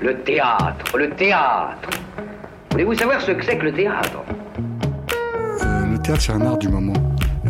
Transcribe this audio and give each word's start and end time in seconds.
Le 0.00 0.14
théâtre, 0.20 0.96
le 0.98 1.10
théâtre. 1.10 1.88
Voulez-vous 2.72 2.94
savoir 2.94 3.20
ce 3.20 3.32
que 3.32 3.44
c'est 3.44 3.56
que 3.56 3.64
le 3.64 3.72
théâtre? 3.72 4.22
Euh, 5.62 5.86
le 5.92 5.98
théâtre, 5.98 6.20
c'est 6.20 6.32
un 6.32 6.40
art 6.42 6.58
du 6.58 6.68
moment. 6.68 6.92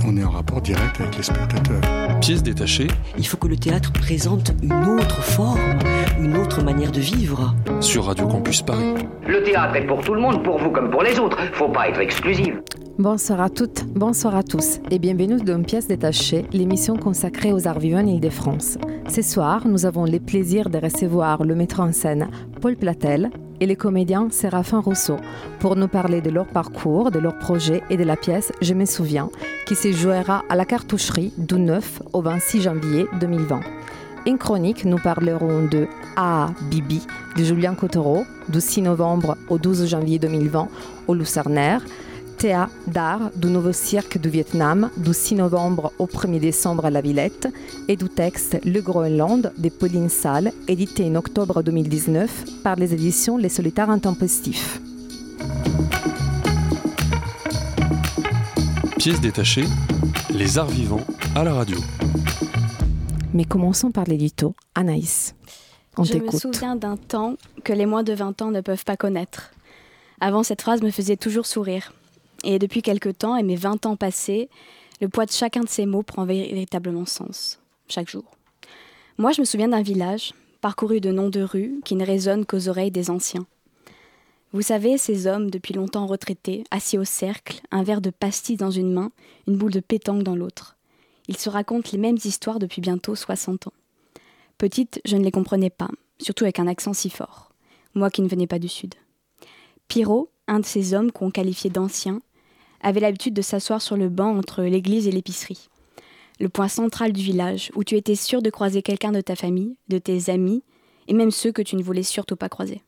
On 0.07 0.17
est 0.17 0.25
en 0.25 0.31
rapport 0.31 0.61
direct 0.61 1.01
avec 1.01 1.17
les 1.17 1.23
spectateurs. 1.23 1.81
Pièce 2.21 2.43
détachée 2.43 2.87
Il 3.19 3.27
faut 3.27 3.37
que 3.39 3.49
le 3.49 3.57
théâtre 3.57 3.93
présente 3.93 4.53
une 4.63 4.73
autre 4.85 5.23
forme, 5.23 5.59
une 6.21 6.37
autre 6.37 6.63
manière 6.63 6.93
de 6.93 7.01
vivre. 7.01 7.55
sur 7.81 8.05
Radio 8.07 8.27
Campus 8.29 8.63
Paris. 8.63 8.95
Le 9.27 9.43
théâtre 9.43 9.77
est 9.77 9.87
pour 9.87 10.03
tout 10.03 10.15
le 10.15 10.21
monde, 10.21 10.43
pour 10.45 10.59
vous 10.59 10.71
comme 10.71 10.91
pour 10.91 11.03
les 11.03 11.19
autres. 11.19 11.39
Faut 11.55 11.69
pas 11.69 11.89
être 11.89 12.01
exclusif. 12.01 12.55
Bonsoir 12.99 13.43
à 13.43 13.51
toutes, 13.51 13.85
bonsoir 13.85 14.35
à 14.35 14.43
tous 14.43 14.81
et 14.91 14.99
bienvenue 14.99 15.37
dans 15.43 15.63
Pièce 15.63 15.87
détachée, 15.87 16.47
l'émission 16.53 16.97
consacrée 16.97 17.53
aux 17.53 17.69
arts 17.69 17.79
vivants 17.79 17.99
en 17.99 18.07
Ile-de-France. 18.07 18.79
Ce 19.07 19.21
soir, 19.21 19.69
nous 19.69 19.85
avons 19.85 20.07
le 20.07 20.19
plaisir 20.19 20.71
de 20.71 20.79
recevoir 20.79 21.45
le 21.45 21.55
metteur 21.55 21.81
en 21.81 21.93
scène 21.93 22.31
Paul 22.63 22.75
Platel 22.75 23.29
et 23.61 23.67
les 23.67 23.77
comédiens 23.77 24.29
Séraphin 24.31 24.81
Rousseau 24.81 25.17
pour 25.59 25.77
nous 25.77 25.89
parler 25.89 26.23
de 26.23 26.31
leur 26.31 26.47
parcours, 26.47 27.11
de 27.11 27.19
leur 27.19 27.39
projet 27.39 27.83
et 27.91 27.99
de 27.99 28.05
la 28.05 28.17
pièce 28.17 28.51
Je 28.63 28.73
me 28.73 28.87
souviens 28.87 29.29
qui 29.67 29.75
se 29.75 29.93
jouera 29.93 30.43
à 30.49 30.57
la 30.57 30.65
cartoucherie 30.65 31.35
du 31.37 31.57
9 31.57 32.03
au 32.15 32.23
26 32.23 32.63
janvier 32.63 33.07
2020. 33.21 33.61
En 34.27 34.37
chronique, 34.39 34.87
nous 34.87 34.99
parlerons 34.99 35.67
de 35.67 35.87
Ah 36.17 36.49
Bibi 36.71 37.07
de 37.37 37.45
Julien 37.45 37.75
Cottereau 37.75 38.25
du 38.49 38.61
6 38.61 38.83
novembre 38.83 39.37
au 39.51 39.59
12 39.59 39.87
janvier 39.87 40.19
2020 40.19 40.69
au 41.09 41.15
Lucernaire. 41.15 41.83
Théa 42.37 42.69
d'art 42.87 43.31
du 43.35 43.49
nouveau 43.49 43.73
cirque 43.73 44.19
du 44.19 44.29
Vietnam 44.29 44.91
du 44.99 45.15
6 45.15 45.37
novembre 45.37 45.93
au 45.99 46.07
1er 46.07 46.39
décembre 46.39 46.85
à 46.85 46.91
la 46.91 47.01
Villette 47.01 47.49
et 47.89 47.97
du 47.97 48.11
texte 48.11 48.59
Le 48.65 48.81
Groenland 48.83 49.53
de 49.57 49.69
Pauline 49.71 50.11
Salle, 50.11 50.53
édité 50.69 51.07
en 51.07 51.15
octobre 51.15 51.63
2019 51.63 52.63
par 52.63 52.77
les 52.77 52.93
éditions 52.93 53.39
Les 53.39 53.49
Solitaires 53.49 53.89
Intempestifs. 53.89 54.81
Pièce 58.99 59.21
détachée, 59.21 59.65
les 60.31 60.59
arts 60.59 60.69
vivants 60.69 61.05
à 61.35 61.43
la 61.43 61.55
radio. 61.55 61.79
Mais 63.33 63.45
commençons 63.45 63.91
par 63.91 64.05
l'édito. 64.05 64.55
Anaïs, 64.75 65.35
on 65.97 66.05
Je 66.05 66.19
me 66.19 66.31
souviens 66.31 66.77
d'un 66.77 66.99
temps 66.99 67.37
que 67.65 67.73
les 67.73 67.87
moins 67.87 68.03
de 68.03 68.13
20 68.13 68.43
ans 68.43 68.51
ne 68.51 68.61
peuvent 68.61 68.85
pas 68.85 68.99
connaître. 68.99 69.53
Avant, 70.21 70.43
cette 70.43 70.61
phrase 70.61 70.83
me 70.83 70.91
faisait 70.91 71.17
toujours 71.17 71.47
sourire. 71.47 71.93
Et 72.45 72.59
depuis 72.59 72.83
quelque 72.83 73.09
temps, 73.09 73.37
et 73.37 73.43
mes 73.43 73.57
20 73.57 73.87
ans 73.87 73.97
passés, 73.97 74.49
le 75.01 75.09
poids 75.09 75.27
de 75.27 75.33
chacun 75.33 75.61
de 75.61 75.69
ces 75.69 75.87
mots 75.87 76.03
prend 76.03 76.25
véritablement 76.25 77.07
sens, 77.07 77.61
chaque 77.89 78.09
jour. 78.09 78.25
Moi, 79.19 79.33
je 79.33 79.41
me 79.41 79.47
souviens 79.47 79.69
d'un 79.69 79.83
village, 79.83 80.33
parcouru 80.61 81.01
de 81.01 81.11
noms 81.11 81.31
de 81.31 81.41
rues, 81.41 81.81
qui 81.85 81.97
ne 81.97 82.05
résonnent 82.05 82.47
qu'aux 82.47 82.69
oreilles 82.69 82.91
des 82.91 83.11
anciens. 83.11 83.47
Vous 84.53 84.63
savez, 84.63 84.97
ces 84.97 85.27
hommes, 85.27 85.51
depuis 85.51 85.75
longtemps 85.75 86.07
retraités, 86.07 86.65
assis 86.71 86.99
au 86.99 87.05
cercle, 87.05 87.61
un 87.71 87.83
verre 87.83 88.01
de 88.01 88.11
pastis 88.11 88.57
dans 88.57 88.71
une 88.71 88.93
main, 88.93 89.11
une 89.47 89.57
boule 89.57 89.73
de 89.73 89.81
pétanque 89.81 90.23
dans 90.23 90.37
l'autre. 90.37 90.77
Ils 91.29 91.37
se 91.37 91.51
racontent 91.51 91.91
les 91.93 91.99
mêmes 91.99 92.19
histoires 92.25 92.59
depuis 92.59 92.81
bientôt 92.81 93.15
60 93.15 93.67
ans. 93.67 93.73
Petite, 94.59 95.01
je 95.05 95.17
ne 95.17 95.25
les 95.25 95.31
comprenais 95.31 95.71
pas, 95.71 95.91
surtout 96.19 96.45
avec 96.45 96.59
un 96.59 96.67
accent 96.67 96.95
si 96.95 97.11
fort, 97.11 97.53
moi 97.95 98.11
qui 98.11 98.23
ne 98.23 98.29
venais 98.29 98.47
pas 98.47 98.59
du 98.59 98.69
Sud. 98.69 98.95
Pirot, 99.89 100.31
un 100.49 100.61
de 100.61 100.65
ces 100.65 100.95
hommes 100.95 101.13
qu'on 101.13 101.31
qualifiait 101.31 101.71
d'anciens, 101.71 102.23
avait 102.81 103.01
l'habitude 103.01 103.35
de 103.35 103.43
s'asseoir 103.43 103.83
sur 103.83 103.97
le 103.97 104.09
banc 104.09 104.37
entre 104.37 104.63
l'église 104.63 105.07
et 105.07 105.13
l'épicerie. 105.13 105.69
Le 106.39 106.49
point 106.49 106.69
central 106.69 107.13
du 107.13 107.23
village, 107.23 107.71
où 107.75 107.85
tu 107.85 107.97
étais 107.97 108.15
sûr 108.15 108.43
de 108.43 108.51
croiser 108.51 108.83
quelqu'un 108.83 109.13
de 109.13 109.21
ta 109.21 109.37
famille, 109.37 109.77
de 109.89 109.99
tes 109.99 110.31
amis, 110.31 110.63
et 111.09 111.15
même 111.15 111.31
ceux 111.31 111.53
que 111.53 111.63
tu 111.63 111.77
ne 111.77 111.83
voulais 111.83 112.03
surtout 112.03 112.37
pas 112.37 112.49
croiser. 112.49 112.83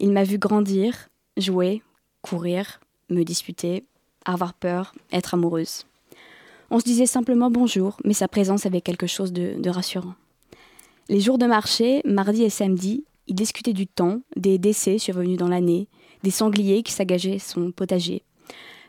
Il 0.00 0.12
m'a 0.12 0.24
vu 0.24 0.38
grandir, 0.38 1.08
jouer, 1.36 1.82
courir, 2.22 2.80
me 3.10 3.22
disputer, 3.22 3.84
avoir 4.24 4.54
peur, 4.54 4.94
être 5.12 5.34
amoureuse. 5.34 5.84
On 6.70 6.80
se 6.80 6.84
disait 6.84 7.06
simplement 7.06 7.50
bonjour, 7.50 7.98
mais 8.04 8.14
sa 8.14 8.28
présence 8.28 8.66
avait 8.66 8.80
quelque 8.80 9.06
chose 9.06 9.32
de, 9.32 9.54
de 9.58 9.70
rassurant. 9.70 10.14
Les 11.08 11.20
jours 11.20 11.36
de 11.36 11.46
marché, 11.46 12.00
mardi 12.06 12.42
et 12.44 12.50
samedi, 12.50 13.04
il 13.26 13.34
discutait 13.34 13.74
du 13.74 13.86
temps, 13.86 14.20
des 14.36 14.58
décès 14.58 14.98
survenus 14.98 15.38
dans 15.38 15.48
l'année, 15.48 15.88
des 16.22 16.30
sangliers 16.30 16.82
qui 16.82 16.92
s'agageaient 16.92 17.38
son 17.38 17.70
potager. 17.70 18.22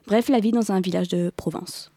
Bref, 0.07 0.29
la 0.29 0.39
vie 0.39 0.51
dans 0.51 0.71
un 0.71 0.81
village 0.81 1.07
de 1.07 1.31
Provence. 1.35 1.91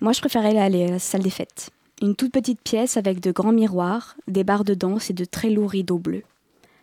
Moi, 0.00 0.12
je 0.12 0.20
préférais 0.20 0.56
aller 0.56 0.84
à 0.84 0.90
la 0.92 0.98
salle 0.98 1.22
des 1.22 1.28
fêtes. 1.28 1.70
Une 2.00 2.16
toute 2.16 2.32
petite 2.32 2.62
pièce 2.62 2.96
avec 2.96 3.20
de 3.20 3.30
grands 3.32 3.52
miroirs, 3.52 4.16
des 4.28 4.44
barres 4.44 4.64
de 4.64 4.72
danse 4.72 5.10
et 5.10 5.12
de 5.12 5.26
très 5.26 5.50
lourds 5.50 5.70
rideaux 5.70 5.98
bleus. 5.98 6.24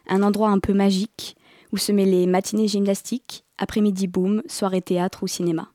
Un 0.08 0.22
endroit 0.22 0.50
un 0.50 0.60
peu 0.60 0.74
magique 0.74 1.36
où 1.72 1.78
se 1.78 1.92
mêlaient 1.92 2.28
matinées 2.28 2.68
gymnastiques, 2.68 3.44
après-midi 3.58 4.06
boom, 4.06 4.44
soirée 4.48 4.84
théâtre 4.84 5.24
ou 5.24 5.28
cinéma. 5.28 5.70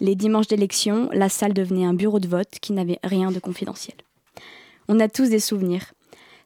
Les 0.00 0.16
dimanches 0.16 0.48
d'élection, 0.48 1.08
la 1.12 1.28
salle 1.28 1.54
devenait 1.54 1.86
un 1.86 1.94
bureau 1.94 2.18
de 2.18 2.28
vote 2.28 2.58
qui 2.60 2.72
n'avait 2.72 2.98
rien 3.04 3.30
de 3.30 3.38
confidentiel. 3.38 3.96
On 4.88 4.98
a 4.98 5.08
tous 5.08 5.30
des 5.30 5.40
souvenirs. 5.40 5.94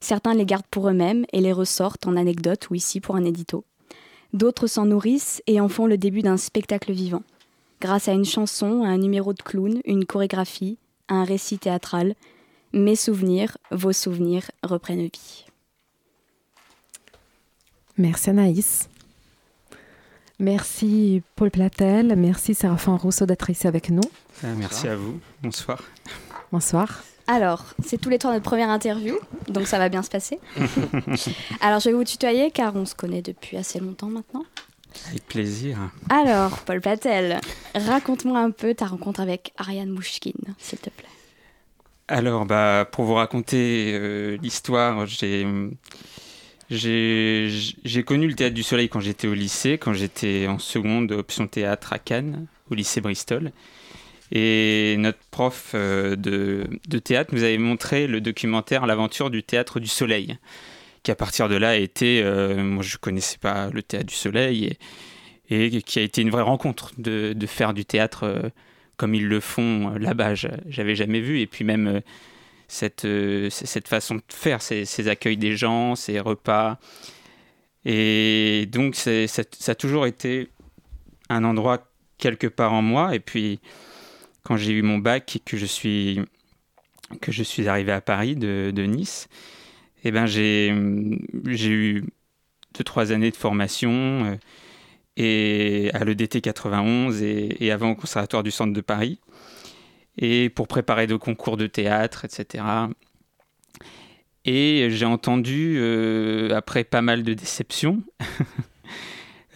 Certains 0.01 0.35
les 0.35 0.47
gardent 0.47 0.67
pour 0.71 0.89
eux-mêmes 0.89 1.25
et 1.33 1.41
les 1.41 1.53
ressortent 1.53 2.07
en 2.07 2.17
anecdote 2.17 2.69
ou 2.71 2.75
ici 2.75 3.01
pour 3.01 3.17
un 3.17 3.25
édito. 3.25 3.65
D'autres 4.33 4.67
s'en 4.67 4.87
nourrissent 4.87 5.43
et 5.47 5.61
en 5.61 5.69
font 5.69 5.87
le 5.87 5.99
début 5.99 6.23
d'un 6.23 6.37
spectacle 6.37 6.93
vivant. 6.93 7.23
Grâce 7.81 8.09
à 8.09 8.13
une 8.13 8.25
chanson, 8.25 8.85
à 8.85 8.89
un 8.89 8.99
numéro 8.99 9.33
de 9.35 9.43
clown, 9.43 9.81
une 9.85 10.07
chorégraphie, 10.07 10.79
à 11.09 11.15
un 11.15 11.25
récit 11.25 11.59
théâtral, 11.59 12.15
mes 12.73 12.97
souvenirs, 12.97 13.59
vos 13.71 13.93
souvenirs 13.93 14.51
reprennent 14.63 15.03
vie. 15.03 15.45
Merci 17.99 18.31
Anaïs. 18.31 18.89
Merci 20.39 21.23
Paul 21.37 21.51
Platel, 21.51 22.17
merci 22.17 22.55
Séraphin 22.55 22.97
Rousseau 22.97 23.27
d'être 23.27 23.51
ici 23.51 23.67
avec 23.67 23.91
nous. 23.91 24.03
Ah, 24.43 24.55
merci 24.57 24.89
à 24.89 24.97
vous. 24.97 25.21
Bonsoir. 25.43 25.83
Bonsoir. 26.51 27.05
Alors, 27.33 27.65
c'est 27.83 27.97
tous 27.97 28.11
les 28.11 28.19
trois 28.19 28.31
notre 28.31 28.45
première 28.45 28.69
interview, 28.69 29.19
donc 29.49 29.67
ça 29.67 29.79
va 29.79 29.89
bien 29.89 30.03
se 30.03 30.11
passer. 30.11 30.39
Alors, 31.63 31.81
je 31.81 31.89
vais 31.89 31.95
vous 31.95 32.05
tutoyer 32.05 32.51
car 32.51 32.77
on 32.77 32.85
se 32.85 32.95
connaît 32.95 33.23
depuis 33.23 33.57
assez 33.57 33.81
longtemps 33.81 34.09
maintenant. 34.09 34.45
Avec 35.09 35.27
plaisir. 35.29 35.79
Alors, 36.11 36.59
Paul 36.59 36.83
Platel, 36.83 37.41
raconte-moi 37.75 38.39
un 38.39 38.51
peu 38.51 38.75
ta 38.75 38.85
rencontre 38.85 39.21
avec 39.21 39.55
Ariane 39.57 39.89
Mouchkine, 39.89 40.55
s'il 40.59 40.79
te 40.79 40.91
plaît. 40.91 41.09
Alors, 42.07 42.45
bah, 42.45 42.87
pour 42.93 43.07
vous 43.07 43.15
raconter 43.15 43.93
euh, 43.95 44.37
l'histoire, 44.43 45.07
j'ai, 45.07 45.47
j'ai, 46.69 47.49
j'ai 47.83 48.03
connu 48.03 48.29
le 48.29 48.35
Théâtre 48.35 48.55
du 48.55 48.63
Soleil 48.63 48.91
quand 48.91 49.01
j'étais 49.01 49.27
au 49.27 49.33
lycée, 49.33 49.79
quand 49.79 49.95
j'étais 49.95 50.49
en 50.49 50.59
seconde 50.59 51.13
option 51.13 51.47
théâtre 51.47 51.95
à 51.95 51.99
Cannes, 51.99 52.45
au 52.71 52.75
lycée 52.75 53.01
Bristol. 53.01 53.53
Et 54.35 54.97
notre 54.99 55.19
prof 55.31 55.73
euh, 55.75 56.17
de, 56.17 56.67
de 56.89 56.99
théâtre 56.99 57.35
nous 57.35 57.43
avait 57.43 57.59
montré 57.59 58.07
le 58.07 58.23
documentaire 58.23 58.87
L'aventure 58.87 59.29
du 59.29 59.43
Théâtre 59.43 59.79
du 59.79 59.89
Soleil, 59.89 60.39
qui 61.03 61.11
à 61.11 61.15
partir 61.15 61.51
de 61.51 61.55
là 61.55 61.71
a 61.71 61.77
été, 61.77 62.23
euh, 62.23 62.63
moi 62.65 62.83
je 62.83 62.97
connaissais 62.97 63.37
pas 63.37 63.69
le 63.69 63.83
Théâtre 63.83 64.07
du 64.07 64.15
Soleil, 64.15 64.79
et, 65.51 65.67
et 65.67 65.83
qui 65.83 65.99
a 65.99 66.03
été 66.03 66.23
une 66.23 66.31
vraie 66.31 66.43
rencontre 66.43 66.93
de, 66.97 67.35
de 67.35 67.47
faire 67.47 67.75
du 67.75 67.85
théâtre 67.85 68.25
euh, 68.25 68.49
comme 68.97 69.15
ils 69.15 69.29
le 69.29 69.39
font 69.39 69.91
là-bas. 69.99 70.35
J'avais 70.35 70.95
jamais 70.95 71.21
vu, 71.21 71.41
et 71.41 71.47
puis 71.47 71.65
même 71.65 72.01
cette, 72.69 73.07
cette 73.51 73.89
façon 73.89 74.15
de 74.15 74.23
faire, 74.29 74.63
ces, 74.63 75.09
accueils 75.09 75.37
des 75.37 75.57
gens, 75.57 75.95
ces 75.95 76.21
repas. 76.21 76.79
Et 77.85 78.67
donc 78.71 78.95
ça, 78.95 79.27
ça 79.27 79.73
a 79.73 79.75
toujours 79.75 80.07
été 80.07 80.49
un 81.29 81.45
endroit 81.45 81.87
quelque 82.17 82.47
part 82.47 82.73
en 82.73 82.83
moi, 82.83 83.15
et 83.15 83.21
puis 83.21 83.61
quand 84.43 84.57
j'ai 84.57 84.73
eu 84.73 84.83
mon 84.83 84.99
bac 84.99 85.37
et 85.37 85.39
que 85.39 85.57
je 85.57 85.67
suis, 85.67 86.21
que 87.21 87.33
je 87.33 87.43
suis 87.43 87.69
arrivé 87.69 87.93
à 87.93 88.01
Paris 88.01 88.37
de, 88.37 88.83
Nice, 88.87 89.29
eh 90.05 90.11
ben 90.11 90.27
j'ai, 90.27 90.75
j'ai 91.47 91.71
eu 91.71 92.05
deux, 92.75 92.85
trois 92.85 93.13
années 93.13 93.31
de 93.31 93.37
formation 93.37 94.25
euh, 94.25 94.37
et 95.17 95.91
à 95.95 96.05
l'EDT 96.05 96.41
91 96.41 97.23
et, 97.23 97.57
et 97.61 97.71
avant 97.71 97.91
au 97.91 97.95
Conservatoire 97.95 98.43
du 98.43 98.51
Centre 98.51 98.73
de 98.73 98.81
Paris. 98.81 99.21
Et 100.19 100.51
pour 100.51 100.69
préparer 100.69 101.07
de 101.07 101.17
concours 101.17 101.57
de 101.57 101.67
théâtre, 101.67 102.25
etc. 102.25 102.65
Et 104.45 104.89
j'ai 104.91 105.07
entendu, 105.07 105.77
euh, 105.79 106.55
après 106.55 106.85
pas 106.85 107.03
mal 107.03 107.23
de 107.23 107.33
déceptions, 107.35 108.03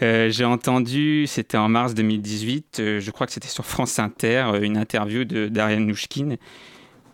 euh, 0.02 0.30
j'ai 0.30 0.44
entendu, 0.44 1.26
c'était 1.26 1.56
en 1.56 1.68
mars 1.68 1.94
2018, 1.94 2.80
euh, 2.80 3.00
je 3.00 3.10
crois 3.10 3.26
que 3.26 3.32
c'était 3.32 3.48
sur 3.48 3.64
France 3.64 3.98
Inter, 3.98 4.44
euh, 4.52 4.60
une 4.60 4.76
interview 4.76 5.24
d'Ariane 5.24 5.86
Nouchkine, 5.86 6.36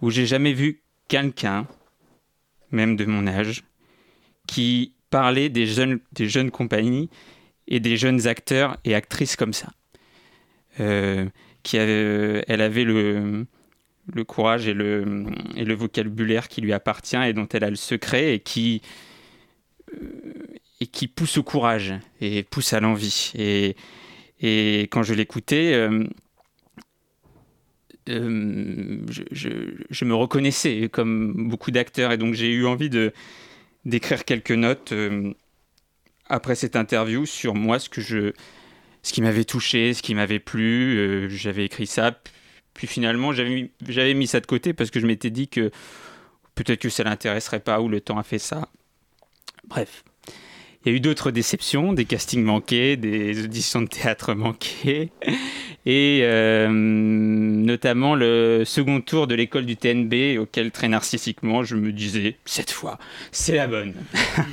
où 0.00 0.10
j'ai 0.10 0.26
jamais 0.26 0.52
vu 0.52 0.82
quelqu'un, 1.06 1.68
même 2.72 2.96
de 2.96 3.04
mon 3.04 3.28
âge, 3.28 3.62
qui 4.48 4.94
parlait 5.10 5.48
des 5.48 5.66
jeunes, 5.66 6.00
des 6.12 6.28
jeunes 6.28 6.50
compagnies 6.50 7.08
et 7.68 7.78
des 7.78 7.96
jeunes 7.96 8.26
acteurs 8.26 8.76
et 8.84 8.94
actrices 8.94 9.36
comme 9.36 9.52
ça. 9.52 9.68
Qui 11.62 11.76
elle 11.76 12.60
avait 12.60 12.82
le, 12.82 13.46
courage 14.26 14.66
et 14.66 14.74
le 14.74 15.74
vocabulaire 15.74 16.48
qui 16.48 16.60
lui 16.62 16.72
appartient 16.72 17.16
et 17.16 17.32
dont 17.34 17.46
elle 17.52 17.62
a 17.62 17.70
le 17.70 17.76
secret 17.76 18.34
et 18.34 18.40
qui 18.40 18.82
qui 20.86 21.08
pousse 21.08 21.38
au 21.38 21.42
courage 21.42 21.94
et 22.20 22.42
pousse 22.42 22.72
à 22.72 22.80
l'envie. 22.80 23.32
Et, 23.34 23.76
et 24.42 24.82
quand 24.90 25.04
je 25.04 25.14
l'écoutais, 25.14 25.72
euh, 25.74 26.04
euh, 28.08 28.98
je, 29.30 30.04
me 30.04 30.14
reconnaissais 30.14 30.88
comme 30.92 31.48
beaucoup 31.48 31.70
d'acteurs 31.70 32.10
et 32.10 32.18
donc 32.18 32.34
j'ai 32.34 32.50
eu 32.52 32.66
envie 32.66 32.90
d'écrire 33.84 34.24
quelques 34.24 34.50
notes 34.50 34.90
euh, 34.92 35.32
après 36.28 36.56
cette 36.56 36.74
interview 36.74 37.24
sur 37.24 37.54
moi, 37.54 37.78
ce 37.78 37.88
que 37.88 38.00
je, 38.00 38.32
ce 39.02 39.12
qui 39.12 39.22
m'avait 39.22 39.44
touché, 39.44 39.94
ce 39.94 40.02
qui 40.02 40.14
m'avait 40.14 40.40
plu. 40.40 41.28
j'avais 41.30 41.64
écrit 41.64 41.86
ça, 41.86 42.20
puis 42.74 42.88
finalement 42.88 43.32
j'avais 43.32 43.70
j'avais 43.86 44.14
mis 44.14 44.26
ça 44.26 44.40
de 44.40 44.46
côté 44.46 44.72
parce 44.72 44.90
que 44.90 44.98
je 44.98 45.06
m'étais 45.06 45.30
dit 45.30 45.46
que 45.46 45.70
peut-être 46.56 46.80
que 46.80 46.88
ça 46.88 47.04
l'intéresserait 47.04 47.60
pas 47.60 47.80
ou 47.80 47.88
le 47.88 48.00
temps 48.00 48.18
a 48.18 48.24
fait 48.24 48.40
ça. 48.40 48.68
Bref. 49.68 50.02
Il 50.84 50.90
y 50.90 50.94
a 50.94 50.96
eu 50.96 51.00
d'autres 51.00 51.30
déceptions, 51.30 51.92
des 51.92 52.04
castings 52.04 52.42
manqués, 52.42 52.96
des 52.96 53.44
auditions 53.44 53.82
de 53.82 53.86
théâtre 53.86 54.34
manquées, 54.34 55.10
et 55.86 56.20
euh, 56.22 56.68
notamment 56.68 58.14
le 58.14 58.64
second 58.64 59.00
tour 59.00 59.26
de 59.26 59.34
l'école 59.34 59.64
du 59.64 59.76
TNB, 59.76 60.38
auquel 60.38 60.72
très 60.72 60.88
narcissiquement 60.88 61.62
je 61.62 61.76
me 61.76 61.92
disais, 61.92 62.36
cette 62.44 62.72
fois, 62.72 62.98
c'est 63.30 63.54
la 63.54 63.68
bonne. 63.68 63.94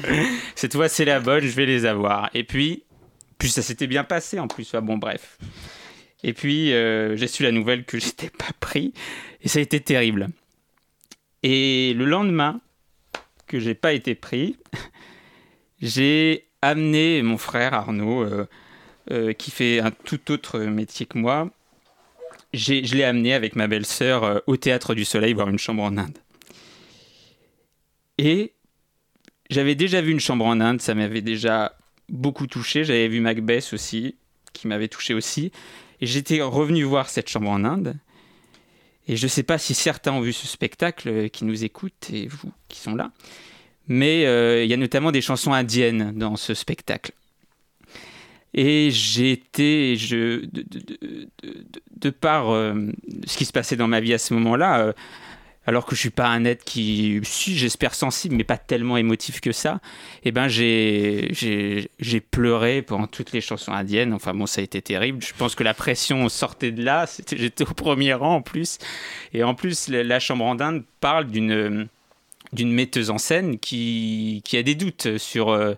cette 0.56 0.74
fois, 0.74 0.88
c'est 0.88 1.06
la 1.06 1.20
bonne, 1.20 1.44
je 1.44 1.56
vais 1.56 1.66
les 1.66 1.86
avoir. 1.86 2.30
Et 2.36 2.44
puis, 2.44 2.84
puis 3.40 3.50
ça 3.50 3.64
s'était 3.64 3.88
bien 3.88 4.04
passé 4.04 4.40
en 4.40 4.48
plus. 4.48 4.72
bon, 4.84 4.98
bref. 4.98 5.38
Et 6.24 6.34
puis, 6.34 6.74
euh, 6.74 7.16
j'ai 7.16 7.28
su 7.28 7.44
la 7.44 7.52
nouvelle 7.52 7.86
que 7.86 7.98
j'étais 7.98 8.30
pas 8.30 8.52
pris, 8.60 8.94
et 9.42 9.48
ça 9.48 9.60
a 9.60 9.62
été 9.62 9.80
terrible. 9.80 10.30
Et 11.42 11.94
le 11.96 12.06
lendemain, 12.06 12.60
que 13.48 13.60
j'ai 13.60 13.74
pas 13.74 13.94
été 13.94 14.14
pris, 14.16 14.58
j'ai 15.82 16.50
amené 16.62 17.22
mon 17.22 17.38
frère 17.38 17.74
Arnaud, 17.74 18.24
euh, 18.24 18.48
euh, 19.12 19.34
qui 19.34 19.52
fait 19.52 19.80
un 19.80 19.92
tout 19.92 20.32
autre 20.32 20.60
métier 20.60 21.06
que 21.06 21.18
moi. 21.18 21.50
Je 22.54 22.96
l'ai 22.96 23.04
amené 23.04 23.34
avec 23.34 23.56
ma 23.56 23.68
belle-sœur 23.68 24.24
euh, 24.24 24.40
au 24.48 24.58
Théâtre 24.58 24.96
du 24.96 25.06
Soleil 25.06 25.34
voir 25.34 25.50
une 25.50 25.60
chambre 25.60 25.84
en 25.84 25.98
Inde. 25.98 26.18
Et 28.18 28.54
j'avais 29.50 29.76
déjà 29.76 30.02
vu 30.02 30.12
une 30.12 30.20
chambre 30.20 30.46
en 30.46 30.60
Inde, 30.60 30.82
ça 30.82 30.94
m'avait 30.96 31.22
déjà 31.22 31.78
beaucoup 32.10 32.48
touché. 32.48 32.84
J'avais 32.84 33.08
vu 33.08 33.22
Macbeth 33.22 33.72
aussi, 33.74 34.16
qui 34.52 34.68
m'avait 34.68 34.90
touché 34.90 35.14
aussi. 35.14 35.52
Et 36.02 36.06
j'étais 36.06 36.42
revenu 36.42 36.84
voir 36.84 37.10
cette 37.10 37.30
chambre 37.30 37.50
en 37.50 37.64
Inde. 37.64 37.96
Et 39.08 39.16
je 39.16 39.26
ne 39.26 39.30
sais 39.30 39.44
pas 39.44 39.58
si 39.58 39.74
certains 39.74 40.12
ont 40.12 40.22
vu 40.22 40.34
ce 40.34 40.46
spectacle 40.46 41.30
qui 41.30 41.46
nous 41.46 41.64
écoutent 41.64 42.10
et 42.12 42.28
vous 42.28 42.52
qui 42.68 42.80
sont 42.80 42.94
là 42.94 43.12
mais 43.90 44.26
euh, 44.26 44.64
il 44.64 44.70
y 44.70 44.74
a 44.74 44.78
notamment 44.78 45.12
des 45.12 45.22
chansons 45.22 45.52
indiennes 45.52 46.14
dans 46.16 46.38
ce 46.38 46.54
spectacle. 46.54 47.12
Et 48.54 48.90
j'ai 48.92 49.32
été, 49.32 49.96
je, 49.96 50.46
de, 51.98 52.10
par 52.10 52.52
euh, 52.52 52.92
ce 53.26 53.38
qui 53.38 53.46
se 53.46 53.52
passait 53.52 53.76
dans 53.76 53.88
ma 53.88 54.00
vie 54.00 54.14
à 54.14 54.18
ce 54.18 54.34
moment-là, 54.36 54.80
euh, 54.80 54.94
alors 55.66 55.86
que 55.86 55.94
je 55.96 56.00
suis 56.00 56.10
pas 56.10 56.28
un 56.28 56.46
être 56.46 56.64
qui, 56.64 57.20
si 57.24 57.56
j'espère 57.56 57.94
sensible, 57.94 58.36
mais 58.36 58.44
pas 58.44 58.58
tellement 58.58 58.98
émotif 58.98 59.40
que 59.40 59.52
ça, 59.52 59.82
eh 60.24 60.32
ben 60.32 60.48
j'ai, 60.48 61.32
pleuré 62.32 62.82
pendant 62.82 63.06
toutes 63.06 63.34
les 63.34 63.42
chansons 63.42 63.72
indiennes. 63.72 64.14
Enfin 64.14 64.34
bon, 64.34 64.48
ça 64.48 64.62
a 64.62 64.64
été 64.64 64.82
terrible. 64.82 65.22
Je 65.22 65.34
pense 65.38 65.54
que 65.54 65.64
la 65.64 65.76
pression 65.76 66.28
sortait 66.30 66.72
de 66.72 66.84
là. 66.84 67.06
j'étais 67.32 67.70
au 67.70 67.74
premier 67.74 68.14
rang 68.14 68.36
en 68.36 68.42
plus. 68.42 68.80
Et 69.34 69.44
en 69.44 69.54
plus, 69.54 69.90
la, 69.90 70.04
la 70.04 70.20
Chambre 70.20 70.46
en 70.46 70.60
Inde 70.60 70.84
parle 71.02 71.28
d'une 71.28 71.88
d'une 72.54 72.72
metteuse 72.72 73.10
en 73.10 73.18
scène 73.18 73.60
qui, 73.60 74.42
qui 74.46 74.58
a 74.58 74.64
des 74.64 74.76
doutes 74.76 75.18
sur, 75.18 75.50
euh, 75.50 75.76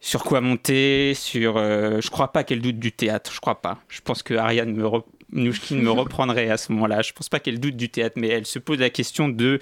sur 0.00 0.24
quoi 0.24 0.40
monter, 0.40 1.14
sur... 1.14 1.56
Euh, 1.56 2.00
je 2.00 2.10
crois 2.10 2.32
pas 2.32 2.44
qu'elle 2.44 2.60
doute 2.60 2.78
du 2.78 2.92
théâtre, 2.92 3.32
je 3.32 3.40
crois 3.40 3.60
pas. 3.60 3.78
Je 3.88 4.00
pense 4.00 4.22
que 4.22 4.34
Ariane 4.34 4.72
me 4.72 4.88
me 5.32 5.90
reprendrait 5.90 6.50
à 6.50 6.56
ce 6.56 6.72
moment-là. 6.72 7.02
Je 7.02 7.12
pense 7.12 7.28
pas 7.28 7.38
qu'elle 7.38 7.60
doute 7.60 7.76
du 7.76 7.88
théâtre, 7.88 8.16
mais 8.18 8.28
elle 8.28 8.46
se 8.46 8.58
pose 8.58 8.80
la 8.80 8.90
question 8.90 9.28
de 9.28 9.60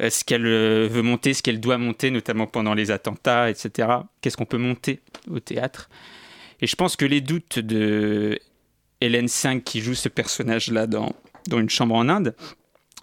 euh, 0.00 0.10
ce 0.10 0.24
qu'elle 0.24 0.44
veut 0.44 1.02
monter, 1.02 1.34
ce 1.34 1.42
qu'elle 1.42 1.60
doit 1.60 1.78
monter, 1.78 2.10
notamment 2.10 2.46
pendant 2.46 2.74
les 2.74 2.90
attentats, 2.90 3.50
etc. 3.50 3.88
Qu'est-ce 4.20 4.36
qu'on 4.36 4.46
peut 4.46 4.58
monter 4.58 5.00
au 5.30 5.38
théâtre? 5.38 5.90
Et 6.60 6.66
je 6.66 6.76
pense 6.76 6.96
que 6.96 7.04
les 7.04 7.20
doutes 7.20 7.58
de 7.58 8.38
Hélène 9.00 9.26
V 9.26 9.60
qui 9.60 9.80
joue 9.80 9.94
ce 9.94 10.08
personnage-là 10.08 10.86
dans, 10.86 11.14
dans 11.48 11.60
Une 11.60 11.70
chambre 11.70 11.94
en 11.94 12.08
Inde, 12.08 12.34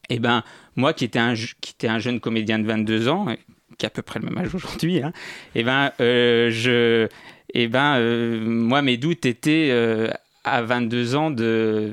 eh 0.09 0.19
ben, 0.19 0.43
moi 0.75 0.93
qui 0.93 1.05
étais, 1.05 1.19
un, 1.19 1.33
qui 1.35 1.73
était 1.73 1.87
un 1.87 1.99
jeune 1.99 2.19
comédien 2.19 2.59
de 2.59 2.65
22 2.65 3.07
ans, 3.07 3.27
qui 3.77 3.85
a 3.85 3.87
à 3.87 3.89
peu 3.89 4.01
près 4.01 4.19
le 4.19 4.25
même 4.29 4.37
âge 4.37 4.53
aujourd'hui, 4.55 5.01
hein, 5.01 5.13
eh 5.55 5.63
ben, 5.63 5.91
euh, 5.99 6.49
je, 6.51 7.07
eh 7.53 7.67
ben, 7.67 7.95
euh, 7.97 8.39
moi, 8.45 8.81
mes 8.81 8.97
doutes 8.97 9.25
étaient 9.25 9.69
euh, 9.71 10.09
à 10.43 10.61
22 10.61 11.15
ans 11.15 11.31
de, 11.31 11.91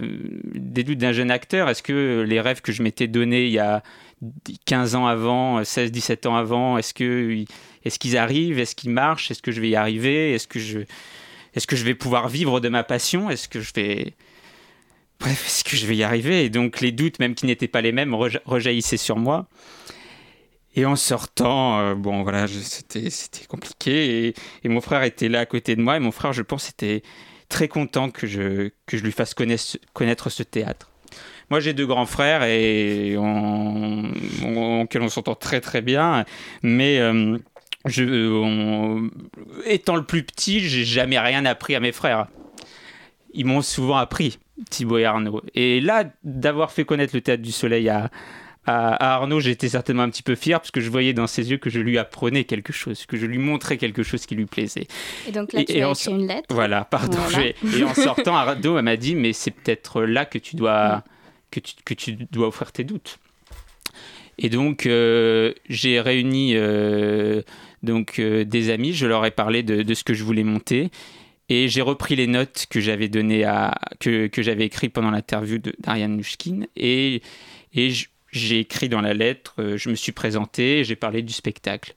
des 0.55 0.85
doutes 0.85 0.99
d'un 0.99 1.13
jeune 1.13 1.31
acteur. 1.31 1.69
Est-ce 1.69 1.83
que 1.83 2.25
les 2.27 2.41
rêves 2.41 2.61
que 2.61 2.73
je 2.73 2.83
m'étais 2.83 3.07
donnés 3.07 3.47
il 3.47 3.53
y 3.53 3.59
a 3.59 3.83
15 4.67 4.95
ans 4.95 5.07
avant, 5.07 5.63
16, 5.65 5.93
17 5.93 6.27
ans 6.27 6.37
avant, 6.37 6.79
est-ce 6.79 6.95
que 6.95 7.45
est-ce 7.85 7.99
qu'ils 7.99 8.17
arrivent? 8.17 8.59
Est-ce 8.59 8.75
qu'ils 8.75 8.91
marchent? 8.91 9.31
Est-ce 9.31 9.43
que 9.43 9.53
je 9.53 9.61
vais 9.61 9.69
y 9.69 9.77
arriver? 9.77 10.33
Est-ce 10.33 10.49
que 10.49 10.59
je 10.59 10.81
est-ce 11.55 11.67
que 11.67 11.77
je 11.77 11.85
vais 11.85 11.95
pouvoir 11.95 12.29
vivre 12.29 12.61
de 12.61 12.69
ma 12.69 12.85
passion? 12.85 13.31
Est-ce 13.31 13.49
que 13.49 13.61
je 13.61 13.73
vais 13.75 14.15
bref, 15.21 15.47
est-ce 15.47 15.65
que 15.65 15.77
je 15.77 15.87
vais 15.87 15.97
y 15.97 16.03
arriver 16.03 16.45
Et 16.45 16.51
donc 16.51 16.81
les 16.81 16.93
doutes, 16.93 17.19
même 17.19 17.35
qui 17.35 17.47
n'étaient 17.47 17.69
pas 17.69 17.81
les 17.81 17.93
mêmes, 17.93 18.15
rejaillissaient 18.15 18.97
sur 18.97 19.17
moi. 19.17 19.49
Et 20.75 20.85
en 20.85 20.97
sortant, 20.97 21.81
euh, 21.81 21.95
bon 21.95 22.23
voilà, 22.23 22.47
c'était 22.47 23.47
compliqué. 23.49 24.35
Et, 24.63 24.69
mon 24.69 24.81
frère 24.81 25.03
était 25.03 25.29
là 25.29 25.41
à 25.41 25.47
côté 25.47 25.75
de 25.75 25.83
moi. 25.83 25.97
Et 25.97 26.01
mon 26.01 26.13
frère, 26.13 26.33
je 26.33 26.43
pense, 26.43 26.69
était 26.69 27.03
très 27.49 27.67
content 27.67 28.11
que 28.11 28.27
je, 28.27 28.71
que 28.87 28.97
je 28.97 29.03
lui 29.03 29.11
fasse 29.11 29.35
connaître, 29.35 29.79
connaître 29.93 30.31
ce 30.31 30.43
théâtre. 30.43 30.91
Moi, 31.51 31.61
j'ai 31.61 31.73
deux 31.73 31.87
grands 31.87 32.07
frères 32.07 32.45
et 32.45 33.17
on, 33.19 34.13
on, 34.45 34.87
on 34.95 35.09
s'entend 35.09 35.35
très 35.35 35.61
très 35.61 35.81
bien. 35.81 36.25
Mais 36.63 37.01
euh, 37.01 37.39
je, 37.87 39.09
étant 39.65 39.97
le 39.97 40.05
plus 40.05 40.23
petit, 40.23 40.61
j'ai 40.61 40.85
jamais 40.85 41.19
rien 41.19 41.45
appris 41.45 41.75
à 41.75 41.81
mes 41.81 41.93
frères. 41.93 42.29
Ils 43.33 43.47
m'ont 43.47 43.63
souvent 43.63 43.97
appris. 43.97 44.39
Thibaut 44.71 44.99
et 44.99 45.05
Arnaud. 45.05 45.43
Et 45.55 45.81
là, 45.81 46.05
d'avoir 46.25 46.73
fait 46.73 46.85
connaître 46.85 47.15
le 47.15 47.21
Théâtre 47.21 47.43
du 47.43 47.53
Soleil 47.53 47.89
à, 47.89 48.11
à, 48.67 49.15
Arnaud, 49.15 49.41
j'étais 49.41 49.69
certainement 49.69 50.03
un 50.03 50.11
petit 50.11 50.23
peu 50.23 50.35
fier 50.35 50.61
parce 50.61 50.71
que 50.71 50.81
je 50.81 50.91
voyais 50.91 51.13
dans 51.13 51.27
ses 51.27 51.51
yeux 51.51 51.59
que 51.59 51.71
je 51.71 51.81
lui 51.81 51.99
apprenais 51.99 52.45
quelque 52.45 52.73
chose, 52.73 53.07
que 53.07 53.17
je 53.17 53.27
lui 53.27 53.39
montrais 53.39 53.79
quelque 53.79 54.03
chose 54.03 54.27
qui 54.27 54.35
lui 54.35 54.47
plaisait. 54.47 54.87
Et 55.27 55.33
donc 55.33 55.53
là, 55.53 55.65
tu 55.65 55.81
as 55.81 55.91
écrit 55.91 56.11
une 56.11 56.27
lettre. 56.27 56.55
Voilà, 56.55 56.85
pardon. 56.85 57.19
Et 57.43 57.85
en 57.85 57.95
sortant, 57.95 58.37
Arnaud 58.37 58.81
m'a 58.83 58.97
dit, 58.97 59.15
mais 59.15 59.33
c'est 59.33 59.53
peut-être 59.53 60.03
là 60.03 60.25
que 60.25 60.39
tu 60.39 60.57
dois, 60.57 61.03
que 61.51 61.61
tu, 61.61 61.75
que 61.85 61.95
tu 61.95 62.13
dois 62.31 62.49
offrir 62.49 62.73
tes 62.73 62.85
doutes. 62.85 63.19
Et 64.39 64.51
donc, 64.51 64.87
euh, 64.87 65.53
j'ai 65.69 66.01
réuni 66.01 66.53
euh, 66.55 67.43
donc, 67.83 68.19
euh, 68.19 68.45
des 68.45 68.71
amis, 68.71 68.93
je 68.93 69.07
leur 69.07 69.25
ai 69.25 69.31
parlé 69.31 69.63
de, 69.63 69.83
de, 69.83 69.95
ce 69.95 70.05
que 70.05 70.15
je 70.15 70.23
voulais 70.23 70.45
monter. 70.45 70.91
Et 71.49 71.69
j'ai 71.69 71.81
repris 71.81 72.15
les 72.15 72.27
notes 72.27 72.67
que 72.69 72.81
j'avais 72.81 73.09
données 73.09 73.45
à 73.45 73.75
que, 74.01 74.27
que 74.27 74.43
j'avais 74.43 74.67
écrites 74.67 74.93
pendant 74.93 75.11
l'interview 75.11 75.59
d'Ariane 75.79 76.17
Nushkin 76.17 76.67
et, 76.77 77.23
et 77.75 77.91
j'ai 78.33 78.61
écrit 78.61 78.89
dans 78.89 79.01
la 79.01 79.15
lettre, 79.15 79.55
euh, 79.59 79.77
je 79.77 79.89
me 79.89 79.95
suis 79.95 80.13
présenté, 80.13 80.85
j'ai 80.85 80.97
parlé 80.97 81.23
du 81.23 81.33
spectacle. 81.33 81.95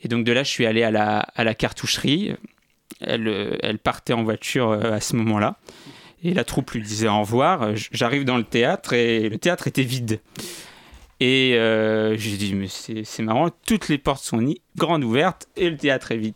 Et 0.00 0.08
donc 0.08 0.24
de 0.24 0.32
là, 0.32 0.42
je 0.42 0.50
suis 0.50 0.66
allé 0.66 0.82
à 0.82 0.90
la, 0.90 1.18
à 1.18 1.44
la 1.44 1.54
cartoucherie. 1.54 2.34
Elle, 3.00 3.28
euh, 3.28 3.56
elle 3.62 3.78
partait 3.78 4.12
en 4.12 4.22
voiture 4.22 4.70
euh, 4.70 4.92
à 4.92 5.00
ce 5.00 5.16
moment-là. 5.16 5.58
Et 6.22 6.32
la 6.32 6.44
troupe 6.44 6.70
lui 6.72 6.82
disait 6.82 7.08
au 7.08 7.20
revoir. 7.20 7.74
J'arrive 7.92 8.24
dans 8.24 8.36
le 8.36 8.44
théâtre 8.44 8.92
et 8.92 9.28
le 9.28 9.38
théâtre 9.38 9.66
était 9.66 9.82
vide. 9.82 10.20
Et 11.20 11.52
j'ai 12.16 12.36
dit, 12.36 12.54
mais 12.54 12.66
c'est 12.68 13.22
marrant, 13.22 13.48
toutes 13.66 13.88
les 13.88 13.96
portes 13.96 14.22
sont 14.22 14.54
grandes 14.76 15.04
ouvertes 15.04 15.46
et 15.56 15.70
le 15.70 15.76
théâtre 15.76 16.12
est 16.12 16.18
vide. 16.18 16.34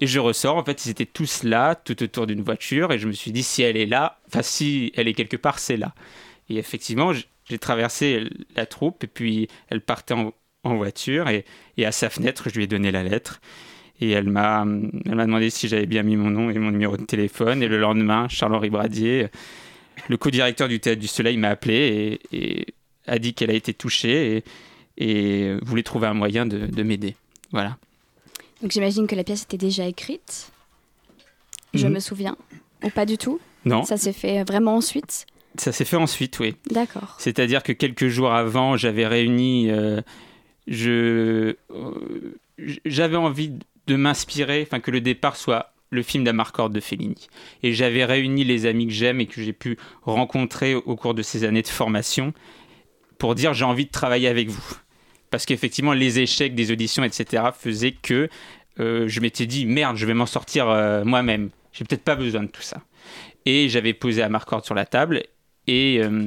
Et 0.00 0.06
je 0.06 0.18
ressors, 0.20 0.56
en 0.56 0.64
fait, 0.64 0.84
ils 0.84 0.90
étaient 0.90 1.06
tous 1.06 1.42
là, 1.42 1.74
tout 1.74 2.02
autour 2.02 2.26
d'une 2.26 2.42
voiture, 2.42 2.92
et 2.92 2.98
je 2.98 3.06
me 3.06 3.12
suis 3.12 3.32
dit, 3.32 3.42
si 3.42 3.62
elle 3.62 3.76
est 3.76 3.86
là, 3.86 4.18
enfin, 4.26 4.42
si 4.42 4.92
elle 4.94 5.08
est 5.08 5.14
quelque 5.14 5.38
part, 5.38 5.58
c'est 5.58 5.78
là. 5.78 5.94
Et 6.50 6.56
effectivement, 6.58 7.12
j'ai 7.12 7.58
traversé 7.58 8.28
la 8.54 8.66
troupe, 8.66 9.04
et 9.04 9.06
puis 9.06 9.48
elle 9.68 9.80
partait 9.80 10.14
en, 10.14 10.32
voiture, 10.64 11.28
et, 11.28 11.44
à 11.84 11.92
sa 11.92 12.10
fenêtre, 12.10 12.50
je 12.50 12.56
lui 12.56 12.64
ai 12.64 12.66
donné 12.66 12.90
la 12.90 13.04
lettre. 13.04 13.40
Et 14.00 14.10
elle 14.10 14.28
m'a 14.28 14.64
demandé 14.66 15.48
si 15.48 15.68
j'avais 15.68 15.86
bien 15.86 16.02
mis 16.02 16.16
mon 16.16 16.28
nom 16.28 16.50
et 16.50 16.58
mon 16.58 16.70
numéro 16.70 16.98
de 16.98 17.04
téléphone. 17.04 17.62
Et 17.62 17.68
le 17.68 17.78
lendemain, 17.78 18.28
Charles-Henri 18.28 18.68
Bradier, 18.68 19.28
le 20.08 20.16
co-directeur 20.18 20.68
du 20.68 20.80
Théâtre 20.80 21.00
du 21.00 21.06
Soleil, 21.06 21.38
m'a 21.38 21.48
appelé 21.48 22.20
et, 22.32 22.66
a 23.06 23.18
dit 23.18 23.32
qu'elle 23.32 23.50
a 23.50 23.54
été 23.54 23.72
touchée 23.72 24.42
et, 24.98 25.56
voulait 25.62 25.82
trouver 25.82 26.08
un 26.08 26.14
moyen 26.14 26.44
de, 26.44 26.66
de 26.66 26.82
m'aider. 26.82 27.16
Voilà. 27.52 27.78
Donc 28.62 28.70
j'imagine 28.70 29.06
que 29.06 29.14
la 29.14 29.24
pièce 29.24 29.42
était 29.42 29.58
déjà 29.58 29.86
écrite. 29.86 30.50
Je 31.74 31.86
mhm. 31.86 31.94
me 31.94 32.00
souviens. 32.00 32.36
Ou 32.82 32.90
pas 32.90 33.06
du 33.06 33.18
tout 33.18 33.40
Non. 33.64 33.84
Ça 33.84 33.96
s'est 33.96 34.12
fait 34.12 34.44
vraiment 34.44 34.76
ensuite 34.76 35.26
Ça 35.58 35.72
s'est 35.72 35.84
fait 35.84 35.96
ensuite, 35.96 36.38
oui. 36.38 36.56
D'accord. 36.70 37.16
C'est-à-dire 37.18 37.62
que 37.62 37.72
quelques 37.72 38.08
jours 38.08 38.32
avant, 38.32 38.76
j'avais 38.76 39.06
réuni. 39.06 39.70
Euh, 39.70 40.00
je. 40.66 41.56
Euh, 41.70 42.38
j'avais 42.86 43.16
envie 43.16 43.52
de 43.86 43.96
m'inspirer, 43.96 44.62
enfin 44.66 44.80
que 44.80 44.90
le 44.90 45.00
départ 45.02 45.36
soit 45.36 45.74
le 45.90 46.02
film 46.02 46.24
d'Amarcord 46.24 46.70
de 46.70 46.80
Fellini. 46.80 47.28
Et 47.62 47.72
j'avais 47.72 48.04
réuni 48.04 48.44
les 48.44 48.66
amis 48.66 48.86
que 48.86 48.92
j'aime 48.92 49.20
et 49.20 49.26
que 49.26 49.42
j'ai 49.42 49.52
pu 49.52 49.76
rencontrer 50.02 50.74
au 50.74 50.96
cours 50.96 51.14
de 51.14 51.22
ces 51.22 51.44
années 51.44 51.62
de 51.62 51.68
formation 51.68 52.32
pour 53.18 53.34
dire 53.34 53.54
j'ai 53.54 53.64
envie 53.64 53.86
de 53.86 53.90
travailler 53.90 54.28
avec 54.28 54.48
vous. 54.48 54.76
Parce 55.36 55.44
qu'effectivement, 55.44 55.92
les 55.92 56.18
échecs 56.18 56.54
des 56.54 56.72
auditions, 56.72 57.04
etc., 57.04 57.42
faisaient 57.54 57.92
que 57.92 58.30
euh, 58.80 59.06
je 59.06 59.20
m'étais 59.20 59.44
dit 59.44 59.66
merde, 59.66 59.98
je 59.98 60.06
vais 60.06 60.14
m'en 60.14 60.24
sortir 60.24 60.70
euh, 60.70 61.04
moi-même. 61.04 61.50
J'ai 61.74 61.84
peut-être 61.84 62.04
pas 62.04 62.14
besoin 62.14 62.44
de 62.44 62.48
tout 62.48 62.62
ça. 62.62 62.78
Et 63.44 63.68
j'avais 63.68 63.92
posé 63.92 64.22
Amarcord 64.22 64.64
sur 64.64 64.74
la 64.74 64.86
table 64.86 65.24
et, 65.66 66.00
euh, 66.02 66.26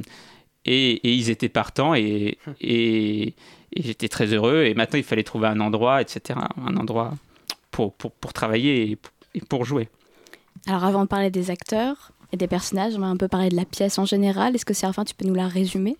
et, 0.64 0.92
et, 0.92 1.12
ils 1.12 1.28
étaient 1.28 1.48
partants 1.48 1.92
et, 1.96 2.38
et, 2.60 3.34
j'étais 3.76 4.06
très 4.06 4.26
heureux. 4.26 4.62
Et 4.62 4.74
maintenant, 4.74 4.98
il 4.98 5.04
fallait 5.04 5.24
trouver 5.24 5.48
un 5.48 5.58
endroit, 5.58 6.00
etc., 6.00 6.38
un 6.64 6.76
endroit 6.76 7.14
pour, 7.72 7.92
pour, 7.94 8.12
pour 8.12 8.32
travailler 8.32 8.96
et 9.34 9.40
pour 9.40 9.64
jouer. 9.64 9.88
Alors 10.68 10.84
avant 10.84 11.02
de 11.02 11.08
parler 11.08 11.30
des 11.30 11.50
acteurs 11.50 12.12
et 12.30 12.36
des 12.36 12.46
personnages, 12.46 12.94
on 12.94 13.00
va 13.00 13.06
un 13.06 13.16
peu 13.16 13.26
parler 13.26 13.48
de 13.48 13.56
la 13.56 13.64
pièce 13.64 13.98
en 13.98 14.04
général. 14.04 14.54
Est-ce 14.54 14.64
que 14.64 14.72
Séraphin, 14.72 15.04
tu 15.04 15.16
peux 15.16 15.26
nous 15.26 15.34
la 15.34 15.48
résumer? 15.48 15.96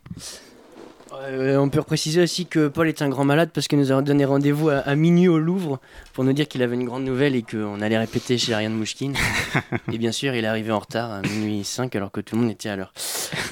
Euh, 1.13 1.57
on 1.57 1.69
peut 1.69 1.83
préciser 1.83 2.23
aussi 2.23 2.47
que 2.47 2.69
Paul 2.69 2.89
est 2.89 3.03
un 3.03 3.09
grand 3.09 3.25
malade 3.25 3.51
parce 3.53 3.67
qu'il 3.67 3.79
nous 3.79 3.91
a 3.91 4.01
donné 4.01 4.25
rendez-vous 4.25 4.69
à, 4.69 4.79
à, 4.79 4.95
minuit 4.95 5.29
au 5.29 5.39
Louvre 5.39 5.81
pour 6.13 6.23
nous 6.25 6.33
dire 6.33 6.47
qu'il 6.47 6.63
avait 6.63 6.77
une 6.77 6.85
grande 6.85 7.05
nouvelle 7.05 7.35
et 7.35 7.43
qu'on 7.43 7.81
allait 7.81 7.99
répéter 7.99 8.39
chez 8.39 8.55
Ariane 8.55 8.75
Mouchkine. 8.75 9.15
et 9.93 9.99
bien 9.99 10.13
sûr, 10.13 10.35
il 10.35 10.45
est 10.45 10.49
arrivé 10.49 10.71
en 10.71 10.79
retard 10.79 11.11
à 11.11 11.23
minuit 11.23 11.65
5 11.65 11.97
alors 11.97 12.13
que 12.13 12.21
tout 12.21 12.37
le 12.37 12.43
monde 12.43 12.51
était 12.51 12.69
à 12.69 12.77
l'heure. 12.77 12.93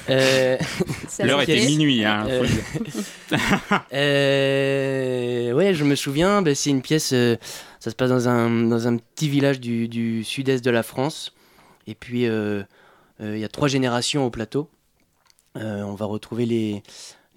Euh... 0.09 0.57
L'heure 1.23 1.41
était 1.41 1.65
minuit. 1.65 2.05
Hein, 2.05 2.25
euh... 2.29 2.47
euh... 3.93 5.51
ouais, 5.53 5.73
je 5.73 5.83
me 5.83 5.95
souviens, 5.95 6.41
bah, 6.41 6.55
c'est 6.55 6.69
une 6.69 6.81
pièce, 6.81 7.11
euh, 7.13 7.35
ça 7.79 7.91
se 7.91 7.95
passe 7.95 8.09
dans 8.09 8.29
un, 8.29 8.49
dans 8.49 8.87
un 8.87 8.97
petit 8.97 9.27
village 9.27 9.59
du, 9.59 9.87
du 9.89 10.23
sud-est 10.23 10.63
de 10.63 10.71
la 10.71 10.83
France. 10.83 11.33
Et 11.87 11.95
puis, 11.95 12.23
il 12.23 13.37
y 13.37 13.43
a 13.43 13.49
trois 13.49 13.67
générations 13.67 14.25
au 14.25 14.29
plateau. 14.29 14.69
on 15.55 15.95
va 15.95 16.05
retrouver 16.05 16.45
les 16.45 16.83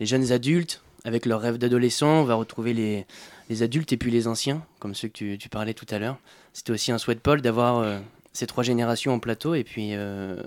les 0.02 0.06
jeunes 0.06 0.32
adultes 0.32 0.82
avec 1.04 1.26
leurs 1.26 1.40
rêves 1.40 1.58
d'adolescents, 1.58 2.22
on 2.22 2.24
va 2.24 2.34
retrouver 2.34 2.74
les, 2.74 3.06
les, 3.48 3.62
adultes 3.62 3.92
et 3.92 3.96
puis 3.96 4.10
les 4.10 4.26
anciens, 4.26 4.64
comme 4.80 4.96
ceux 4.96 5.06
que 5.06 5.12
tu, 5.12 5.38
tu 5.38 5.48
parlais 5.48 5.74
tout 5.74 5.86
à 5.90 6.00
l'heure. 6.00 6.18
C'était 6.52 6.72
aussi 6.72 6.90
un 6.90 6.98
souhait 6.98 7.14
de 7.14 7.20
Paul 7.20 7.40
d'avoir 7.40 7.78
euh, 7.78 8.00
ces 8.32 8.48
trois 8.48 8.64
générations 8.64 9.12
en 9.12 9.20
plateau 9.20 9.54
et 9.54 9.62
puis, 9.62 9.90
euh, 9.92 10.42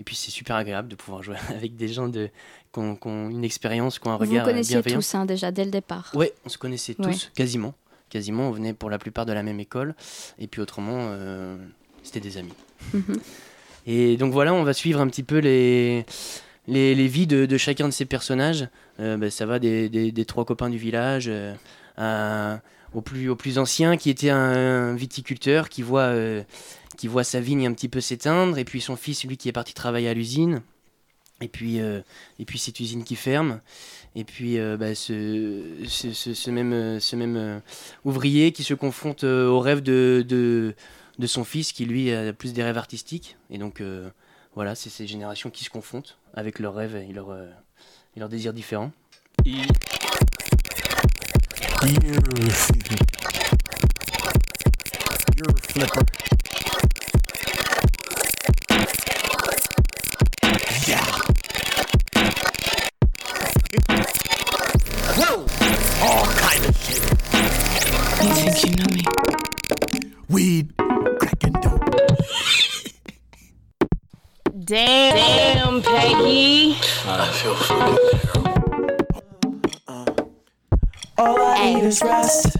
et 0.00 0.02
puis 0.02 0.16
c'est 0.16 0.32
super 0.32 0.56
agréable 0.56 0.88
de 0.88 0.96
pouvoir 0.96 1.22
jouer 1.22 1.36
avec 1.50 1.76
des 1.76 1.86
gens 1.86 2.08
de, 2.08 2.30
qui, 2.72 2.80
ont, 2.80 3.30
une 3.30 3.44
expérience, 3.44 4.00
qui 4.00 4.08
ont 4.08 4.10
un 4.10 4.16
Vous 4.16 4.24
regard 4.24 4.44
Vous 4.44 4.50
connaissiez 4.50 4.74
bienveillant. 4.74 4.98
tous 4.98 5.14
hein, 5.14 5.24
déjà 5.24 5.52
dès 5.52 5.64
le 5.64 5.70
départ 5.70 6.10
Oui, 6.14 6.26
on 6.44 6.48
se 6.48 6.58
connaissait 6.58 6.94
tous, 6.94 7.06
Ouais. 7.06 7.30
quasiment. 7.36 7.74
Quasiment, 8.08 8.48
on 8.48 8.50
venait 8.50 8.72
pour 8.72 8.90
la 8.90 8.98
plupart 8.98 9.24
de 9.24 9.32
la 9.32 9.44
même 9.44 9.60
école 9.60 9.94
et 10.40 10.48
puis 10.48 10.60
autrement, 10.60 10.98
euh, 10.98 11.56
c'était 12.02 12.18
des 12.18 12.38
amis. 12.38 12.54
Mhm. 12.92 13.20
Et 13.86 14.16
donc 14.16 14.32
voilà, 14.32 14.52
on 14.52 14.64
va 14.64 14.72
suivre 14.72 15.00
un 15.00 15.06
petit 15.06 15.22
peu 15.22 15.38
les, 15.38 16.04
les, 16.70 17.08
vies 17.08 17.26
de, 17.26 17.56
chacun 17.56 17.86
de 17.88 17.92
ces 17.92 18.04
personnages. 18.04 18.68
Euh, 19.00 19.16
ben, 19.16 19.30
ça 19.30 19.46
va 19.46 19.58
des, 19.58 20.24
trois 20.26 20.44
copains 20.44 20.70
du 20.70 20.78
village 20.78 21.28
euh, 21.28 22.56
au, 22.94 23.00
plus, 23.00 23.28
au 23.28 23.36
plus 23.36 23.58
ancien 23.58 23.96
qui 23.96 24.10
était 24.10 24.30
un, 24.30 24.94
viticulteur 24.94 25.68
qui 25.68 25.82
voit, 25.82 26.02
euh, 26.02 26.42
qui 26.96 27.08
voit 27.08 27.24
sa 27.24 27.40
vigne 27.40 27.66
un 27.66 27.72
petit 27.72 27.88
peu 27.88 28.00
s'éteindre. 28.00 28.58
Et 28.58 28.64
puis 28.64 28.80
son 28.80 28.96
fils, 28.96 29.24
lui, 29.24 29.36
qui 29.36 29.48
est 29.48 29.52
parti 29.52 29.74
travailler 29.74 30.08
à 30.08 30.14
l'usine. 30.14 30.62
Et 31.42 31.48
puis, 31.48 31.78
et 31.78 32.44
puis 32.44 32.58
cette 32.58 32.78
usine 32.80 33.02
qui 33.02 33.16
ferme. 33.16 33.62
Et 34.14 34.24
puis 34.24 34.58
bah, 34.78 34.94
ce, 34.94 35.64
ce, 35.88 36.50
même, 36.50 37.00
ce 37.00 37.16
même 37.16 37.62
ouvrier 38.04 38.52
qui 38.52 38.62
se 38.62 38.74
confronte 38.74 39.24
euh, 39.24 39.48
au 39.48 39.58
rêve 39.58 39.80
de, 39.80 40.22
de, 40.28 40.74
de 41.18 41.26
son 41.26 41.44
fils 41.44 41.72
qui 41.72 41.86
lui 41.86 42.12
a 42.12 42.34
plus 42.34 42.52
des 42.52 42.62
rêves 42.62 42.76
artistiques. 42.76 43.38
Et 43.48 43.56
donc 43.56 43.82
voilà, 44.54 44.74
c'est 44.74 44.90
ces 44.90 45.06
générations 45.06 45.48
qui 45.48 45.64
se 45.64 45.70
confrontent 45.70 46.19
avec 46.34 46.58
leurs 46.58 46.74
rêves 46.74 46.96
et 46.96 47.12
leurs, 47.12 47.30
euh, 47.30 47.46
et 48.16 48.20
leurs 48.20 48.28
désirs 48.28 48.52
différents. 48.52 48.90
Et- 49.44 49.66
You're 55.36 55.48
a 55.48 55.56
flipper. 55.62 56.39
I 77.10 77.12
uh, 77.12 77.26
feel 77.32 77.54
fucking 77.56 77.98
All 81.18 81.42
I 81.42 81.74
need 81.74 81.82
is 81.82 82.00
rest. 82.02 82.56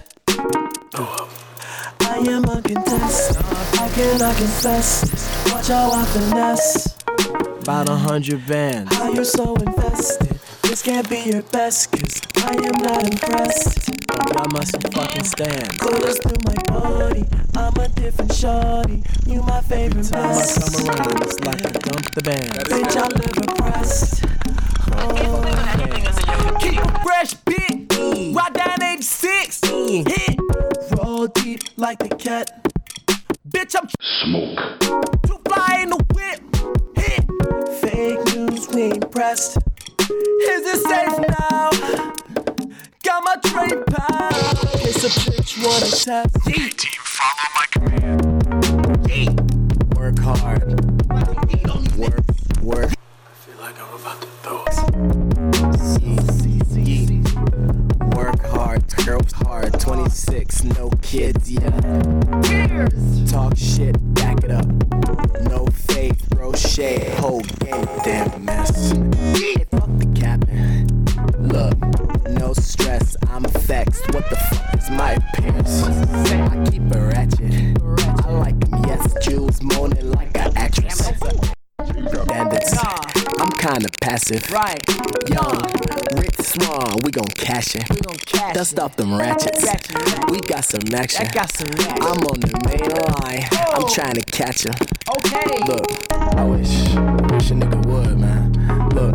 I 2.00 2.16
am 2.16 2.45
uncontested. 2.45 3.37
I 3.78 3.88
cannot 3.95 4.37
confess. 4.37 5.04
Watch 5.52 5.69
how 5.69 5.92
I 5.92 6.04
finesse. 6.07 6.97
About 7.62 7.88
a 7.90 7.95
hundred 7.95 8.45
bands. 8.49 8.92
How 8.97 9.12
you're 9.12 9.25
so 9.25 9.54
invested. 9.54 10.40
This 10.62 10.83
can't 10.83 11.09
be 11.09 11.21
your 11.21 11.42
best, 11.42 11.92
cause 11.92 12.21
I 12.38 12.54
am 12.54 12.83
not 12.83 13.04
impressed. 13.04 13.88
I 14.11 14.47
must 14.52 14.83
fucking 14.92 15.25
stand. 15.25 15.78
Colors 15.78 16.19
through 16.19 16.42
my 16.45 16.61
body. 16.64 17.25
I'm 17.54 17.76
a 17.76 17.88
different 17.90 18.35
shorty. 18.35 19.04
You 19.26 19.42
my 19.42 19.61
favorite 19.61 20.12
Every 20.12 20.12
time 20.12 20.35
mess. 20.35 20.59
I 20.59 20.76
come 20.76 20.88
around, 20.90 21.23
it's 21.23 21.38
like 21.40 21.64
I 21.64 21.71
dump 21.71 22.14
the 22.14 22.23
band. 22.23 22.50
Bitch, 22.66 22.97
I 22.97 23.07
live 23.07 23.38
oppressed. 23.49 24.39
Keep 26.61 26.78
a 26.78 27.00
fresh 27.02 27.35
bit. 27.45 27.92
Ride 28.35 28.54
down 28.54 28.83
86. 28.83 29.61
Hit. 29.64 30.38
Roll 30.99 31.26
deep 31.28 31.61
like 31.76 31.99
the 31.99 32.09
cat. 32.19 32.50
Bitch, 33.49 33.75
I'm 33.76 33.88
smoke. 34.00 34.80
Too 35.26 35.38
fly 35.49 35.80
in 35.83 35.90
the 35.90 35.97
whip. 36.14 36.40
Hit. 36.97 37.25
Fake 37.80 38.23
news, 38.35 38.69
we 38.69 38.83
ain't 38.83 39.11
pressed. 39.11 39.57
Is 39.57 40.66
it 40.66 40.80
safe 40.88 41.19
now? 41.28 41.71
Got 43.02 43.25
my 43.25 43.37
trade 43.45 43.87
pal. 43.87 44.28
It's 44.83 45.04
a 45.04 45.09
bitch, 45.09 45.57
wanna 45.64 45.90
test. 45.90 46.35
Team, 46.45 47.00
follow 47.04 47.49
my 47.57 47.66
command. 47.73 48.21
Work 49.97 50.19
hard. 50.21 50.64
Work, 51.99 52.25
work. 52.62 53.00
Girls 59.04 59.32
hard, 59.32 59.78
26, 59.80 60.64
no 60.64 60.90
kids, 61.02 61.50
yeah. 61.50 61.70
Talk 63.26 63.56
shit, 63.56 63.97
back 64.14 64.44
it 64.44 64.50
up. 64.50 64.66
No 65.42 65.66
faith, 65.66 66.20
throw 66.30 66.52
shade, 66.52 67.09
whole 67.18 67.40
game, 67.40 67.87
damn 68.04 68.44
mess. 68.44 68.90
Hey, 69.38 69.64
fuck 69.70 69.90
the 69.99 70.12
capping. 70.14 70.88
Look, 71.49 71.76
no 72.30 72.52
stress, 72.54 73.16
I'm 73.28 73.42
vexed. 73.42 74.06
What 74.12 74.28
the 74.30 74.37
fuck 74.37 74.75
is 74.76 74.90
my 74.90 75.12
appearance? 75.12 75.82
I 75.82 76.64
keep 76.70 76.82
it 76.82 76.97
ratchet. 76.97 78.26
I 78.26 78.30
like 78.32 78.61
them, 78.61 78.85
yes, 78.87 79.14
Jules 79.23 79.62
moaning 79.62 80.11
like 80.12 80.37
an 80.37 80.56
actress. 80.56 81.11
Bandits, 82.26 82.76
I'm 83.38 83.50
kinda 83.52 83.88
passive. 84.00 84.50
Right, 84.52 84.80
gon' 87.20 87.28
cash 87.36 87.76
it. 87.76 87.88
We 87.90 87.96
gon' 88.00 88.16
cash 88.16 88.54
Dust 88.54 88.78
off 88.78 88.96
them 88.96 89.14
ratchets. 89.14 89.62
We 90.30 90.40
got 90.40 90.64
some 90.64 90.80
action. 90.94 91.26
I'm 91.36 92.20
on 92.24 92.40
the 92.40 92.50
main 92.64 92.88
line. 92.88 93.46
I'm 93.74 93.84
oh. 93.84 93.94
trying 93.94 94.14
to 94.14 94.22
catch 94.22 94.64
him. 94.64 94.74
Okay. 95.18 95.58
Look, 95.66 95.86
I 96.12 96.44
wish, 96.44 96.96
I 96.96 97.34
wish 97.34 97.50
a 97.50 97.54
nigga 97.54 97.84
would, 97.86 98.18
man. 98.18 98.52
Look, 98.90 99.14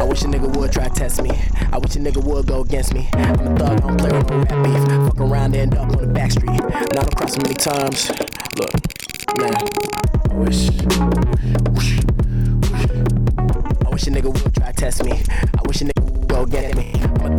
I 0.00 0.04
wish 0.04 0.22
a 0.22 0.26
nigga 0.26 0.54
would 0.56 0.72
try 0.72 0.88
to 0.88 0.94
test 0.94 1.22
me. 1.22 1.30
I 1.72 1.78
wish 1.78 1.96
a 1.96 2.00
nigga 2.00 2.22
would 2.22 2.46
go 2.46 2.60
against 2.60 2.92
me. 2.92 3.08
I'm 3.14 3.40
a 3.40 3.56
thug, 3.56 3.62
I 3.62 3.76
don't 3.76 3.96
play 3.98 4.12
with 4.12 4.30
no 4.30 4.38
rap 4.38 4.64
beef. 4.64 4.84
Fuck 5.08 5.20
around, 5.20 5.54
and 5.54 5.56
end 5.56 5.74
up 5.74 5.88
on 5.96 6.06
the 6.06 6.12
back 6.12 6.32
street. 6.32 6.50
Now 6.50 7.00
I 7.00 7.04
cross 7.16 7.34
so 7.34 7.40
many 7.42 7.54
times. 7.54 8.10
Look, 8.56 8.72
man, 9.38 9.54
I 9.56 10.34
wish. 10.34 10.68
I 13.80 13.88
wish 13.90 14.06
a 14.06 14.10
nigga 14.10 14.30
would 14.44 14.54
try 14.54 14.66
to 14.66 14.72
test 14.74 15.04
me. 15.04 15.12
I 15.12 15.62
wish 15.66 15.80
a 15.80 15.84
nigga 15.86 16.02
would 16.02 16.28
go 16.28 16.44
get 16.44 16.76
me. 16.76 16.91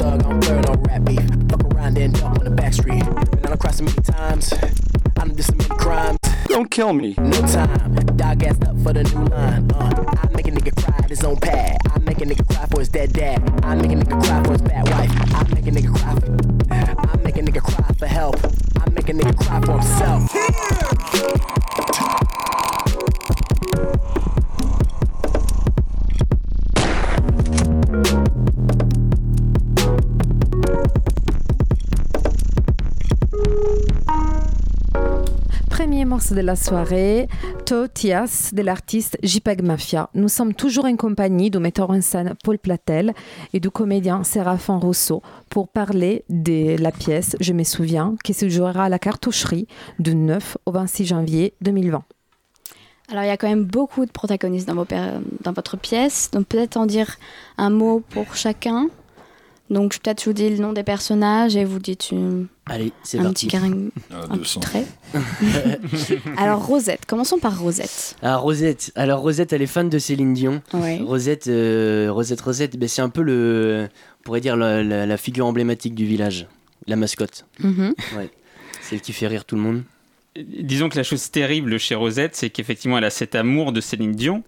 I'm 0.03 0.19
thug, 0.19 0.25
I 0.25 0.29
don't 0.29 0.41
play 0.41 0.55
with 0.57 0.67
no 0.67 0.75
rap 0.89 1.03
beef. 1.05 1.49
Fuck 1.49 1.73
around, 1.73 1.97
end 1.97 2.17
up 2.17 2.37
on 2.37 2.43
the 2.43 2.49
back 2.51 2.73
street. 2.73 3.03
Been 3.41 3.51
on 3.51 3.57
cross 3.57 3.77
so 3.77 3.83
many 3.85 4.01
times. 4.01 4.53
I 4.53 5.09
done 5.15 5.35
did 5.35 5.45
so 5.45 5.53
many 5.55 5.69
crimes. 5.69 6.19
Don't 6.47 6.69
kill 6.69 6.93
me. 6.93 7.15
No 7.17 7.41
time, 7.47 7.95
dog 8.17 8.43
ass 8.43 8.57
up 8.67 8.77
for 8.83 8.93
the 8.93 9.03
new 9.03 9.25
line. 9.25 9.71
Uh, 9.71 10.03
I 10.23 10.27
make 10.35 10.47
a 10.47 10.51
nigga 10.51 10.75
cry 10.75 10.97
at 10.97 11.09
his 11.09 11.23
own 11.23 11.37
pad. 11.37 11.77
I 11.89 11.99
make 11.99 12.21
a 12.21 12.25
nigga 12.25 12.47
cry 12.53 12.65
for 12.67 12.79
his 12.79 12.89
dead 12.89 13.13
dad. 13.13 13.41
I 13.63 13.75
make 13.75 13.91
a 13.91 13.95
nigga 13.95 14.21
cry 14.23 14.43
for 14.43 14.51
his 14.51 14.61
bad 14.61 14.89
wife. 14.89 15.11
I 15.35 15.43
make 15.55 15.67
a 15.67 15.71
nigga 15.71 15.95
cry 15.95 16.15
for. 16.19 16.33
I 16.73 17.17
make 17.23 17.37
a 17.37 17.41
nigga 17.41 17.61
cry 17.61 17.95
for 17.97 18.07
help. 18.07 18.35
I 18.79 18.89
make 18.89 19.07
a 19.09 19.13
a 19.13 19.15
nigga 19.15 19.37
cry 19.37 19.61
for 19.61 19.73
himself. 19.73 20.72
De 36.33 36.41
la 36.41 36.55
soirée, 36.55 37.27
Totias 37.65 38.49
de 38.53 38.61
l'artiste 38.61 39.17
JPEG 39.23 39.61
Mafia. 39.61 40.09
Nous 40.13 40.27
sommes 40.27 40.53
toujours 40.53 40.85
en 40.85 40.95
compagnie 40.95 41.51
du 41.51 41.59
metteur 41.59 41.89
en 41.89 42.01
scène 42.01 42.33
Paul 42.43 42.57
Platel 42.57 43.13
et 43.53 43.59
du 43.59 43.69
comédien 43.69 44.23
Séraphin 44.23 44.77
Rousseau 44.77 45.21
pour 45.49 45.67
parler 45.67 46.25
de 46.29 46.75
la 46.81 46.91
pièce 46.91 47.35
Je 47.39 47.53
me 47.53 47.63
souviens 47.63 48.15
qui 48.23 48.33
se 48.33 48.49
jouera 48.49 48.85
à 48.85 48.89
la 48.89 48.99
cartoucherie 48.99 49.67
du 49.99 50.15
9 50.15 50.57
au 50.65 50.71
26 50.71 51.05
janvier 51.05 51.53
2020. 51.61 52.03
Alors, 53.09 53.23
il 53.23 53.27
y 53.27 53.31
a 53.31 53.37
quand 53.37 53.49
même 53.49 53.65
beaucoup 53.65 54.05
de 54.05 54.11
protagonistes 54.11 54.67
dans, 54.67 54.75
votre 55.53 55.77
pièce, 55.77 56.31
donc 56.31 56.47
peut-être 56.47 56.77
en 56.77 56.85
dire 56.85 57.17
un 57.57 57.69
mot 57.69 58.01
pour 58.09 58.35
chacun. 58.35 58.87
Donc, 59.69 59.97
peut-être 59.99 60.19
je 60.21 60.25
vous 60.29 60.33
dis 60.33 60.49
le 60.49 60.57
nom 60.57 60.73
des 60.73 60.83
personnages 60.83 61.55
et 61.55 61.63
vous 61.65 61.79
dites 61.79 62.11
une- 62.11 62.47
Allez, 62.67 62.91
c'est 63.03 63.17
un 63.19 63.23
parti. 63.23 63.47
petit, 63.47 63.55
carin- 63.57 63.89
un 64.11 64.37
petit 64.37 64.59
trait. 64.59 64.85
Alors, 66.37 66.65
Rosette, 66.65 67.05
commençons 67.05 67.39
par 67.39 67.59
Rosette. 67.59 68.15
Ah, 68.21 68.35
Rosette. 68.37 68.91
Alors, 68.95 69.21
Rosette, 69.21 69.53
elle 69.53 69.61
est 69.61 69.67
fan 69.67 69.89
de 69.89 69.99
Céline 69.99 70.33
Dion. 70.33 70.61
Ouais. 70.73 70.99
Rosette, 70.99 71.47
euh, 71.47 72.09
Rosette, 72.11 72.41
Rosette, 72.41 72.77
ben, 72.77 72.87
c'est 72.89 73.01
un 73.01 73.09
peu 73.09 73.21
le. 73.21 73.87
On 74.19 74.23
pourrait 74.23 74.41
dire 74.41 74.55
la, 74.57 74.83
la- 74.83 75.05
la 75.05 75.17
figure 75.17 75.45
emblématique 75.45 75.95
du 75.95 76.05
village. 76.05 76.47
La 76.87 76.95
mascotte. 76.95 77.45
Mhm. 77.59 77.93
Ouais. 78.17 78.29
Celle 78.81 79.01
qui 79.01 79.13
fait 79.13 79.27
rire 79.27 79.45
tout 79.45 79.55
le 79.55 79.61
monde. 79.61 79.83
Disons 80.35 80.89
que 80.89 80.97
la 80.97 81.03
chose 81.03 81.29
terrible 81.31 81.77
chez 81.77 81.95
Rosette, 81.95 82.35
c'est 82.35 82.49
qu'effectivement, 82.49 82.97
elle 82.97 83.03
a 83.05 83.09
cet 83.09 83.35
amour 83.35 83.71
de 83.71 83.79
Céline 83.81 84.13
Dion. 84.13 84.43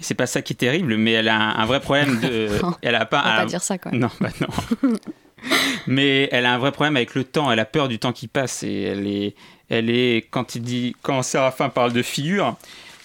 C'est 0.00 0.14
pas 0.14 0.26
ça 0.26 0.42
qui 0.42 0.54
est 0.54 0.56
terrible, 0.56 0.96
mais 0.96 1.12
elle 1.12 1.28
a 1.28 1.36
un, 1.36 1.56
un 1.56 1.66
vrai 1.66 1.80
problème 1.80 2.20
de. 2.20 2.48
elle 2.82 2.94
a 2.94 3.04
pas. 3.04 3.22
On 3.24 3.28
va 3.28 3.36
pas 3.36 3.44
dire 3.46 3.62
ça, 3.62 3.76
même. 3.86 4.00
Non, 4.00 4.10
bah 4.20 4.30
non. 4.40 4.90
mais 5.86 6.28
elle 6.32 6.46
a 6.46 6.54
un 6.54 6.58
vrai 6.58 6.72
problème 6.72 6.96
avec 6.96 7.14
le 7.14 7.24
temps. 7.24 7.50
Elle 7.50 7.60
a 7.60 7.64
peur 7.64 7.88
du 7.88 7.98
temps 7.98 8.12
qui 8.12 8.28
passe 8.28 8.62
et 8.62 8.82
elle 8.82 9.06
est, 9.06 9.34
elle 9.70 9.90
est 9.90 10.26
quand 10.30 10.54
il 10.54 10.62
dit, 10.62 10.96
quand 11.02 11.22
Séraphin 11.22 11.68
parle 11.68 11.92
de 11.92 12.02
figure, 12.02 12.56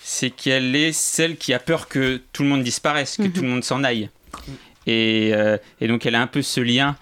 c'est 0.01 0.31
qu'elle 0.31 0.75
est 0.75 0.91
celle 0.91 1.37
qui 1.37 1.53
a 1.53 1.59
peur 1.59 1.87
que 1.87 2.21
tout 2.33 2.43
le 2.43 2.49
monde 2.49 2.63
disparaisse, 2.63 3.17
que 3.17 3.27
tout 3.27 3.41
le 3.41 3.49
monde 3.49 3.63
s'en 3.63 3.83
aille. 3.83 4.09
Et, 4.87 5.31
euh, 5.33 5.57
et 5.81 5.87
donc 5.87 6.05
elle 6.05 6.15
a 6.15 6.21
un 6.21 6.27
peu 6.27 6.41
ce 6.41 6.61
lien. 6.61 6.95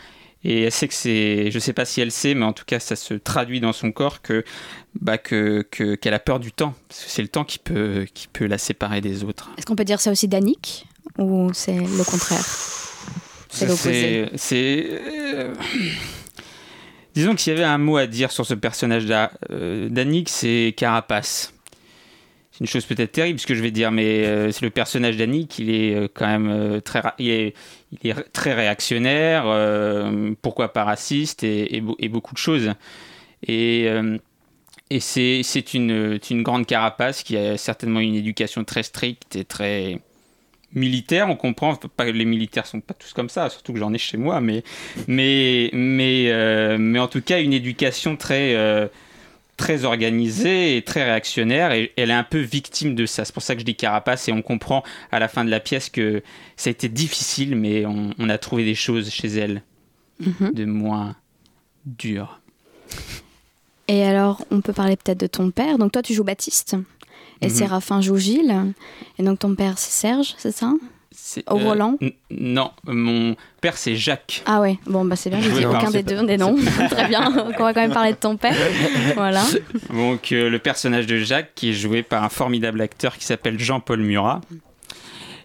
Et 0.50 0.62
elle 0.64 0.72
sait 0.72 0.88
que 0.88 0.94
c'est, 0.94 1.52
je 1.52 1.60
sais 1.60 1.74
pas 1.74 1.84
si 1.84 2.00
elle 2.00 2.12
sait, 2.12 2.34
mais 2.34 2.46
en 2.46 2.54
tout 2.54 2.64
cas 2.66 2.80
ça 2.80 2.96
se 2.96 3.14
traduit 3.14 3.60
dans 3.60 3.74
son 3.74 3.92
corps 3.92 4.22
que, 4.22 4.46
bah 5.02 5.18
que, 5.18 5.66
que- 5.70 5.96
qu'elle 5.96 6.14
a 6.14 6.20
peur 6.20 6.40
du 6.40 6.54
temps. 6.54 6.74
Parce 6.88 7.04
que 7.04 7.10
c'est 7.12 7.22
le 7.22 7.28
temps 7.28 7.44
qui 7.44 7.60
peut, 7.60 8.06
qui 8.14 8.28
peut 8.30 8.46
la 8.48 8.58
séparer 8.58 9.02
des 9.02 9.26
autres. 9.26 9.50
Est-ce 9.58 9.66
qu'on 9.66 9.76
peut 9.76 9.84
dire 9.84 10.00
ça 10.00 10.10
aussi 10.10 10.28
d'Annick 10.30 10.86
Ou 11.18 11.52
c'est 11.54 11.76
le 11.76 12.04
contraire? 12.06 12.46
C'est 13.50 13.66
l'opposé. 13.66 14.30
C'est. 14.32 14.38
c'est, 14.38 14.88
euh, 15.36 15.54
Disons 17.14 17.34
que 17.34 17.42
s'il 17.42 17.54
y 17.54 17.56
avait 17.56 17.66
un 17.66 17.80
mot 17.80 17.98
à 17.98 18.06
dire 18.06 18.32
sur 18.32 18.46
ce 18.46 18.54
personnage 18.54 19.06
euh, 19.50 19.90
d'Annick, 19.90 20.30
c'est 20.30 20.74
carapace. 20.78 21.52
C'est 22.58 22.64
une 22.64 22.68
chose 22.68 22.86
peut-être 22.88 23.12
terrible 23.12 23.40
ce 23.40 23.46
que 23.46 23.54
je 23.54 23.62
vais 23.62 23.70
dire, 23.70 23.92
mais 23.92 24.26
euh, 24.26 24.52
c'est 24.52 24.64
le 24.64 24.72
personnage 24.72 25.16
d'Annick, 25.16 25.60
il 25.60 25.70
est 25.70 25.94
euh, 25.94 26.08
quand 26.12 26.26
même 26.26 26.50
euh, 26.50 26.80
très, 26.80 27.04
il 27.20 27.30
est, 27.30 27.54
il 28.02 28.10
est 28.10 28.16
très 28.34 28.56
réactionnaire, 28.56 29.44
pourquoi 30.42 30.74
pas 30.74 30.84
raciste 30.84 31.44
et, 31.44 31.76
et 31.76 31.82
beau- 31.82 31.96
et 32.00 32.10
beaucoup 32.10 32.34
de 32.34 32.40
choses. 32.40 32.72
Et, 33.48 33.88
c'est 35.00 35.74
une, 35.76 36.20
grande 36.42 36.66
carapace 36.66 37.22
qui 37.22 37.38
a 37.38 37.58
certainement 37.58 38.00
une 38.00 38.16
éducation 38.16 38.64
très 38.64 38.82
stricte 38.82 39.36
et 39.36 39.46
très 39.46 40.00
militaire. 40.74 41.30
On 41.30 41.36
comprend, 41.36 41.76
pas, 41.76 42.06
les 42.06 42.26
militaires 42.26 42.66
sont 42.66 42.82
pas 42.82 42.96
tous 42.96 43.14
comme 43.14 43.30
ça, 43.30 43.52
surtout 43.52 43.72
que 43.72 43.80
j'en 43.80 43.94
ai 43.94 44.00
chez 44.00 44.18
moi, 44.18 44.42
mais, 44.42 44.64
mais, 45.08 45.70
en 47.00 47.08
tout 47.08 47.22
cas 47.22 47.40
une 47.40 47.54
éducation 47.54 48.18
très, 48.18 48.90
très 49.58 49.84
organisée 49.84 50.78
et 50.78 50.84
très 50.84 51.04
réactionnaire. 51.04 51.72
Et 51.74 51.92
elle 51.98 52.12
est 52.12 52.14
un 52.14 52.24
peu 52.24 52.40
victime 52.40 52.96
de 52.96 53.06
ça. 53.06 53.26
C'est 53.26 53.34
pour 53.34 53.44
ça 53.44 53.56
que 53.56 53.62
je 53.62 53.66
dis 53.66 53.76
carapace 53.76 54.28
et 54.30 54.32
on 54.32 54.42
comprend 54.42 54.84
à 55.12 55.20
la 55.20 55.28
fin 55.28 55.44
de 55.44 55.50
la 55.50 55.60
pièce 55.60 55.90
que 55.90 56.22
ça 56.56 56.70
a 56.70 56.72
été 56.72 56.88
difficile, 56.90 57.56
mais 57.56 57.86
on, 57.86 58.12
on 58.20 58.30
a 58.30 58.38
trouvé 58.38 58.64
des 58.64 58.76
choses 58.76 59.10
chez 59.10 59.28
elle 59.30 59.64
Mhm. 60.20 60.52
de 60.54 60.66
moins 60.66 61.16
dures. 61.86 62.40
Et 63.88 64.04
alors, 64.04 64.44
on 64.52 64.62
peut 64.62 64.74
parler 64.74 64.96
peut-être 64.98 65.20
de 65.20 65.28
ton 65.28 65.52
père. 65.52 65.78
Donc, 65.78 65.92
toi, 65.92 66.02
tu 66.02 66.14
joues 66.14 66.24
Baptiste. 66.24 66.76
Et 67.42 67.48
Mhm. 67.48 67.54
Séraphin 67.54 68.02
joue 68.02 68.18
Gilles. 68.18 68.74
Et 69.20 69.24
donc, 69.24 69.40
ton 69.40 69.54
père, 69.56 69.78
c'est 69.78 69.92
Serge, 69.92 70.34
c'est 70.38 70.52
ça? 70.52 70.74
Au 71.50 71.58
volant 71.58 71.98
n- 72.02 72.12
Non, 72.32 72.72
mon 72.86 73.36
père 73.62 73.78
c'est 73.78 73.96
Jacques. 73.96 74.44
Ah 74.46 74.62
ouais, 74.62 74.78
bon, 74.86 75.04
bah 75.06 75.16
c'est 75.16 75.30
bien, 75.30 75.42
Joué 75.42 75.60
dit 75.60 75.62
par- 75.64 75.82
aucun 75.82 75.92
des 75.92 76.04
pas- 76.04 76.12
deux 76.16 76.26
des 76.28 76.38
noms. 76.38 76.56
Très 76.90 77.08
bien, 77.08 77.32
on 77.32 77.50
va 77.64 77.74
quand 77.74 77.82
même 77.82 77.94
parler 77.94 78.12
de 78.14 78.18
ton 78.18 78.38
père. 78.38 78.56
Voilà. 79.16 79.44
Donc 79.90 80.32
euh, 80.32 80.50
le 80.50 80.60
personnage 80.60 81.08
de 81.08 81.18
Jacques 81.18 81.52
qui 81.56 81.70
est 81.72 81.74
joué 81.74 82.04
par 82.04 82.24
un 82.24 82.30
formidable 82.30 82.82
acteur 82.82 83.18
qui 83.18 83.26
s'appelle 83.26 83.60
Jean-Paul 83.60 84.02
Murat. 84.02 84.42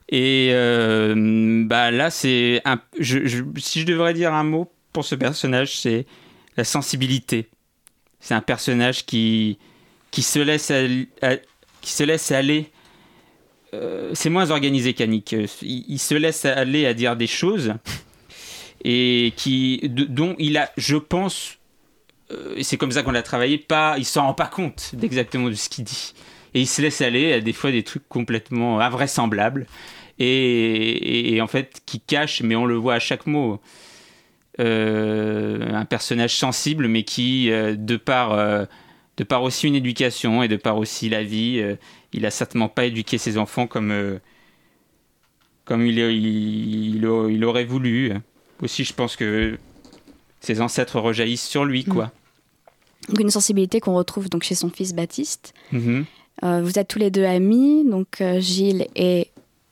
Et 0.09 0.51
euh, 0.53 1.64
bah 1.66 1.90
là 1.90 2.11
c'est 2.11 2.61
un, 2.64 2.79
je- 2.98 3.25
je- 3.27 3.42
si 3.57 3.81
je 3.81 3.87
devrais 3.87 4.12
dire 4.14 4.35
un 4.35 4.44
mot 4.44 4.70
pour 4.92 5.05
ce 5.07 5.14
personnage 5.14 5.79
c'est 5.79 6.07
la 6.57 6.64
sensibilité. 6.64 7.48
C'est 8.20 8.35
un 8.35 8.42
personnage 8.42 9.07
qui 9.07 9.59
qui 10.11 10.22
se 10.22 10.38
laisse 10.38 10.70
à- 10.70 11.37
qui 11.81 11.92
se 11.92 12.03
laisse 12.03 12.31
aller. 12.31 12.70
Euh, 13.74 14.11
c'est 14.14 14.30
moins 14.30 14.50
organisé 14.50 14.92
qu'Annick. 14.92 15.32
Euh, 15.32 15.46
Il, 15.62 15.98
se 15.98 16.14
laisse 16.14 16.44
aller 16.44 16.87
à 16.87 16.94
dire 16.94 17.16
des 17.16 17.26
choses 17.26 17.74
et 18.85 19.32
qui 19.37 19.80
dont 19.88 20.35
il 20.38 20.58
a, 20.58 20.70
je 20.76 20.96
pense, 20.96 21.58
euh, 22.30 22.56
c'est 22.62 22.76
comme 22.76 22.92
ça 22.92 23.02
qu'on 23.02 23.12
l'a 23.12 23.22
travaillé, 23.22 23.56
pas, 23.58 23.94
il 23.98 24.04
s'en 24.04 24.22
rend 24.26 24.35
pas 24.35 24.46
compte 24.46 24.90
d'exactement 24.94 25.48
de 25.48 25.54
ce 25.54 25.68
qu'il 25.68 25.85
dit. 25.85 26.12
Et 26.54 26.61
il 26.61 26.66
se 26.66 26.82
laisse 26.82 27.00
aller 27.00 27.32
à 27.32 27.40
des 27.40 27.52
fois 27.54 27.70
des 27.70 27.82
trucs 27.82 28.06
complètement 28.08 28.80
invraisemblables 28.80 29.66
et, 30.18 31.35
et- 31.35 31.40
en 31.40 31.46
fait 31.46 31.80
qui 31.87 31.98
cachent, 32.00 32.42
mais 32.42 32.54
on 32.56 32.66
le 32.66 32.74
voit 32.74 32.94
à 32.94 32.98
chaque 32.98 33.26
mot. 33.26 33.61
Euh, 34.61 35.72
un 35.72 35.87
personnage 35.87 36.37
sensible, 36.37 36.87
mais 36.87 37.04
qui, 37.04 37.48
de 37.48 37.96
par, 37.96 38.37
de 39.16 39.24
par 39.24 39.42
aussi 39.44 39.66
une 39.66 39.74
éducation 39.74 40.42
et 40.42 40.48
de 40.48 40.56
par 40.56 40.76
aussi 40.76 41.08
la 41.08 41.22
vie, 41.22 41.64
il 42.12 42.27
a 42.27 42.31
certainement 42.31 42.68
pas 42.68 42.85
éduqué 42.87 43.18
ses 43.18 43.38
enfants 43.38 43.66
comme, 43.66 43.90
euh, 43.90 44.18
comme 45.64 45.85
il, 45.87 45.98
il, 45.98 46.96
il 46.96 47.07
a- 47.07 47.29
il 47.31 47.44
aurait 47.44 47.64
voulu. 47.64 48.12
Aussi, 48.62 48.85
je 48.85 48.92
pense 48.92 49.16
que 49.16 49.59
ses 50.40 50.61
ancêtres 50.61 50.98
rejaillissent 51.01 51.46
sur 51.46 51.64
lui, 51.64 51.85
quoi. 51.85 52.11
Donc 53.09 53.18
une 53.20 53.31
sensibilité 53.31 53.81
qu'on 53.81 53.94
retrouve 53.94 54.29
donc 54.29 54.42
chez 54.44 54.55
son 54.55 54.70
fils 54.70 54.94
Baptiste. 54.94 55.55
Mhm. 55.72 56.05
Euh, 56.44 56.62
vous 56.62 56.79
êtes 56.79 56.88
tous 56.88 56.98
les 56.98 57.11
deux 57.11 57.25
amis, 57.25 57.85
donc 57.88 58.20
euh, 58.20 58.40
Gilles 58.40 58.87
et 58.96 59.29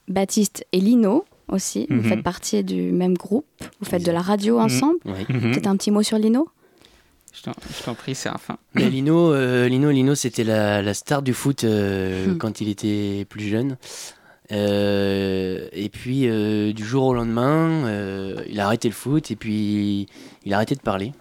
Baptiste 0.07 0.65
et 0.71 0.79
Lino 0.79 1.25
aussi. 1.47 1.87
Vous 1.89 2.03
faites 2.03 2.23
partie 2.23 2.63
du 2.63 2.91
même 2.91 3.13
groupe. 3.15 3.45
Vous 3.79 3.85
faites 3.85 4.05
de 4.05 4.11
la 4.11 4.21
radio 4.21 4.59
ensemble. 4.59 4.97
Ouais. 5.05 5.25
Mhm. 5.29 5.51
Peut-être 5.51 5.67
un 5.67 5.75
petit 5.77 5.91
mot 5.91 6.03
sur 6.03 6.17
Lino? 6.17 6.47
Je 7.33 7.43
t'en- 7.43 7.53
je 7.77 7.83
t'en 7.83 7.93
prie, 7.95 8.13
Séraphin. 8.13 8.57
Mais 8.73 8.89
Lino, 8.89 9.33
euh, 9.33 9.67
Lino, 9.69 9.89
Lino, 9.89 10.15
c'était 10.15 10.43
la, 10.43 10.81
la 10.81 10.93
star 10.93 11.21
du 11.21 11.33
foot 11.33 11.63
euh, 11.63 12.27
Hmm. 12.27 12.37
quand 12.37 12.61
il 12.61 12.67
était 12.69 13.25
plus 13.29 13.47
jeune. 13.47 13.77
Euh, 14.51 15.67
et 15.71 15.87
puis 15.89 16.27
euh, 16.27 16.73
du 16.73 16.83
jour 16.83 17.05
au 17.05 17.13
lendemain, 17.13 17.85
euh, 17.87 18.43
il 18.49 18.59
a 18.59 18.65
arrêté 18.65 18.89
le 18.89 18.93
foot 18.93 19.31
et 19.31 19.35
puis 19.37 20.07
il 20.45 20.53
a 20.53 20.57
arrêté 20.57 20.75
de 20.75 20.81
parler. 20.81 21.13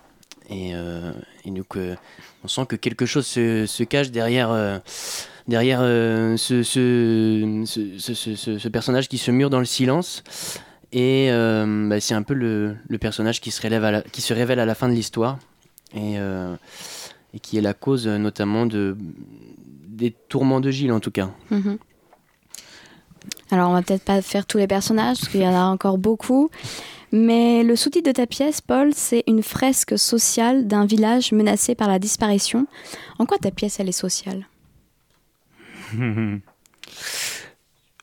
Et, 0.51 0.73
euh, 0.75 1.13
et 1.45 1.51
donc 1.53 1.77
euh, 1.77 1.95
on 2.43 2.49
sent 2.49 2.67
que 2.69 2.75
quelque 2.75 3.07
chose 3.07 3.25
se, 3.27 3.67
se 3.67 3.85
cache 3.85 4.11
derrière, 4.11 4.51
euh, 4.51 4.79
derrière 5.47 5.79
euh, 5.81 6.37
ce, 6.37 6.65
ce, 6.65 7.63
ce, 7.67 7.99
ce- 7.99 8.15
ce- 8.15 8.35
ce- 8.35 8.59
ce 8.59 8.69
personnage 8.69 9.09
qui 9.09 9.19
se 9.19 9.31
mure 9.31 9.49
dans 9.51 9.61
le 9.61 9.65
silence. 9.65 10.25
Et 10.93 11.29
euh, 11.31 11.89
bah, 11.89 12.01
c'est 12.01 12.15
un 12.15 12.23
peu 12.25 12.35
le, 12.35 12.75
le 12.89 12.99
personnage 12.99 13.41
qui 13.41 13.53
se, 13.53 13.63
relève 13.63 13.85
à 13.85 13.91
la- 13.93 14.03
qui 14.03 14.23
se 14.23 14.35
révèle 14.35 14.59
à 14.59 14.67
la 14.67 14.75
fin 14.75 14.89
de 14.89 14.95
l'histoire. 14.95 15.39
Et, 15.95 16.19
euh, 16.19 16.55
et 17.35 17.41
qui 17.41 17.59
est 17.59 17.61
la 17.61 17.75
cause 17.75 18.07
euh, 18.07 18.19
notamment 18.19 18.67
de, 18.67 18.97
des 19.89 20.15
tourments 20.29 20.61
de 20.61 20.71
Gilles 20.71 20.93
en 20.93 21.01
tout 21.01 21.11
cas. 21.11 21.31
Mhm. 21.51 21.79
Alors, 23.51 23.71
on 23.71 23.73
va 23.73 23.83
peut-être 23.83 24.05
pas 24.05 24.23
faire 24.23 24.47
tous 24.47 24.59
les 24.59 24.67
personnages, 24.67 25.19
parce 25.19 25.29
qu'il 25.29 25.41
y 25.41 25.47
en 25.47 25.55
a 25.55 25.65
encore 25.65 25.99
beaucoup. 25.99 26.51
Mais 27.13 27.65
le 27.65 27.75
sous-titre 27.75 28.07
de 28.07 28.13
ta 28.13 28.27
pièce, 28.27 28.61
Paul, 28.61 28.93
c'est 28.95 29.25
une 29.27 29.43
fresque 29.43 29.99
sociale 29.99 30.69
d'un 30.69 30.87
village 30.87 31.33
menacé 31.33 31.75
par 31.75 31.89
la 31.89 31.99
disparition. 31.99 32.67
En 33.19 33.27
quoi 33.27 33.39
ta 33.39 33.51
pièce, 33.51 33.81
elle 33.81 33.89
est 33.89 33.93
sociale? 33.93 34.47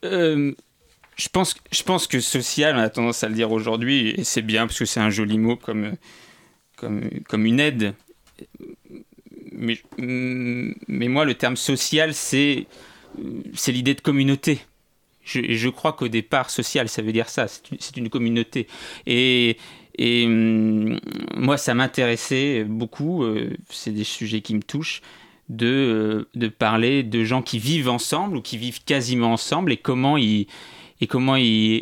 Euh, 0.04 0.54
je, 1.16 1.28
pense, 1.28 1.56
je 1.72 1.82
pense 1.82 2.06
que 2.06 2.20
social, 2.20 2.76
on 2.76 2.80
a 2.80 2.90
tendance 2.90 3.24
à 3.24 3.30
le 3.30 3.34
dire 3.34 3.52
aujourd'hui, 3.52 4.10
et 4.10 4.24
c'est 4.24 4.44
bien 4.44 4.68
parce 4.68 4.78
que 4.78 4.86
c'est 4.86 5.00
un 5.00 5.10
joli 5.10 5.40
mot 5.40 5.56
comme, 5.56 5.94
comme, 6.78 7.10
comme 7.28 7.46
une 7.46 7.60
aide. 7.60 7.94
mais, 9.52 9.78
mais 9.98 11.08
moi, 11.10 11.26
le 11.26 11.34
terme 11.34 11.58
social, 11.58 12.14
c'est 12.14 12.68
l'idée 13.68 13.96
de 13.96 14.02
communauté. 14.02 14.60
Je, 15.24 15.42
je 15.50 15.70
crois 15.70 15.92
qu'au 15.92 16.08
départ, 16.08 16.50
social, 16.50 16.88
ça 16.88 17.02
veut 17.02 17.12
dire 17.12 17.28
ça, 17.28 17.48
c'est 17.48 17.98
une, 17.98 18.10
communauté. 18.10 18.68
Et, 19.06 19.58
et 19.98 20.26
hum, 20.26 21.00
moi, 21.36 21.58
ça 21.58 21.74
m'intéressait 21.74 22.64
beaucoup, 22.64 23.24
euh, 23.24 23.50
c'est 23.70 23.92
des 23.92 24.06
sujets 24.06 24.40
qui 24.40 24.56
me 24.56 24.62
touchent, 24.62 25.02
de, 25.50 25.68
euh, 25.68 26.28
de 26.36 26.48
parler 26.48 27.04
de 27.04 27.24
gens 27.26 27.42
qui 27.42 27.60
vivent 27.60 27.90
ensemble 27.90 28.38
ou 28.38 28.42
qui 28.42 28.58
vivent 28.58 28.84
quasiment 28.84 29.34
ensemble 29.34 29.72
et 29.74 29.78
comment 29.78 30.16
ils, 30.18 30.48
et 31.02 31.08
comment 31.08 31.36
ils, 31.36 31.82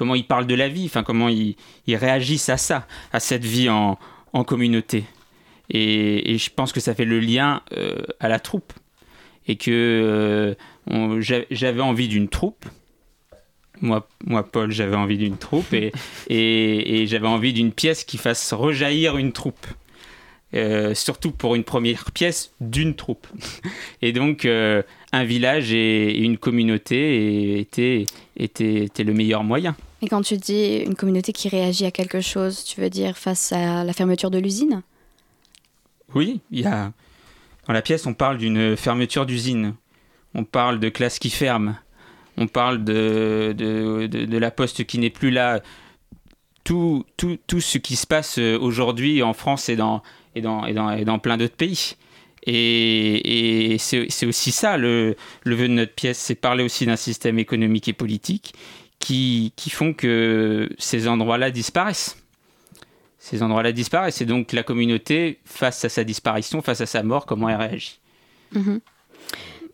comment 0.00 0.14
ils 0.14 0.24
parlent 0.24 0.46
de 0.46 0.54
la 0.54 0.70
vie, 0.70 0.86
enfin 0.86 1.02
comment 1.02 1.28
ils, 1.28 1.56
réagissent 1.86 2.48
à 2.48 2.56
ça, 2.56 2.86
à 3.12 3.20
cette 3.20 3.44
vie 3.44 3.68
en, 3.68 3.98
en 4.32 4.44
communauté. 4.44 5.04
Et, 5.68 6.32
et, 6.32 6.38
je 6.38 6.48
pense 6.48 6.72
que 6.72 6.80
ça 6.80 6.94
fait 6.94 7.04
le 7.04 7.20
lien 7.20 7.60
euh, 7.76 7.98
à 8.18 8.30
la 8.30 8.40
troupe. 8.40 8.72
Et 9.46 9.56
que 9.56 10.56
euh, 10.88 11.44
j'avais 11.50 11.82
envie 11.82 12.08
d'une 12.08 12.28
troupe. 12.28 12.64
Moi, 13.82 14.08
moi 14.24 14.42
Paul, 14.42 14.72
j'avais 14.72 14.96
envie 14.96 15.18
d'une 15.18 15.36
troupe. 15.36 15.70
Et, 15.74 15.92
et, 16.28 17.02
et 17.02 17.06
j'avais 17.06 17.28
envie 17.28 17.52
d'une 17.52 17.70
pièce 17.70 18.04
qui 18.04 18.16
fasse 18.16 18.54
rejaillir 18.54 19.18
une 19.18 19.32
troupe. 19.32 19.66
Euh, 20.54 20.94
surtout 20.94 21.30
pour 21.30 21.56
une 21.56 21.64
première 21.64 22.10
pièce 22.10 22.54
d'une 22.62 22.94
troupe. 22.94 23.26
Et 24.02 24.12
donc, 24.12 24.48
un 25.12 25.24
village 25.24 25.72
et, 25.72 26.18
une 26.18 26.38
communauté 26.38 27.58
étaient, 27.58 28.06
était, 28.36 28.84
était 28.84 29.04
le 29.04 29.12
meilleur 29.12 29.44
moyen. 29.44 29.76
Et 30.02 30.08
quand 30.08 30.22
tu 30.22 30.36
dis 30.36 30.78
une 30.78 30.94
communauté 30.94 31.32
qui 31.32 31.48
réagit 31.48 31.84
à 31.84 31.90
quelque 31.90 32.20
chose, 32.20 32.64
tu 32.64 32.80
veux 32.80 32.90
dire 32.90 33.18
face 33.18 33.52
à 33.52 33.84
la 33.84 33.92
fermeture 33.92 34.30
de 34.30 34.38
l'usine? 34.38 34.82
Oui, 36.14 36.40
il 36.50 36.60
y 36.60 36.66
a... 36.66 36.92
dans 37.66 37.72
la 37.72 37.82
pièce, 37.82 38.06
on 38.06 38.14
parle 38.14 38.38
d'une 38.38 38.76
fermeture 38.76 39.26
d'usine. 39.26 39.74
On 40.34 40.44
parle 40.44 40.80
de 40.80 40.88
classes 40.88 41.18
qui 41.18 41.30
ferment. 41.30 41.74
On 42.36 42.46
parle 42.46 42.84
de, 42.84 43.54
de, 43.56 44.06
de, 44.06 44.24
de 44.24 44.38
la 44.38 44.50
poste 44.50 44.84
qui 44.84 44.98
n'est 44.98 45.10
plus 45.10 45.30
là. 45.30 45.60
Tout, 46.64 47.04
tout, 47.16 47.36
tout 47.46 47.60
ce 47.60 47.78
qui 47.78 47.96
se 47.96 48.06
passe 48.06 48.38
aujourd'hui 48.38 49.22
en 49.22 49.32
France 49.32 49.68
et 49.68 49.76
dans, 49.76 50.02
et 50.34 50.40
dans, 50.40 50.66
et 50.66 50.72
dans, 50.72 50.90
et 50.90 51.04
dans 51.04 51.18
plein 51.18 51.36
d'autres 51.36 51.56
pays. 51.56 51.96
Et, 52.44 53.74
et 53.74 53.78
c'est 53.78 54.26
aussi 54.26 54.50
ça 54.50 54.76
le, 54.76 55.14
le 55.44 55.54
vœu 55.54 55.68
de 55.68 55.74
notre 55.74 55.94
pièce, 55.94 56.18
c'est 56.18 56.34
parler 56.34 56.64
aussi 56.64 56.86
d'un 56.86 56.96
système 56.96 57.38
économique 57.38 57.86
et 57.88 57.92
politique 57.92 58.54
qui, 58.98 59.52
qui 59.56 59.70
font 59.70 59.92
que 59.92 60.68
ces 60.78 61.06
endroits-là 61.06 61.50
disparaissent. 61.50 62.16
Ces 63.18 63.42
endroits-là 63.42 63.72
disparaissent 63.72 64.22
et 64.22 64.26
donc 64.26 64.52
la 64.52 64.62
communauté, 64.62 65.40
face 65.44 65.84
à 65.84 65.90
sa 65.90 66.04
disparition, 66.04 66.62
face 66.62 66.80
à 66.80 66.86
sa 66.86 67.02
mort, 67.02 67.26
comment 67.26 67.50
elle 67.50 67.56
réagit? 67.56 68.00
Mmh. 68.52 68.78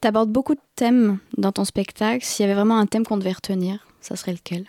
Tu 0.02 0.08
abordes 0.08 0.30
beaucoup 0.30 0.54
de 0.54 0.60
thèmes 0.74 1.18
dans 1.38 1.52
ton 1.52 1.64
spectacle. 1.64 2.24
S'il 2.24 2.44
y 2.44 2.46
avait 2.46 2.56
vraiment 2.56 2.78
un 2.78 2.86
thème 2.86 3.04
qu'on 3.04 3.16
devait 3.16 3.32
retenir, 3.32 3.86
ça 4.00 4.16
serait 4.16 4.32
lequel? 4.32 4.66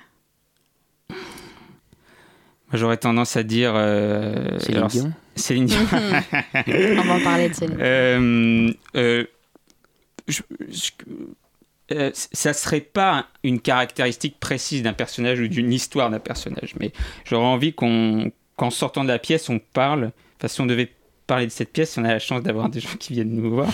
J'aurais 2.73 2.97
tendance 2.97 3.35
à 3.35 3.43
dire. 3.43 3.73
Euh. 3.75 4.57
Céline 5.37 5.65
Dion. 5.65 5.79
On 5.91 7.01
va 7.01 7.13
en 7.15 7.23
parler 7.23 7.49
de 7.49 7.53
Céline. 7.53 7.77
Euh, 7.79 8.73
euh, 8.95 9.25
je, 10.27 10.41
je, 10.69 10.91
euh, 11.91 12.11
ça 12.13 12.53
serait 12.53 12.81
pas 12.81 13.27
une 13.43 13.61
caractéristique 13.61 14.39
précise 14.39 14.83
d'un 14.83 14.93
personnage 14.93 15.39
ou 15.39 15.47
d'une 15.47 15.71
histoire 15.71 16.09
d'un 16.09 16.19
personnage, 16.19 16.75
mais 16.79 16.91
j'aurais 17.25 17.45
envie 17.45 17.73
qu'on, 17.73 18.31
qu'en 18.57 18.69
sortant 18.69 19.03
de 19.03 19.09
la 19.09 19.19
pièce, 19.19 19.49
on 19.49 19.59
parle. 19.59 20.11
Enfin, 20.37 20.47
si 20.47 20.61
on 20.61 20.65
devait 20.65 20.91
parler 21.27 21.45
de 21.45 21.51
cette 21.51 21.71
pièce, 21.71 21.91
si 21.91 21.99
on 21.99 22.03
a 22.03 22.09
la 22.09 22.19
chance 22.19 22.43
d'avoir 22.43 22.69
des 22.69 22.81
gens 22.81 22.95
qui 22.99 23.13
viennent 23.13 23.33
nous 23.33 23.49
voir, 23.49 23.69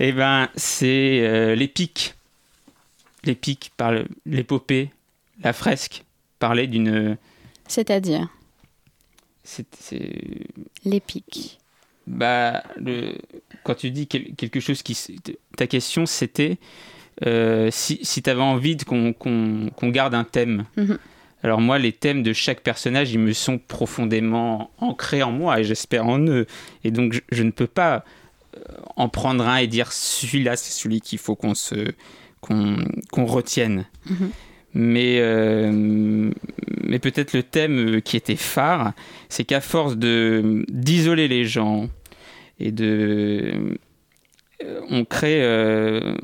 et 0.00 0.08
eh 0.08 0.12
ben 0.12 0.48
c'est 0.56 1.20
euh, 1.22 1.54
l'épique. 1.54 2.14
L'épique 3.24 3.72
par 3.76 3.92
l'épopée, 4.26 4.90
la 5.42 5.54
fresque, 5.54 6.04
parler 6.38 6.66
d'une 6.66 7.16
c'est-à-dire? 7.68 8.28
C'est. 9.44 9.66
L'épique. 10.84 11.58
Bah, 12.06 12.62
le... 12.76 13.14
quand 13.62 13.74
tu 13.74 13.90
dis 13.90 14.06
quelque 14.06 14.60
chose 14.60 14.82
qui. 14.82 14.96
Ta 15.56 15.66
question, 15.66 16.06
c'était 16.06 16.58
euh, 17.26 17.68
si, 17.70 18.00
si 18.02 18.22
tu 18.22 18.30
avais 18.30 18.42
envie 18.42 18.76
qu'on 18.76 19.12
qu 19.12 19.70
qu 19.76 19.90
garde 19.90 20.14
un 20.14 20.24
thème. 20.24 20.64
Mm 20.76 20.84
-hmm. 20.84 20.98
Alors, 21.42 21.60
moi, 21.60 21.78
les 21.78 21.92
thèmes 21.92 22.22
de 22.22 22.32
chaque 22.32 22.62
personnage, 22.62 23.12
ils 23.12 23.18
me 23.18 23.34
sont 23.34 23.58
profondément 23.58 24.70
ancrés 24.78 25.22
en 25.22 25.30
moi 25.30 25.60
et 25.60 25.64
j'espère 25.64 26.06
en 26.06 26.18
eux. 26.26 26.46
Et 26.84 26.90
donc, 26.90 27.12
je, 27.12 27.20
je, 27.30 27.42
ne 27.42 27.50
peux 27.50 27.66
pas 27.66 28.02
en 28.96 29.08
prendre 29.08 29.46
un 29.46 29.56
et 29.56 29.66
dire 29.66 29.92
celui-là, 29.92 30.56
c'est 30.56 30.72
celui 30.72 31.00
qu'il 31.00 31.18
faut 31.18 31.36
qu'on 31.36 31.54
se 31.54 31.92
qu'on 32.40 32.76
qu 33.12 33.20
retienne. 33.22 33.86
Mm 34.06 34.14
-hmm. 34.14 34.30
Mais, 34.74 35.18
euh, 35.20 36.30
mais 36.82 36.98
peut-être 36.98 37.32
le 37.32 37.44
thème 37.44 38.02
qui 38.02 38.16
était 38.16 38.36
phare, 38.36 38.92
c'est 39.28 39.44
qu'à 39.44 39.60
force 39.60 39.96
de 39.96 40.64
d'isoler 40.68 41.28
les 41.28 41.44
gens 41.44 41.88
et 42.58 42.72
de, 42.72 43.78
on 44.90 45.04
crée, 45.04 45.42
euh, 45.42 46.16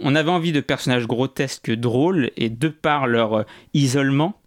on 0.00 0.14
avait 0.14 0.30
envie 0.30 0.52
de 0.52 0.60
personnages 0.60 1.06
grotesques, 1.06 1.70
drôles, 1.70 2.30
et 2.36 2.50
de 2.50 2.68
par 2.68 3.06
leur 3.06 3.44
isolement, 3.74 4.40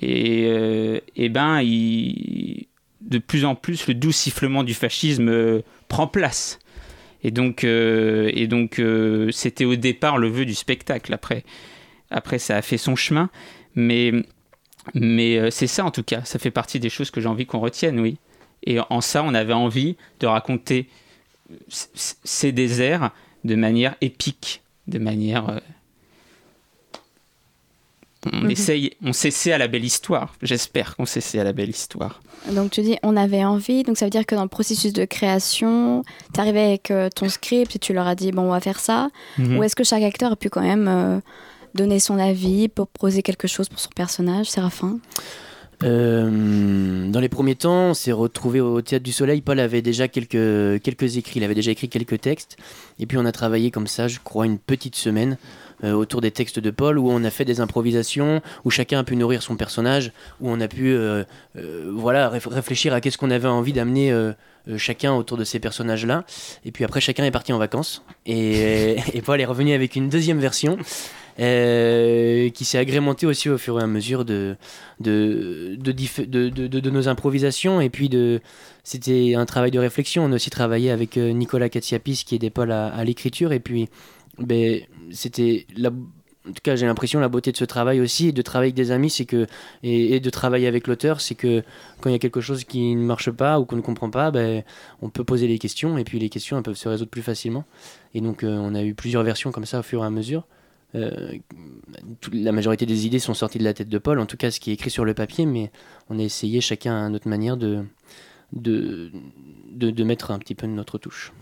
et, 0.00 0.46
euh, 0.46 1.00
et 1.16 1.28
ben, 1.28 1.60
de 1.62 3.18
plus 3.18 3.44
en 3.44 3.54
plus, 3.54 3.86
le 3.86 3.94
doux 3.94 4.12
sifflement 4.12 4.64
du 4.64 4.74
fascisme 4.74 5.28
euh, 5.28 5.60
prend 5.88 6.06
place. 6.06 6.58
Et 7.22 7.30
donc, 7.30 7.64
euh, 7.64 8.30
et 8.34 8.46
donc 8.46 8.78
euh, 8.78 9.30
c'était 9.32 9.64
au 9.64 9.74
départ 9.76 10.18
le 10.18 10.28
vœu 10.28 10.44
du 10.44 10.54
spectacle. 10.54 11.12
Après, 11.12 11.44
après 12.10 12.38
ça 12.38 12.56
a 12.56 12.62
fait 12.62 12.78
son 12.78 12.96
chemin, 12.96 13.30
mais, 13.74 14.12
mais 14.94 15.38
euh, 15.38 15.50
c'est 15.50 15.66
ça 15.66 15.84
en 15.84 15.90
tout 15.90 16.02
cas. 16.02 16.22
Ça 16.24 16.38
fait 16.38 16.50
partie 16.50 16.80
des 16.80 16.90
choses 16.90 17.10
que 17.10 17.20
j'ai 17.20 17.28
envie 17.28 17.46
qu'on 17.46 17.60
retienne, 17.60 18.00
oui. 18.00 18.16
Et 18.64 18.78
en 18.90 19.00
ça, 19.00 19.22
on 19.22 19.34
avait 19.34 19.52
envie 19.52 19.96
de 20.20 20.26
raconter 20.26 20.88
ces 21.68 22.52
déserts 22.52 23.10
de 23.44 23.54
manière 23.54 23.94
épique, 24.00 24.62
de 24.88 24.98
manière 24.98 25.48
euh, 25.50 25.58
on 28.32 28.38
Mhm. 28.42 28.50
essaye, 28.50 28.92
on 29.04 29.12
s'essaie 29.12 29.52
à 29.52 29.58
la 29.58 29.68
belle 29.68 29.84
histoire. 29.84 30.34
J'espère 30.42 30.96
qu'on 30.96 31.06
s'essaie 31.06 31.38
à 31.38 31.44
la 31.44 31.52
belle 31.52 31.70
histoire. 31.70 32.20
Donc 32.50 32.72
tu 32.72 32.82
dis 32.82 32.96
on 33.04 33.16
avait 33.16 33.44
envie, 33.44 33.84
donc 33.84 33.96
ça 33.96 34.04
veut 34.06 34.10
dire 34.10 34.26
que 34.26 34.34
dans 34.34 34.42
le 34.42 34.48
processus 34.48 34.92
de 34.92 35.04
création, 35.04 36.02
tu 36.34 36.40
arrivais 36.40 36.64
avec 36.64 36.90
euh, 36.90 37.08
ton 37.08 37.28
script 37.28 37.76
et 37.76 37.78
tu 37.78 37.92
leur 37.92 38.08
as 38.08 38.16
dit 38.16 38.32
bon 38.32 38.42
on 38.42 38.50
va 38.50 38.58
faire 38.60 38.80
ça, 38.80 39.10
Mhm. 39.38 39.58
ou 39.58 39.62
est-ce 39.62 39.76
que 39.76 39.84
chaque 39.84 40.02
acteur 40.02 40.32
a 40.32 40.36
pu 40.36 40.50
quand 40.50 40.62
même 40.62 40.88
euh, 40.88 41.20
donner 41.76 42.00
son 42.00 42.18
avis, 42.18 42.68
proposer 42.68 43.22
quelque 43.22 43.46
chose 43.46 43.68
pour 43.68 43.78
son 43.78 43.90
personnage, 43.94 44.50
Séraphin? 44.50 44.98
Euh, 45.84 47.10
dans 47.10 47.20
les 47.20 47.28
premiers 47.28 47.54
temps, 47.54 47.90
on 47.90 47.94
s'est 47.94 48.12
retrouvé 48.12 48.60
au 48.60 48.80
Théâtre 48.80 49.04
du 49.04 49.12
Soleil. 49.12 49.40
Paul 49.40 49.60
avait 49.60 49.82
déjà 49.82 50.08
quelques, 50.08 50.82
quelques 50.82 51.16
écrits, 51.16 51.40
il 51.40 51.44
avait 51.44 51.54
déjà 51.54 51.70
écrit 51.70 51.88
quelques 51.88 52.20
textes. 52.20 52.56
Et 52.98 53.06
puis 53.06 53.18
on 53.18 53.24
a 53.24 53.32
travaillé 53.32 53.70
comme 53.70 53.86
ça, 53.86 54.08
je 54.08 54.18
crois, 54.22 54.46
une 54.46 54.58
petite 54.58 54.96
semaine 54.96 55.36
euh, 55.84 55.92
autour 55.92 56.22
des 56.22 56.30
textes 56.30 56.58
de 56.58 56.70
Paul, 56.70 56.98
où 56.98 57.10
on 57.10 57.22
a 57.24 57.30
fait 57.30 57.44
des 57.44 57.60
improvisations, 57.60 58.40
où 58.64 58.70
chacun 58.70 59.00
a 59.00 59.04
pu 59.04 59.16
nourrir 59.16 59.42
son 59.42 59.56
personnage, 59.56 60.12
où 60.40 60.50
on 60.50 60.60
a 60.60 60.68
pu 60.68 60.94
euh, 60.94 61.24
voilà, 61.92 62.30
réf 62.30 62.46
réfléchir 62.46 62.94
à 62.94 63.00
qu'est-ce 63.00 63.18
qu'on 63.18 63.30
avait 63.30 63.48
envie 63.48 63.74
d'amener 63.74 64.14
chacun 64.78 65.14
autour 65.14 65.36
de 65.36 65.44
ces 65.44 65.60
personnages-là. 65.60 66.24
Et 66.64 66.72
puis 66.72 66.84
après, 66.84 67.00
chacun 67.00 67.24
est 67.24 67.30
parti 67.30 67.52
en 67.52 67.58
vacances. 67.58 68.02
Et, 68.24 68.96
et 69.12 69.20
Paul 69.20 69.40
est 69.40 69.44
revenu 69.44 69.74
avec 69.74 69.94
une 69.94 70.08
deuxième 70.08 70.38
version. 70.38 70.78
Euh, 71.38 72.48
qui 72.48 72.64
s'est 72.64 72.78
agrémenté 72.78 73.26
aussi 73.26 73.50
au 73.50 73.58
fur 73.58 73.78
et 73.78 73.82
à 73.82 73.86
mesure 73.86 74.24
de, 74.24 74.56
de, 75.00 75.76
de, 75.76 76.90
nos 76.90 77.08
improvisations. 77.08 77.80
Et 77.82 77.90
puis, 77.90 78.10
c'était 78.84 79.34
un 79.34 79.44
travail 79.44 79.70
de 79.70 79.78
réflexion. 79.78 80.24
On 80.24 80.32
a 80.32 80.36
aussi 80.36 80.48
travaillé 80.48 80.90
avec 80.90 81.18
euh, 81.18 81.32
Nicolas 81.32 81.68
Katsiapis, 81.68 82.24
qui 82.26 82.36
aidait 82.36 82.48
Paul 82.48 82.72
à, 82.72 82.86
à 82.86 83.04
l'écriture. 83.04 83.52
Et 83.52 83.60
puis, 83.60 83.88
ben, 84.38 84.80
c'était 85.10 85.66
en 86.48 86.52
tout 86.52 86.60
cas, 86.62 86.76
j'ai 86.76 86.86
l'impression 86.86 87.18
la 87.18 87.28
beauté 87.28 87.50
de 87.50 87.56
ce 87.56 87.64
travail 87.64 88.00
aussi, 88.00 88.32
de 88.32 88.42
travailler 88.42 88.68
avec 88.68 88.76
des 88.76 88.92
amis, 88.92 89.10
c'est 89.10 89.24
que 89.24 89.46
et, 89.82 90.14
et, 90.14 90.20
de 90.20 90.30
travailler 90.30 90.68
avec 90.68 90.86
l'auteur, 90.86 91.20
c'est 91.20 91.34
que 91.34 91.62
quand 92.00 92.08
il 92.08 92.12
y 92.12 92.16
a 92.16 92.18
quelque 92.20 92.40
chose 92.40 92.64
qui 92.64 92.94
ne 92.94 93.04
marche 93.04 93.30
pas 93.30 93.58
ou 93.58 93.64
qu'on 93.64 93.76
ne 93.76 93.80
comprend 93.80 94.10
pas, 94.10 94.30
ben, 94.30 94.62
on 95.02 95.10
peut 95.10 95.24
poser 95.24 95.48
les 95.48 95.58
questions 95.58 95.98
et 95.98 96.04
puis 96.04 96.18
les 96.18 96.28
questions 96.28 96.56
elles 96.56 96.62
peuvent 96.62 96.76
se 96.76 96.88
résoudre 96.88 97.10
plus 97.10 97.22
facilement. 97.22 97.64
Et 98.14 98.20
donc, 98.20 98.44
euh, 98.44 98.56
on 98.56 98.74
a 98.74 98.82
eu 98.82 98.94
plusieurs 98.94 99.24
versions 99.24 99.50
comme 99.50 99.66
ça 99.66 99.80
au 99.80 99.82
fur 99.82 100.02
et 100.02 100.06
à 100.06 100.10
mesure. 100.10 100.46
Euh, 100.94 101.32
la 102.32 102.52
majorité 102.52 102.86
des 102.86 103.06
idées 103.06 103.18
sont 103.18 103.34
sorties 103.34 103.58
de 103.58 103.64
la 103.64 103.74
tête 103.74 103.88
de 103.88 103.98
Paul, 103.98 104.18
en 104.18 104.26
tout 104.26 104.36
cas 104.36 104.50
ce 104.50 104.60
qui 104.60 104.70
est 104.70 104.74
écrit 104.74 104.90
sur 104.90 105.04
le 105.04 105.14
papier, 105.14 105.46
mais 105.46 105.70
on 106.08 106.18
a 106.18 106.22
essayé 106.22 106.60
chacun 106.60 107.06
à 107.06 107.08
notre 107.08 107.28
manière 107.28 107.56
de, 107.56 107.84
de, 108.52 109.10
de, 109.70 109.90
de 109.90 110.04
mettre 110.04 110.30
un 110.30 110.38
petit 110.38 110.54
peu 110.54 110.66
de 110.66 110.72
notre 110.72 110.98
touche. 110.98 111.32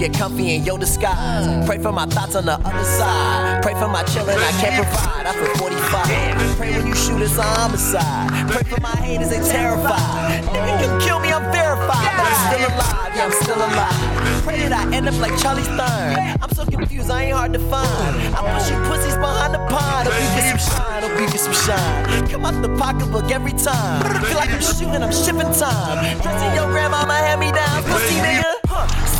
Get 0.00 0.14
comfy 0.14 0.54
in 0.54 0.64
your 0.64 0.78
disguise. 0.78 1.44
Pray 1.66 1.76
for 1.76 1.92
my 1.92 2.06
thoughts 2.06 2.34
on 2.34 2.46
the 2.46 2.54
other 2.54 2.84
side. 2.84 3.62
Pray 3.62 3.74
for 3.74 3.86
my 3.86 4.02
children 4.04 4.38
I 4.38 4.50
can't 4.52 4.74
provide. 4.80 5.26
I 5.26 5.32
feel 5.36 5.54
45. 5.68 6.56
Pray 6.56 6.72
when 6.72 6.86
you 6.86 6.94
shoot 6.94 7.20
it's 7.20 7.36
a 7.36 7.42
homicide. 7.42 8.48
Pray 8.48 8.62
for 8.62 8.80
my 8.80 8.96
haters, 8.96 9.28
they 9.28 9.40
terrified. 9.44 10.40
Nigga, 10.44 10.88
you 10.88 11.06
kill 11.06 11.20
me, 11.20 11.30
I'm 11.30 11.44
verified. 11.52 12.16
But 12.16 12.24
I'm 12.32 12.40
still 12.48 12.64
alive, 12.72 13.12
yeah, 13.12 13.24
I'm 13.28 13.36
still 13.44 13.60
alive. 13.60 14.42
Pray 14.42 14.56
that 14.64 14.72
I 14.72 14.96
end 14.96 15.06
up 15.06 15.20
like 15.20 15.36
Charlie 15.36 15.68
Stern. 15.68 16.16
I'm 16.40 16.52
so 16.56 16.64
confused, 16.64 17.10
I 17.10 17.24
ain't 17.24 17.36
hard 17.36 17.52
to 17.52 17.58
find. 17.68 18.16
I 18.32 18.40
push 18.56 18.70
you 18.72 18.80
pussies 18.88 19.20
behind 19.20 19.52
the 19.52 19.60
pond. 19.68 20.08
Hope 20.08 20.16
you 20.16 20.28
get 20.32 20.48
some 20.48 20.64
shine, 20.64 21.02
hope 21.04 21.20
you 21.20 21.28
get 21.28 21.40
some 21.44 21.52
shine. 21.52 22.26
Come 22.32 22.46
out 22.46 22.56
the 22.62 22.72
pocketbook 22.80 23.30
every 23.30 23.52
time. 23.52 24.00
Feel 24.24 24.38
like 24.40 24.48
I'm 24.48 24.64
shooting, 24.64 25.02
I'm 25.04 25.12
shipping 25.12 25.52
time. 25.52 26.00
Dressing 26.24 26.54
your 26.56 26.72
grandmama 26.72 27.12
hand 27.12 27.40
me 27.40 27.52
down, 27.52 27.84
pussy 27.84 28.16
nigga. 28.16 28.69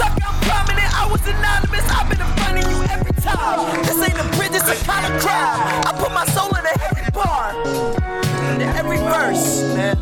Suck, 0.01 0.17
I'm 0.25 0.41
prominent, 0.49 0.91
I 0.97 1.07
was 1.13 1.21
anonymous. 1.29 1.85
I've 1.93 2.09
been 2.09 2.21
in 2.21 2.33
front 2.39 2.57
of 2.57 2.65
you 2.71 2.79
every 2.89 3.13
time. 3.21 3.83
This 3.85 4.01
ain't 4.01 4.19
a 4.19 4.25
bridge, 4.37 4.55
it's 4.55 4.71
a 4.71 4.77
kind 4.87 5.05
of 5.05 5.21
crime. 5.21 5.61
I 5.85 5.93
put 6.01 6.11
my 6.13 6.25
soul 6.33 6.49
in 6.57 6.65
every 6.89 7.11
bar, 7.13 7.53
in 8.55 8.63
every 8.81 8.97
verse, 8.97 9.61
man, 9.77 9.99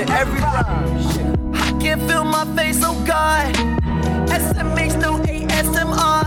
in 0.00 0.10
every 0.10 0.40
rhyme. 0.40 1.54
I 1.54 1.78
can't 1.80 2.02
feel 2.08 2.24
my 2.24 2.44
face, 2.56 2.80
oh 2.82 3.00
God. 3.06 3.54
SMH, 4.34 5.00
no 5.00 5.20
ASMR. 5.22 6.26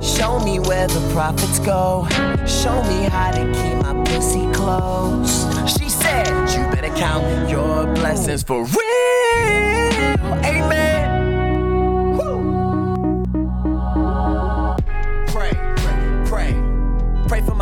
Show 0.00 0.38
me 0.38 0.60
where 0.60 0.86
the 0.86 1.00
profits 1.12 1.58
go. 1.58 2.06
Show 2.46 2.80
me 2.84 3.08
how 3.10 3.32
to 3.32 3.42
keep 3.58 3.76
my 3.82 4.04
pussy 4.04 4.46
close. 4.52 5.32
She 5.66 5.88
said, 5.88 6.28
You 6.54 6.62
better 6.70 6.94
count 6.96 7.50
your 7.50 7.92
blessings 7.92 8.44
for 8.44 8.62
real. 8.62 8.91
Amen. 10.44 11.11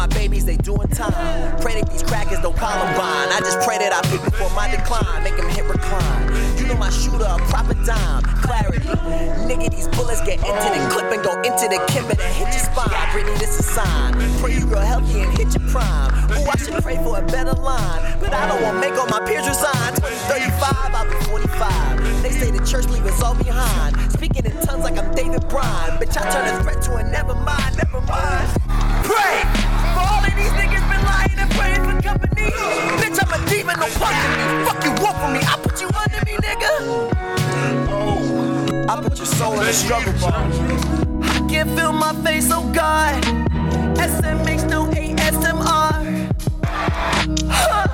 My 0.00 0.06
babies, 0.16 0.46
they 0.46 0.56
doing 0.56 0.88
time. 0.88 1.60
Pray 1.60 1.78
that 1.78 1.90
these 1.92 2.02
crackers 2.02 2.40
don't 2.40 2.56
Columbine. 2.56 3.28
I 3.36 3.38
just 3.40 3.60
pray 3.60 3.76
that 3.76 3.92
I 3.92 4.00
pick 4.08 4.24
before 4.24 4.48
my 4.56 4.64
decline. 4.64 5.22
Make 5.22 5.36
them 5.36 5.44
hit 5.52 5.68
recline. 5.68 6.24
You 6.56 6.64
know 6.64 6.76
my 6.80 6.88
shooter, 6.88 7.28
a 7.28 7.36
proper 7.52 7.76
dime. 7.84 8.24
Clarity. 8.40 8.88
Nigga, 9.44 9.68
these 9.68 9.88
bullets 9.88 10.24
get 10.24 10.40
into 10.40 10.68
the 10.72 10.80
clip 10.88 11.12
and 11.12 11.20
go 11.20 11.36
into 11.44 11.68
the 11.68 11.76
kimber 11.92 12.16
that 12.16 12.32
hit 12.32 12.48
your 12.48 12.64
spine. 12.64 12.88
Brittany, 13.12 13.36
this 13.36 13.60
a 13.60 13.62
sign. 13.62 14.16
Pray 14.40 14.56
you 14.56 14.64
real 14.64 14.80
healthy 14.80 15.20
and 15.20 15.36
hit 15.36 15.52
your 15.52 15.68
prime. 15.68 16.08
Ooh, 16.32 16.48
I 16.48 16.56
should 16.56 16.80
pray 16.80 16.96
for 17.04 17.20
a 17.20 17.24
better 17.28 17.52
line. 17.52 18.00
But 18.24 18.32
I 18.32 18.48
don't 18.48 18.62
want 18.64 18.80
to 18.80 18.80
make 18.80 18.96
all 18.96 19.10
my 19.12 19.20
peers 19.28 19.44
resign. 19.44 20.00
2035, 20.00 20.96
I'll 20.96 21.04
be 21.12 21.20
45. 21.28 22.22
They 22.24 22.32
say 22.32 22.50
the 22.50 22.64
church 22.64 22.88
leave 22.88 23.04
us 23.04 23.20
all 23.20 23.36
behind. 23.36 24.00
Speaking 24.16 24.48
in 24.48 24.56
tongues 24.64 24.80
like 24.80 24.96
I'm 24.96 25.12
David 25.12 25.44
Bryan. 25.52 26.00
Bitch, 26.00 26.16
I 26.16 26.24
turn 26.32 26.48
a 26.48 26.62
threat 26.64 26.80
to 26.88 26.96
a 26.96 27.04
never 27.04 27.34
mind, 27.34 27.76
never 27.76 28.00
mind. 28.00 28.48
Pray 29.04 29.80
all 30.00 30.24
of 30.24 30.34
these 30.34 30.52
niggas 30.58 30.86
been 30.90 31.04
lying 31.04 31.38
and 31.38 31.50
praying 31.52 31.84
for 31.84 31.94
company. 32.02 32.50
Bitch, 33.00 33.18
I'm 33.22 33.32
a 33.36 33.38
demon, 33.48 33.76
no 33.78 33.86
punk 34.00 34.16
in 34.24 34.30
me. 34.38 34.44
Fuck 34.64 34.82
you, 34.84 34.92
me. 35.32 35.40
I 35.46 35.56
put 35.62 35.80
you 35.80 35.88
under 35.88 36.20
me, 36.26 36.36
nigga. 36.46 36.70
Oh. 36.80 37.10
I 38.88 39.00
put 39.00 39.16
your 39.18 39.26
soul 39.26 39.60
in 39.60 39.66
a 39.66 39.72
struggle 39.72 40.12
bar. 40.20 40.32
I 41.22 41.46
can't 41.48 41.70
feel 41.76 41.92
my 41.92 42.12
face, 42.24 42.50
oh 42.50 42.68
God. 42.72 43.22
SMH, 43.94 44.68
no 44.68 44.86
ASMR. 44.86 46.28
Huh. 47.48 47.86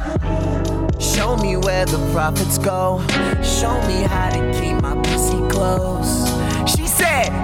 Show 0.99 1.37
me 1.37 1.57
where 1.57 1.85
the 1.85 1.99
profits 2.13 2.59
go. 2.59 3.03
Show 3.43 3.81
me 3.87 4.03
how 4.03 4.31
to 4.31 4.53
keep 4.59 4.81
my 4.81 4.95
pussy 5.03 5.39
close. 5.49 6.26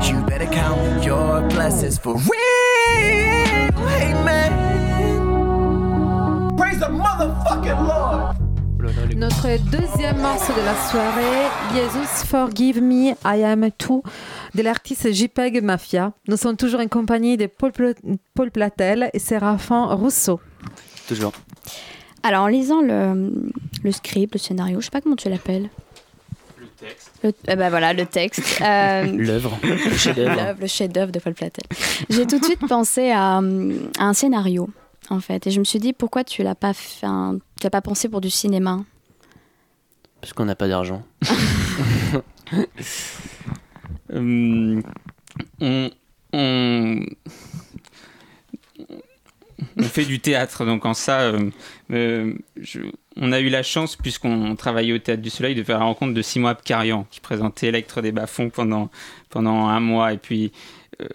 You 0.02 0.20
better 0.26 0.46
count 0.46 1.02
your 1.04 1.40
blessings 1.48 1.98
for 1.98 2.14
real. 2.14 3.70
Amen. 4.02 4.52
Praise 6.56 6.78
the 6.80 6.88
motherfucking 6.90 7.86
Lord. 7.86 8.36
Notre 9.16 9.56
deuxième 9.70 10.18
morceau 10.20 10.52
de 10.52 10.60
la 10.64 10.74
soirée, 10.90 11.48
Jesus 11.72 12.26
Forgive 12.26 12.82
Me, 12.82 13.12
I 13.24 13.42
Am 13.44 13.70
Too, 13.78 14.02
de 14.54 14.62
l'artiste 14.62 15.10
JPEG 15.12 15.62
Mafia. 15.62 16.12
Nous 16.28 16.36
sommes 16.36 16.56
toujours 16.56 16.80
en 16.80 16.88
compagnie 16.88 17.36
de 17.38 17.46
Paul, 17.46 17.70
Pl- 17.72 17.94
Paul 18.34 18.50
Platel 18.50 19.08
et 19.14 19.18
Séraphin 19.18 19.86
Rousseau. 19.94 20.40
Toujours. 21.08 21.32
Alors, 22.22 22.42
en 22.42 22.48
lisant 22.48 22.82
le, 22.82 23.32
le 23.82 23.92
script, 23.92 24.34
le 24.34 24.38
scénario, 24.38 24.80
je 24.80 24.84
sais 24.86 24.90
pas 24.90 25.00
comment 25.00 25.16
tu 25.16 25.28
l'appelles. 25.30 25.70
Le 27.22 27.32
eh 27.48 27.56
ben 27.56 27.70
voilà, 27.70 27.92
le 27.92 28.04
texte. 28.06 28.60
euh, 28.62 29.04
L'œuvre, 29.04 29.58
le 29.62 29.76
chef-d'œuvre. 29.96 30.56
le 30.60 30.66
chef-d'œuvre 30.66 31.12
de 31.12 31.18
Paul 31.20 31.34
Platel. 31.34 31.64
J'ai 32.10 32.26
tout 32.26 32.38
de 32.38 32.44
suite 32.44 32.66
pensé 32.66 33.10
à, 33.10 33.36
à 33.36 33.40
un 33.40 34.12
scénario, 34.12 34.68
en 35.10 35.20
fait. 35.20 35.46
Et 35.46 35.50
je 35.50 35.60
me 35.60 35.64
suis 35.64 35.78
dit, 35.78 35.92
pourquoi 35.92 36.24
tu 36.24 36.42
l'as 36.42 36.54
pas 36.56 36.72
fait, 36.72 37.06
un- 37.06 37.38
tu 37.60 37.66
as 37.66 37.70
pas 37.70 37.80
pensé 37.82 38.08
pour 38.08 38.20
du 38.20 38.30
cinéma? 38.30 38.80
Parce 40.20 40.32
qu'on 40.32 40.44
n'a 40.44 40.54
pas 40.56 40.68
d'argent. 40.68 41.02
Hum, 44.12 44.82
on, 45.60 45.90
on, 46.32 47.00
on 49.76 49.82
fait 49.84 50.04
du 50.04 50.20
théâtre, 50.20 50.64
donc 50.64 50.84
en 50.84 50.94
ça, 50.94 51.20
euh, 51.22 51.50
euh, 51.92 52.34
je- 52.60 52.80
on 53.16 53.32
a 53.32 53.40
eu 53.40 53.48
la 53.48 53.62
chance, 53.62 53.96
puisqu'on 53.96 54.56
travaillait 54.56 54.92
au 54.92 54.98
Théâtre 54.98 55.22
du 55.22 55.30
Soleil, 55.30 55.54
de 55.54 55.62
faire 55.62 55.78
la 55.78 55.84
rencontre 55.84 56.14
de 56.14 56.22
Simon 56.22 56.48
Abkarian, 56.48 57.06
qui 57.10 57.20
présentait 57.20 57.68
Electre 57.68 58.00
des 58.00 58.12
Bas-Fonds 58.12 58.50
pendant, 58.50 58.90
pendant 59.28 59.66
un 59.66 59.80
mois. 59.80 60.12
Et 60.12 60.18
puis, 60.18 60.52
euh, 61.00 61.06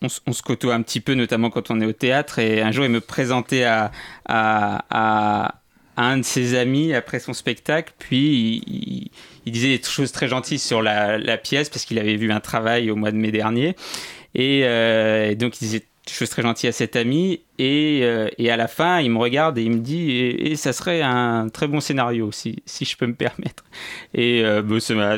on, 0.00 0.08
se- 0.08 0.42
côtoie 0.42 0.74
un 0.74 0.82
petit 0.82 1.00
peu, 1.00 1.14
notamment 1.14 1.50
quand 1.50 1.70
on 1.70 1.80
est 1.80 1.86
au 1.86 1.92
théâtre. 1.92 2.38
Et 2.38 2.62
un 2.62 2.70
jour, 2.70 2.84
il 2.84 2.90
me 2.90 3.00
présentait 3.00 3.64
à, 3.64 3.90
à, 4.28 5.54
un 5.96 6.18
de 6.18 6.22
ses 6.22 6.56
amis 6.56 6.94
après 6.94 7.18
son 7.18 7.32
spectacle. 7.32 7.92
Puis, 7.98 9.10
il, 9.44 9.52
disait 9.52 9.76
des 9.76 9.82
choses 9.82 10.12
très 10.12 10.28
gentilles 10.28 10.58
sur 10.58 10.82
la, 10.82 11.38
pièce, 11.38 11.68
parce 11.68 11.84
qu'il 11.84 11.98
avait 11.98 12.16
vu 12.16 12.30
un 12.30 12.40
travail 12.40 12.90
au 12.90 12.96
mois 12.96 13.10
de 13.10 13.16
mai 13.16 13.32
dernier. 13.32 13.74
Et, 14.34 14.62
euh, 14.64 15.30
et 15.30 15.34
donc, 15.34 15.60
il 15.60 15.64
disait 15.64 15.84
des 16.06 16.12
choses 16.12 16.30
très 16.30 16.42
gentilles 16.42 16.68
à 16.68 16.72
cet 16.72 16.96
ami. 16.96 17.40
Et, 17.58 18.00
euh, 18.02 18.28
et 18.38 18.50
à 18.50 18.56
la 18.56 18.68
fin, 18.68 19.00
il 19.00 19.10
me 19.10 19.18
regarde 19.18 19.56
et 19.58 19.62
il 19.62 19.70
me 19.70 19.78
dit 19.80 20.10
Et, 20.10 20.52
et 20.52 20.56
ça 20.56 20.72
serait 20.72 21.02
un 21.02 21.48
très 21.48 21.68
bon 21.68 21.80
scénario, 21.80 22.32
si, 22.32 22.62
si 22.66 22.84
je 22.84 22.96
peux 22.96 23.06
me 23.06 23.14
permettre. 23.14 23.64
Et 24.14 24.42
euh, 24.44 24.62
bon, 24.62 24.80
ça 24.80 24.94
m'a 24.94 25.16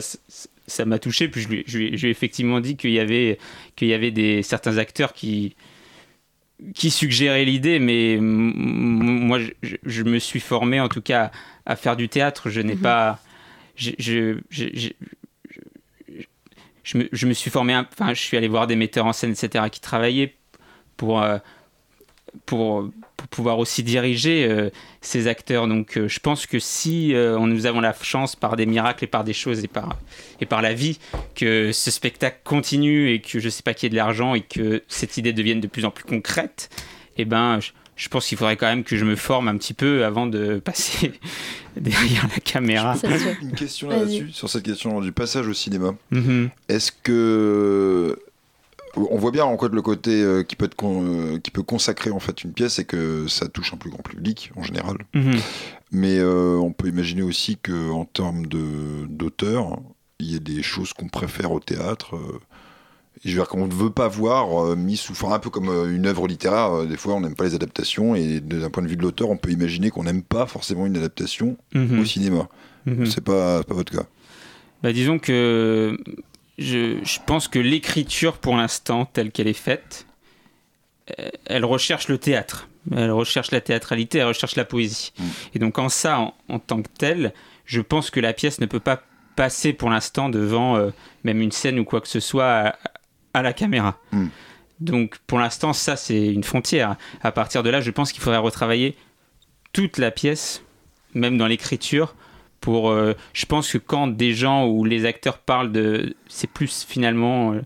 ça 0.66 0.84
m'a 0.86 0.98
touché. 0.98 1.28
Puis 1.28 1.42
je 1.42 1.48
lui, 1.48 1.64
je 1.66 1.78
lui- 1.78 1.96
je 1.96 2.02
lui 2.02 2.08
ai 2.08 2.10
effectivement 2.10 2.60
dit 2.60 2.76
qu'il 2.76 2.90
y 2.90 3.00
avait, 3.00 3.38
qu'il 3.76 3.88
y 3.88 3.94
avait 3.94 4.10
des, 4.10 4.42
certains 4.42 4.78
acteurs 4.78 5.12
qui, 5.12 5.56
qui 6.74 6.90
suggéraient 6.90 7.44
l'idée, 7.44 7.78
mais 7.78 8.16
moi, 8.20 9.38
je, 9.62 10.02
me 10.02 10.18
suis 10.18 10.40
formé 10.40 10.80
en 10.80 10.88
tout 10.88 11.02
cas 11.02 11.30
à 11.66 11.76
faire 11.76 11.96
du 11.96 12.08
théâtre. 12.08 12.48
Je 12.50 12.60
n'ai 12.60 12.74
Mhm. 12.74 12.80
pas. 12.80 13.18
Je, 13.76 13.90
je, 13.98 14.38
je, 14.50 14.66
je- 14.72 14.90
je- 16.08 16.22
je 16.82 16.98
me, 16.98 17.08
je 17.12 17.26
me 17.26 17.32
suis 17.32 17.50
formé, 17.50 17.74
enfin, 17.76 18.14
je 18.14 18.20
suis 18.20 18.36
allé 18.36 18.46
voir 18.48 18.66
des 18.66 18.76
metteurs 18.76 19.06
en 19.06 19.12
scène, 19.12 19.32
etc., 19.32 19.64
qui 19.70 19.80
travaillaient 19.80 20.34
pour, 20.96 21.22
euh, 21.22 21.38
pour, 22.46 22.90
pour 23.16 23.28
pouvoir 23.28 23.58
aussi 23.58 23.82
diriger 23.82 24.46
euh, 24.48 24.70
ces 25.00 25.28
acteurs. 25.28 25.66
Donc, 25.68 25.96
euh, 25.96 26.08
je 26.08 26.18
pense 26.20 26.46
que 26.46 26.58
si 26.58 27.14
euh, 27.14 27.38
on- 27.38 27.46
nous 27.46 27.66
avons 27.66 27.80
la 27.80 27.94
chance, 28.02 28.34
par 28.36 28.56
des 28.56 28.66
miracles 28.66 29.04
et 29.04 29.06
par 29.06 29.24
des 29.24 29.32
choses 29.32 29.62
et 29.64 29.68
par, 29.68 29.96
et 30.40 30.46
par 30.46 30.60
la 30.62 30.74
vie, 30.74 30.98
que 31.34 31.70
ce 31.72 31.90
spectacle 31.90 32.38
continue 32.44 33.10
et 33.12 33.20
que 33.20 33.38
je 33.38 33.48
sais 33.48 33.62
pas 33.62 33.72
qu'il 33.74 33.86
y 33.86 33.88
ait 33.88 33.90
de 33.90 33.96
l'argent 33.96 34.34
et 34.34 34.40
que 34.40 34.82
cette 34.88 35.16
idée 35.16 35.32
devienne 35.32 35.60
de 35.60 35.66
plus 35.68 35.84
en 35.84 35.90
plus 35.90 36.04
concrète, 36.04 36.68
eh 37.16 37.24
ben, 37.24 37.60
je, 37.60 37.70
je 37.96 38.08
pense 38.08 38.26
qu'il 38.26 38.36
faudrait 38.36 38.56
quand 38.56 38.66
même 38.66 38.82
que 38.82 38.96
je 38.96 39.04
me 39.04 39.14
forme 39.14 39.46
un 39.46 39.56
petit 39.56 39.74
peu 39.74 40.04
avant 40.04 40.26
de 40.26 40.58
passer 40.64 41.12
derrière 41.76 42.26
la 42.34 42.40
caméra. 42.40 42.96
Une 43.42 43.52
question 43.52 43.88
là-dessus, 43.88 44.30
sur 44.32 44.50
cette 44.50 44.64
question 44.64 45.00
du 45.00 45.12
passage 45.12 45.46
au 45.46 45.54
cinéma. 45.54 45.94
Mhm. 46.10 46.50
Est-ce 46.68 46.90
que 46.90 48.18
on 48.96 49.18
voit 49.18 49.30
bien 49.30 49.44
en 49.44 49.58
fait 49.58 49.68
le 49.72 49.82
côté 49.82 50.22
euh, 50.22 50.42
qui 50.42 50.56
peut 50.56 50.64
être 50.66 50.74
con- 50.74 51.04
euh, 51.04 51.38
qui 51.38 51.50
peut 51.50 51.62
consacrer 51.62 52.10
en 52.10 52.20
fait 52.20 52.44
une 52.44 52.52
pièce 52.52 52.78
et 52.78 52.84
que 52.84 53.26
ça 53.28 53.48
touche 53.48 53.72
un 53.74 53.76
plus 53.76 53.90
grand 53.90 54.02
public 54.02 54.50
en 54.56 54.62
général. 54.62 54.98
Mhm. 55.14 55.32
Mais 55.92 56.18
euh, 56.18 56.56
on 56.56 56.72
peut 56.72 56.88
imaginer 56.88 57.22
aussi 57.22 57.56
que 57.56 57.90
en 57.90 58.04
termes 58.04 58.46
de 58.46 59.06
d'auteur, 59.08 59.78
il 60.20 60.32
y 60.32 60.36
a 60.36 60.38
des 60.38 60.62
choses 60.62 60.92
qu'on 60.92 61.08
préfère 61.08 61.52
au 61.52 61.60
théâtre. 61.60 62.16
euh, 62.16 62.38
et 63.24 63.28
je 63.30 63.34
veux 63.36 63.40
dire 63.42 63.48
qu'on 63.48 63.66
ne 63.66 63.72
veut 63.72 63.90
pas 63.90 64.08
voir 64.08 64.64
euh, 64.66 64.76
mis 64.76 64.96
sous 64.96 65.14
forme 65.14 65.32
un 65.32 65.38
peu 65.38 65.48
comme 65.50 65.68
euh, 65.68 65.94
une 65.94 66.06
œuvre 66.06 66.26
littéraire. 66.26 66.72
euh, 66.80 66.86
des 66.86 66.96
fois, 66.96 67.14
on 67.14 67.20
n'aime 67.20 67.36
pas 67.36 67.44
les 67.44 67.54
adaptations 67.54 68.14
et 68.14 68.40
d'un 68.40 68.70
point 68.70 68.82
de 68.82 68.88
vue 68.88 68.96
de 68.96 69.02
l'auteur, 69.02 69.30
on 69.30 69.36
peut 69.36 69.50
imaginer 69.50 69.90
qu'on 69.90 70.02
n'aime 70.04 70.22
pas 70.22 70.46
forcément 70.46 70.84
une 70.84 70.96
adaptation 70.96 71.56
Mhm. 71.74 72.00
au 72.00 72.04
cinéma. 72.04 72.48
Mhm. 72.86 73.06
C'est 73.06 73.22
pas, 73.24 73.58
c'est 73.58 73.66
pas 73.68 73.74
votre 73.74 73.92
cas. 73.92 74.04
Bah, 74.82 74.92
disons 74.92 75.18
que 75.18 75.96
je, 76.58 76.98
je 77.04 77.18
pense 77.26 77.48
que 77.48 77.58
l'écriture, 77.58 78.38
pour 78.38 78.56
l'instant, 78.56 79.06
telle 79.06 79.30
qu'elle 79.30 79.48
est 79.48 79.52
faite, 79.52 80.06
euh, 81.18 81.28
elle 81.46 81.64
recherche 81.64 82.08
le 82.08 82.18
théâtre. 82.18 82.68
Elle 82.94 83.10
recherche 83.10 83.50
la 83.50 83.60
théâtralité, 83.60 84.18
elle 84.18 84.26
recherche 84.26 84.56
la 84.56 84.64
poésie. 84.64 85.12
Mm. 85.18 85.24
Et 85.54 85.58
donc, 85.58 85.78
en 85.78 85.88
ça, 85.88 86.18
en, 86.18 86.34
en 86.48 86.58
tant 86.58 86.82
que 86.82 86.88
telle, 86.96 87.32
je 87.64 87.80
pense 87.80 88.10
que 88.10 88.20
la 88.20 88.32
pièce 88.32 88.60
ne 88.60 88.66
peut 88.66 88.80
pas 88.80 89.02
passer 89.36 89.72
pour 89.72 89.90
l'instant 89.90 90.28
devant 90.28 90.76
euh, 90.76 90.90
même 91.24 91.40
une 91.40 91.52
scène 91.52 91.78
ou 91.78 91.84
quoi 91.84 92.00
que 92.00 92.08
ce 92.08 92.20
soit 92.20 92.50
à, 92.50 92.78
à 93.32 93.42
la 93.42 93.52
caméra. 93.52 93.98
Mm. 94.12 94.26
Donc 94.80 95.18
pour 95.26 95.38
l'instant, 95.38 95.72
ça 95.72 95.96
c'est 95.96 96.26
une 96.26 96.44
frontière. 96.44 96.96
À 97.22 97.32
partir 97.32 97.62
de 97.62 97.70
là, 97.70 97.80
je 97.80 97.90
pense 97.90 98.12
qu'il 98.12 98.22
faudrait 98.22 98.38
retravailler 98.38 98.96
toute 99.72 99.98
la 99.98 100.10
pièce, 100.10 100.62
même 101.14 101.38
dans 101.38 101.46
l'écriture. 101.46 102.14
Pour, 102.64 102.88
euh, 102.90 103.12
je 103.34 103.44
pense 103.44 103.70
que 103.70 103.76
quand 103.78 104.06
des 104.06 104.32
gens 104.32 104.66
ou 104.66 104.84
les 104.86 105.04
acteurs 105.04 105.36
parlent 105.36 105.70
de, 105.70 106.16
c'est 106.28 106.48
plus 106.48 106.86
finalement 106.88 107.52
euh, 107.52 107.60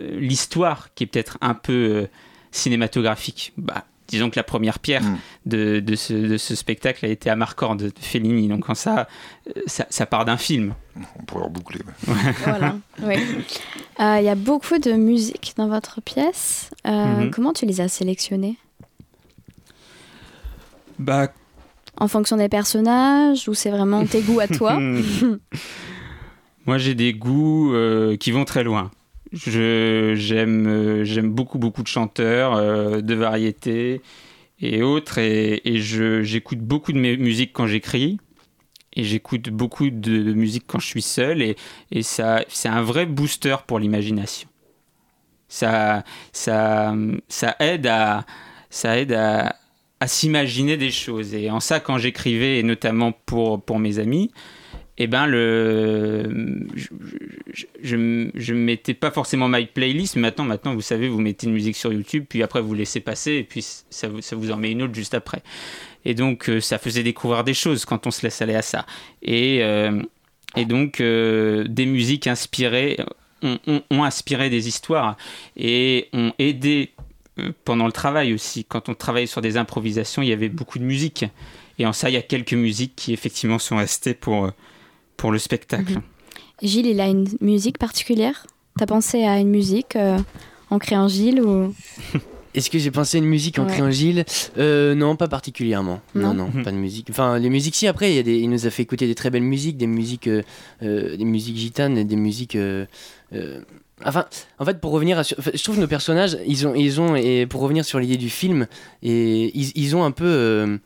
euh, 0.00 0.18
l'histoire 0.18 0.88
qui 0.96 1.04
est 1.04 1.06
peut-être 1.06 1.38
un 1.40 1.54
peu 1.54 1.72
euh, 1.72 2.06
cinématographique. 2.50 3.52
Bah, 3.56 3.84
disons 4.08 4.28
que 4.30 4.36
la 4.36 4.42
première 4.42 4.80
pierre 4.80 5.02
Mm. 5.02 5.18
de, 5.46 5.78
de 5.80 5.94
ce, 5.94 6.12
de 6.12 6.36
ce 6.38 6.56
spectacle 6.56 7.06
a 7.06 7.08
été 7.08 7.30
Amarcord 7.30 7.76
de 7.76 7.92
Fellini. 8.00 8.48
Donc 8.48 8.66
quand 8.66 8.74
ça, 8.74 9.06
ça, 9.66 9.86
ça 9.90 10.06
part 10.06 10.24
d'un 10.24 10.36
film. 10.36 10.74
On 11.20 11.22
pourrait 11.22 11.44
reboucler. 11.44 11.80
ouais. 12.08 12.14
Voilà. 12.44 12.76
oui. 13.02 13.16
Euh, 14.00 14.16
Il 14.20 14.24
y 14.24 14.28
a 14.28 14.34
beaucoup 14.34 14.78
de 14.78 14.92
musique 14.92 15.54
dans 15.56 15.68
votre 15.68 16.00
pièce. 16.00 16.70
Euh, 16.86 16.90
Mhm. 17.26 17.30
Comment 17.30 17.52
tu 17.52 17.64
les 17.64 17.80
as 17.80 17.88
sélectionnées? 17.88 18.56
Bah, 20.98 21.28
En 21.98 22.08
fonction 22.08 22.36
des 22.36 22.48
personnages 22.48 23.48
ou 23.48 23.54
c'est 23.54 23.70
vraiment 23.70 24.04
tes 24.04 24.20
goûts 24.20 24.40
à 24.40 24.48
toi 24.48 24.78
Moi, 26.66 26.78
j'ai 26.78 26.94
des 26.94 27.14
goûts 27.14 27.72
euh, 27.74 28.16
qui 28.16 28.32
vont 28.32 28.44
très 28.44 28.64
loin. 28.64 28.90
Euh, 29.48 30.14
j'aime 30.16 31.30
beaucoup, 31.30 31.58
beaucoup 31.58 31.82
de 31.82 31.88
chanteurs, 31.88 32.54
euh, 32.54 33.00
de 33.00 33.14
variétés 33.14 34.02
et 34.60 34.82
autres. 34.82 35.18
Et, 35.18 35.62
et 35.64 35.78
j'écoute 35.78 36.58
beaucoup 36.58 36.92
de 36.92 36.98
mes 36.98 37.16
musiques 37.16 37.52
quand 37.52 37.68
j'écris. 37.68 38.18
Et 38.94 39.04
j'écoute 39.04 39.50
beaucoup 39.50 39.90
de 39.90 40.32
musique 40.32 40.64
quand 40.66 40.80
je 40.80 40.86
suis 40.86 41.02
seul. 41.02 41.40
Et, 41.40 41.56
et 41.92 42.02
ça, 42.02 42.44
c'est 42.48 42.68
un 42.68 42.82
vrai 42.82 43.06
booster 43.06 43.56
pour 43.66 43.78
l'imagination. 43.78 44.48
Ça, 45.48 46.02
ça, 46.32 46.94
ça 47.28 47.56
aide 47.60 47.86
à, 47.86 48.24
ça 48.70 48.98
aide 48.98 49.12
à, 49.12 49.54
à 50.00 50.06
s'imaginer 50.06 50.76
des 50.76 50.90
choses. 50.90 51.34
Et 51.34 51.50
en 51.50 51.60
ça, 51.60 51.80
quand 51.80 51.98
j'écrivais, 51.98 52.58
et 52.58 52.62
notamment 52.62 53.12
pour, 53.12 53.62
pour 53.62 53.78
mes 53.78 53.98
amis, 53.98 54.30
eh 54.98 55.06
ben 55.06 55.26
le 55.26 56.66
je, 57.82 58.30
je, 58.34 58.54
mettais 58.54 58.94
pas 58.94 59.10
forcément 59.10 59.48
my 59.48 59.66
playlist 59.66 60.16
mais 60.16 60.22
maintenant 60.22 60.44
maintenant 60.44 60.74
vous 60.74 60.80
savez 60.80 61.08
vous 61.08 61.20
mettez 61.20 61.46
une 61.46 61.52
musique 61.52 61.76
sur 61.76 61.92
YouTube 61.92 62.24
puis 62.28 62.42
après 62.42 62.62
vous 62.62 62.72
laissez 62.72 63.00
passer 63.00 63.32
et 63.32 63.44
puis 63.44 63.60
ça 63.62 64.08
vous, 64.08 64.22
ça 64.22 64.36
vous 64.36 64.50
en 64.50 64.56
met 64.56 64.72
une 64.72 64.82
autre 64.82 64.94
juste 64.94 65.14
après 65.14 65.42
et 66.04 66.14
donc 66.14 66.48
euh, 66.48 66.60
ça 66.60 66.78
faisait 66.78 67.02
découvrir 67.02 67.44
des 67.44 67.52
choses 67.52 67.84
quand 67.84 68.06
on 68.06 68.10
se 68.10 68.22
laisse 68.22 68.40
aller 68.40 68.54
à 68.54 68.62
ça 68.62 68.86
et 69.22 69.58
euh, 69.62 70.00
et 70.56 70.64
donc 70.64 71.00
euh, 71.00 71.64
des 71.68 71.84
musiques 71.84 72.26
inspirées 72.26 72.96
ont, 73.42 74.02
inspiré 74.02 74.48
des 74.48 74.66
histoires 74.66 75.16
et 75.56 76.08
ont 76.14 76.32
aidé 76.38 76.92
pendant 77.64 77.86
le 77.86 77.92
travail 77.92 78.32
aussi 78.32 78.64
quand 78.64 78.88
on 78.88 78.94
travaillait 78.94 79.26
sur 79.26 79.40
des 79.42 79.56
improvisations 79.56 80.22
il 80.22 80.28
y 80.28 80.32
avait 80.32 80.48
beaucoup 80.48 80.78
de 80.78 80.84
musique 80.84 81.24
et 81.78 81.86
en 81.86 81.92
ça 81.92 82.08
il 82.08 82.14
y 82.14 82.16
a 82.16 82.22
quelques 82.22 82.54
musiques 82.54 82.94
qui 82.96 83.12
effectivement 83.12 83.58
sont 83.58 83.76
restées 83.76 84.14
pour 84.14 84.46
euh, 84.46 84.50
pour 85.16 85.32
le 85.32 85.38
spectacle. 85.38 85.92
Mhm. 85.94 86.02
Gilles, 86.62 86.86
il 86.86 87.00
a 87.00 87.06
une 87.08 87.26
musique 87.40 87.78
particulière? 87.78 88.46
T'as 88.78 88.86
pensé 88.86 89.24
à 89.24 89.38
une 89.38 89.48
musique 89.50 89.96
euh, 89.96 90.18
en 90.70 90.78
créant 90.78 91.08
Gilles 91.08 91.40
ou 91.42 91.74
Est-ce 92.54 92.70
que 92.70 92.78
j'ai 92.78 92.90
pensé 92.90 93.18
à 93.18 93.20
une 93.20 93.26
musique 93.26 93.58
en 93.58 93.64
Ouais. 93.66 93.72
créant 93.72 93.90
Gilles? 93.90 94.24
Euh, 94.56 94.94
Non, 94.94 95.14
pas 95.16 95.28
particulièrement. 95.28 96.00
Non, 96.14 96.32
Non. 96.32 96.48
non, 96.54 96.62
pas 96.64 96.72
de 96.72 96.76
musique. 96.78 97.08
Enfin, 97.10 97.38
les 97.38 97.50
musiques, 97.50 97.74
si, 97.74 97.86
après, 97.86 98.10
il, 98.10 98.16
y 98.16 98.18
a 98.18 98.22
des, 98.22 98.38
il 98.38 98.48
nous 98.48 98.66
a 98.66 98.70
fait 98.70 98.82
écouter 98.82 99.06
des 99.06 99.14
très 99.14 99.28
belles 99.28 99.42
musiques, 99.42 99.76
des 99.76 99.86
musiques, 99.86 100.26
euh, 100.26 100.42
euh, 100.82 101.18
des 101.18 101.24
musiques 101.26 101.56
gitanes, 101.58 101.98
et 101.98 102.04
des 102.06 102.16
musiques. 102.16 102.56
Enfin, 104.04 104.26
en 104.58 104.64
fait, 104.66 104.78
pour 104.80 104.92
revenir 104.92 105.18
à. 105.18 105.22
je 105.22 105.62
trouve 105.62 105.76
que 105.76 105.80
nos 105.80 105.86
personnages, 105.86 106.36
ils 106.46 106.66
ont. 106.66 106.74
Ils 106.74 107.00
ont 107.00 107.16
et 107.16 107.46
pour 107.46 107.62
revenir 107.62 107.84
sur 107.84 107.98
l'idée 107.98 108.18
du 108.18 108.28
film, 108.28 108.66
et 109.02 109.50
ils, 109.58 109.72
ils 109.74 109.96
ont 109.96 110.04
un 110.04 110.10
peu. 110.10 110.26
euh, 110.26 110.76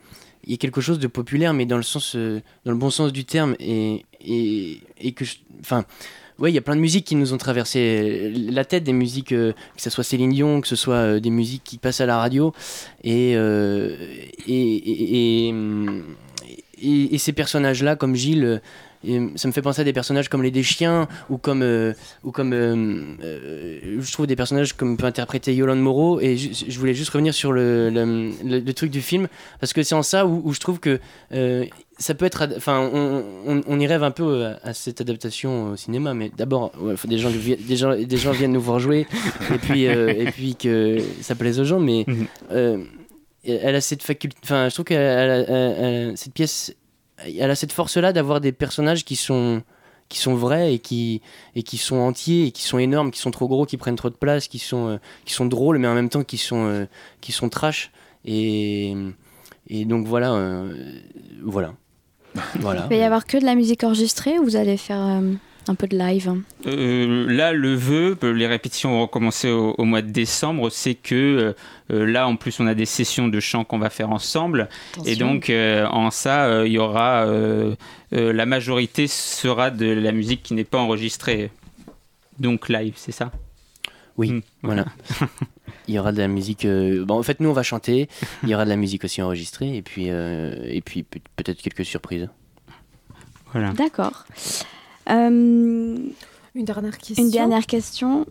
il 0.45 0.51
y 0.51 0.53
a 0.53 0.57
quelque 0.57 0.81
chose 0.81 0.97
de 0.97 1.07
populaire, 1.07 1.53
mais 1.53 1.65
dans 1.65 1.77
le 1.77 1.83
sens, 1.83 2.15
euh, 2.15 2.41
dans 2.65 2.71
le 2.71 2.77
bon 2.77 2.89
sens 2.89 3.11
du 3.13 3.25
terme, 3.25 3.55
et, 3.59 4.05
et, 4.25 4.79
et 4.99 5.11
que, 5.11 5.23
enfin, 5.59 5.85
ouais, 6.39 6.51
il 6.51 6.55
y 6.55 6.57
a 6.57 6.61
plein 6.61 6.75
de 6.75 6.81
musiques 6.81 7.05
qui 7.05 7.15
nous 7.15 7.33
ont 7.33 7.37
traversé 7.37 8.31
la 8.33 8.65
tête, 8.65 8.83
des 8.83 8.93
musiques, 8.93 9.33
euh, 9.33 9.51
que 9.75 9.81
ce 9.81 9.89
soit 9.91 10.03
Céline 10.03 10.31
Dion, 10.31 10.61
que 10.61 10.67
ce 10.67 10.75
soit 10.75 10.95
euh, 10.95 11.19
des 11.19 11.29
musiques 11.29 11.63
qui 11.63 11.77
passent 11.77 12.01
à 12.01 12.07
la 12.07 12.17
radio, 12.17 12.53
et 13.03 13.33
euh, 13.35 13.97
et, 14.47 15.47
et, 15.47 15.49
et- 15.49 17.13
et 17.15 17.17
ces 17.19 17.33
personnages-là, 17.33 17.95
comme 17.95 18.15
Gilles. 18.15 18.61
Et 19.03 19.19
ça 19.35 19.47
me 19.47 19.53
fait 19.53 19.61
penser 19.61 19.81
à 19.81 19.83
des 19.83 19.93
personnages 19.93 20.29
comme 20.29 20.43
les 20.43 20.51
des 20.51 20.63
chiens 20.63 21.07
ou 21.29 21.37
comme 21.37 21.61
euh, 21.63 21.93
ou 22.23 22.31
comme 22.31 22.53
euh, 22.53 23.01
euh, 23.23 23.97
je 23.99 24.11
trouve 24.11 24.27
des 24.27 24.35
personnages 24.35 24.73
comme 24.73 24.97
peut 24.97 25.05
interpréter 25.05 25.55
Yolande 25.55 25.79
Moreau. 25.81 26.19
Et 26.19 26.37
je 26.37 26.79
voulais 26.79 26.93
juste 26.93 27.09
revenir 27.11 27.33
sur 27.33 27.51
le, 27.51 27.89
le, 27.89 28.31
le- 28.45 28.59
le 28.59 28.73
truc 28.73 28.91
du 28.91 29.01
film 29.01 29.27
parce 29.59 29.73
que 29.73 29.83
c'est 29.83 29.95
en 29.95 30.03
ça 30.03 30.25
où, 30.25 30.41
où 30.45 30.53
je 30.53 30.59
trouve 30.59 30.79
que 30.79 30.99
ça 31.97 32.15
peut 32.15 32.25
être 32.25 32.47
enfin 32.57 32.79
on, 32.93 33.23
on, 33.45 33.61
on 33.67 33.79
y 33.79 33.85
rêve 33.87 34.03
un 34.03 34.11
peu 34.11 34.45
à, 34.63 34.73
cette 34.73 35.01
adaptation 35.01 35.71
au 35.71 35.75
cinéma. 35.75 36.13
Mais 36.13 36.31
d'abord 36.35 36.71
ouais, 36.79 36.95
faut 36.97 37.07
des 37.07 37.17
gens 37.19 37.29
des 37.31 37.75
gens 37.75 37.95
des 37.95 38.17
gens 38.17 38.31
viennent 38.31 38.53
nous 38.53 38.61
voir 38.61 38.79
jouer 38.79 39.05
et 39.53 39.57
puis 39.57 39.87
euh, 39.87 40.09
et 40.15 40.25
puis 40.25 40.55
que 40.55 40.97
ça 41.21 41.35
plaise 41.35 41.59
aux 41.59 41.65
gens. 41.65 41.79
Mais 41.79 42.05
Mhm. 42.07 42.25
euh, 42.51 42.77
elle 43.43 43.75
a 43.75 43.81
cette 43.81 44.03
faculté 44.03 44.37
enfin 44.43 44.69
je 44.69 44.73
trouve 44.75 44.85
a- 44.95 46.15
cette 46.15 46.33
pièce 46.33 46.73
elle 47.25 47.51
a 47.51 47.55
cette 47.55 47.71
force 47.71 47.97
là 47.97 48.13
d'avoir 48.13 48.41
des 48.41 48.51
personnages 48.51 49.05
qui 49.05 49.15
sont 49.15 49.63
qui 50.09 50.19
sont 50.19 50.35
vrais 50.35 50.73
et 50.73 50.79
qui 50.79 51.21
et 51.55 51.63
qui 51.63 51.77
sont 51.77 51.95
entiers 51.97 52.47
et 52.47 52.51
qui 52.51 52.63
sont 52.63 52.77
énormes 52.77 53.11
qui 53.11 53.19
sont 53.19 53.31
trop 53.31 53.47
gros 53.47 53.65
qui 53.65 53.77
prennent 53.77 53.95
trop 53.95 54.09
de 54.09 54.15
place 54.15 54.47
qui 54.47 54.59
sont 54.59 54.87
euh, 54.87 54.97
qui 55.25 55.33
sont 55.33 55.45
drôles 55.45 55.77
mais 55.77 55.87
en 55.87 55.93
même 55.93 56.09
temps 56.09 56.23
qui 56.23 56.37
sont 56.37 56.65
euh, 56.65 56.85
qui 57.21 57.31
sont 57.31 57.49
trash. 57.49 57.91
Et 58.25 58.93
et 59.67 59.85
donc 59.85 60.07
voilà 60.07 60.33
euh, 60.33 60.99
voilà. 61.43 61.73
Voilà. 62.59 62.87
Il 62.89 62.95
va 62.95 62.95
y 62.95 63.03
avoir 63.03 63.25
que 63.25 63.37
de 63.37 63.43
la 63.43 63.55
musique 63.55 63.83
enregistrée 63.83 64.39
ou 64.39 64.43
vous 64.43 64.55
allez 64.55 64.77
faire 64.77 65.01
euh, 65.01 65.33
un 65.67 65.75
peu 65.75 65.87
de 65.87 65.97
live 65.97 66.33
Euh, 66.65 67.25
là, 67.31 67.53
le 67.53 67.73
vœu, 67.75 68.17
euh, 68.23 68.33
les 68.33 68.47
répétitions 68.47 68.91
vont 68.91 69.01
recommencer 69.03 69.49
au, 69.49 69.75
au 69.77 69.83
mois 69.85 70.01
de 70.01 70.09
décembre, 70.11 70.69
c'est 70.69 70.95
que 70.95 71.53
euh, 71.91 72.05
là, 72.05 72.27
en 72.27 72.35
plus, 72.35 72.59
on 72.59 72.67
a 72.67 72.73
des 72.73 72.85
sessions 72.87 73.27
de 73.27 73.39
chant 73.39 73.63
qu'on 73.63 73.77
va 73.79 73.89
faire 73.89 74.09
ensemble. 74.09 74.69
Et 75.05 75.15
donc, 75.15 75.49
euh, 75.49 75.85
en 75.87 76.09
ça, 76.11 76.45
euh, 76.45 76.67
il 76.67 76.73
y 76.73 76.77
aura. 76.79 77.25
euh, 77.25 77.75
euh, 78.13 78.33
la 78.33 78.45
majorité 78.45 79.07
sera 79.07 79.69
de 79.71 79.85
la 79.85 80.11
musique 80.11 80.43
qui 80.43 80.53
n'est 80.53 80.63
pas 80.65 80.79
enregistrée. 80.79 81.51
Donc, 82.39 82.67
live, 82.69 82.93
c'est 82.97 83.11
ça? 83.13 83.31
Oui 84.17 84.31
Mm, 84.31 84.41
voilà 84.63 84.85
il 85.87 85.95
y 85.95 85.99
aura 85.99 86.11
de 86.11 86.17
la 86.17 86.27
musique 86.27 86.65
euh, 86.65 87.05
bon 87.05 87.17
en 87.17 87.23
fait 87.23 87.39
nous 87.39 87.49
on 87.49 87.53
va 87.53 87.63
chanter 87.63 88.09
il 88.43 88.49
y 88.49 88.53
aura 88.53 88.65
de 88.65 88.69
la 88.69 88.75
musique 88.75 89.05
aussi 89.05 89.21
enregistrée 89.21 89.77
et 89.77 89.81
puis 89.81 90.07
euh, 90.09 90.53
et 90.65 90.81
puis 90.81 91.03
peut- 91.03 91.21
peut-être 91.37 91.61
quelques 91.61 91.85
surprises 91.85 92.27
Voilà. 93.53 93.71
D'accord. 93.71 94.25
Euh, 95.09 95.97
Une 96.55 96.65
dernière 96.65 96.97
question. 96.97 97.23
une 97.23 97.31
dernière 97.31 97.65
question. 97.65 98.25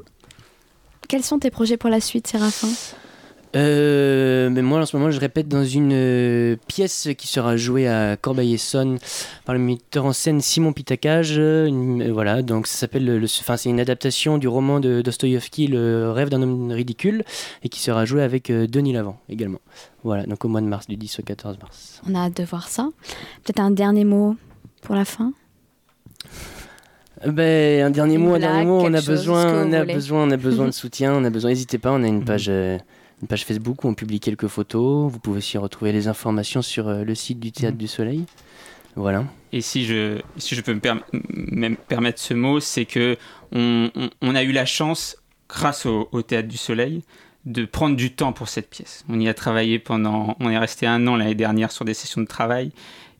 Quels 1.08 1.24
sont 1.24 1.38
tes 1.38 1.50
projets 1.50 1.76
pour 1.76 1.90
la 1.90 2.00
suite, 2.00 2.26
Séraphin? 2.26 2.68
Euh, 3.56 4.48
mais 4.48 4.62
moi 4.62 4.78
en 4.78 4.86
ce 4.86 4.96
moment 4.96 5.10
je 5.10 5.18
répète 5.18 5.48
dans 5.48 5.64
une 5.64 5.90
euh, 5.92 6.54
pièce 6.68 7.08
qui 7.18 7.26
sera 7.26 7.56
jouée 7.56 7.88
à 7.88 8.16
Corbeil-Essonne 8.16 9.00
par 9.44 9.56
le 9.56 9.60
metteur 9.60 10.04
en 10.04 10.12
scène 10.12 10.40
Simon 10.40 10.72
Pitacage. 10.72 11.34
euh, 11.36 11.66
une- 11.66 12.12
voilà, 12.12 12.42
donc 12.42 12.68
ça 12.68 12.76
s'appelle, 12.78 13.04
le, 13.04 13.18
le- 13.18 13.24
enfin 13.26 13.56
c'est 13.56 13.68
une 13.68 13.80
adaptation 13.80 14.38
du 14.38 14.46
roman 14.46 14.78
de 14.78 15.02
Dostoïevski, 15.02 15.66
Le 15.66 16.12
rêve 16.12 16.28
d'un 16.28 16.42
homme 16.42 16.70
ridicule, 16.70 17.24
et 17.64 17.68
qui 17.68 17.80
sera 17.80 18.04
jouée 18.04 18.22
avec 18.22 18.50
euh, 18.50 18.68
Denis 18.68 18.92
Lavant 18.92 19.18
également. 19.28 19.58
Voilà, 20.04 20.26
donc 20.26 20.44
au 20.44 20.48
mois 20.48 20.60
de 20.60 20.66
mars, 20.66 20.86
du 20.86 20.96
10 20.96 21.18
au 21.18 21.22
14 21.24 21.58
mars. 21.60 22.00
On 22.08 22.14
a 22.14 22.26
hâte 22.26 22.36
de 22.36 22.44
voir 22.44 22.68
ça. 22.68 22.88
Peut-être 23.42 23.58
un 23.60 23.72
dernier 23.72 24.04
mot 24.04 24.36
pour 24.80 24.94
la 24.94 25.04
fin? 25.04 25.32
Ben, 27.26 27.82
un 27.86 27.90
dernier 27.90 28.14
Une 28.14 28.24
mot, 28.24 28.34
un 28.34 28.38
dernier 28.38 28.64
mot. 28.64 28.80
On 28.82 28.94
a 28.94 29.00
besoin, 29.02 29.64
on 29.66 29.72
a 29.72 29.84
besoin, 29.84 30.24
on 30.26 30.30
a 30.30 30.36
besoin 30.36 30.66
de 30.66 30.70
soutien. 30.82 31.14
On 31.14 31.24
a 31.24 31.30
besoin. 31.30 31.50
N'hésitez 31.50 31.78
pas. 31.78 31.92
On 31.92 32.02
a 32.02 32.06
une 32.08 32.24
page, 32.24 32.46
euh, 32.48 32.78
une 33.20 33.28
page 33.28 33.44
Facebook 33.44 33.84
où 33.84 33.88
on 33.88 33.94
publie 33.94 34.20
quelques 34.20 34.46
photos. 34.46 35.10
Vous 35.12 35.18
pouvez 35.18 35.38
aussi 35.38 35.58
retrouver 35.58 35.92
les 35.92 36.08
informations 36.08 36.62
sur 36.62 36.88
euh, 36.88 37.04
le 37.04 37.14
site 37.14 37.38
du 37.40 37.52
Théâtre 37.52 37.76
du 37.76 37.88
Soleil. 37.88 38.24
Voilà. 38.96 39.24
Et 39.52 39.60
si 39.60 39.84
je, 39.84 40.20
si 40.36 40.54
je 40.54 40.62
peux 40.62 40.74
me, 40.74 40.80
perm- 40.80 41.02
permettre 41.88 42.20
ce 42.20 42.34
mot, 42.34 42.58
c'est 42.60 42.86
que 42.86 43.16
on, 43.52 43.90
on- 43.94 44.10
on 44.22 44.34
a 44.34 44.42
eu 44.42 44.52
la 44.52 44.64
chance, 44.66 45.16
grâce 45.48 45.86
au, 45.86 46.08
au 46.12 46.22
Théâtre 46.22 46.48
du 46.48 46.56
Soleil, 46.56 47.02
de 47.44 47.64
prendre 47.64 47.96
du 47.96 48.12
temps 48.12 48.32
pour 48.32 48.48
cette 48.48 48.68
pièce. 48.70 49.04
On 49.08 49.18
y 49.20 49.28
a 49.28 49.34
travaillé 49.34 49.78
pendant... 49.78 50.36
On 50.40 50.50
est 50.50 50.58
resté 50.58 50.86
un 50.86 51.06
an 51.06 51.16
l'année 51.16 51.34
dernière 51.34 51.70
sur 51.72 51.84
des 51.84 51.94
sessions 51.94 52.20
de 52.20 52.26
travail. 52.26 52.72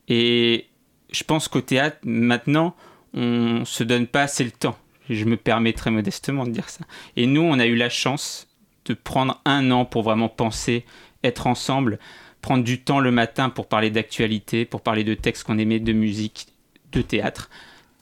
Et 0.07 0.65
je 1.11 1.23
pense 1.23 1.47
qu'au 1.47 1.61
théâtre, 1.61 1.97
maintenant, 2.03 2.75
on 3.13 3.65
se 3.65 3.83
donne 3.83 4.07
pas 4.07 4.23
assez 4.23 4.43
le 4.43 4.51
temps. 4.51 4.77
Je 5.09 5.25
me 5.25 5.37
permets 5.37 5.73
très 5.73 5.91
modestement 5.91 6.45
de 6.45 6.51
dire 6.51 6.69
ça. 6.69 6.85
Et 7.17 7.27
nous, 7.27 7.41
on 7.41 7.59
a 7.59 7.65
eu 7.65 7.75
la 7.75 7.89
chance 7.89 8.47
de 8.85 8.93
prendre 8.93 9.41
un 9.45 9.71
an 9.71 9.85
pour 9.85 10.03
vraiment 10.03 10.29
penser, 10.29 10.85
être 11.23 11.47
ensemble, 11.47 11.99
prendre 12.41 12.63
du 12.63 12.81
temps 12.81 12.99
le 12.99 13.11
matin 13.11 13.49
pour 13.49 13.67
parler 13.67 13.89
d'actualité, 13.89 14.65
pour 14.65 14.81
parler 14.81 15.03
de 15.03 15.13
textes 15.13 15.43
qu'on 15.43 15.57
aimait, 15.57 15.79
de 15.79 15.93
musique, 15.93 16.47
de 16.91 17.01
théâtre. 17.01 17.49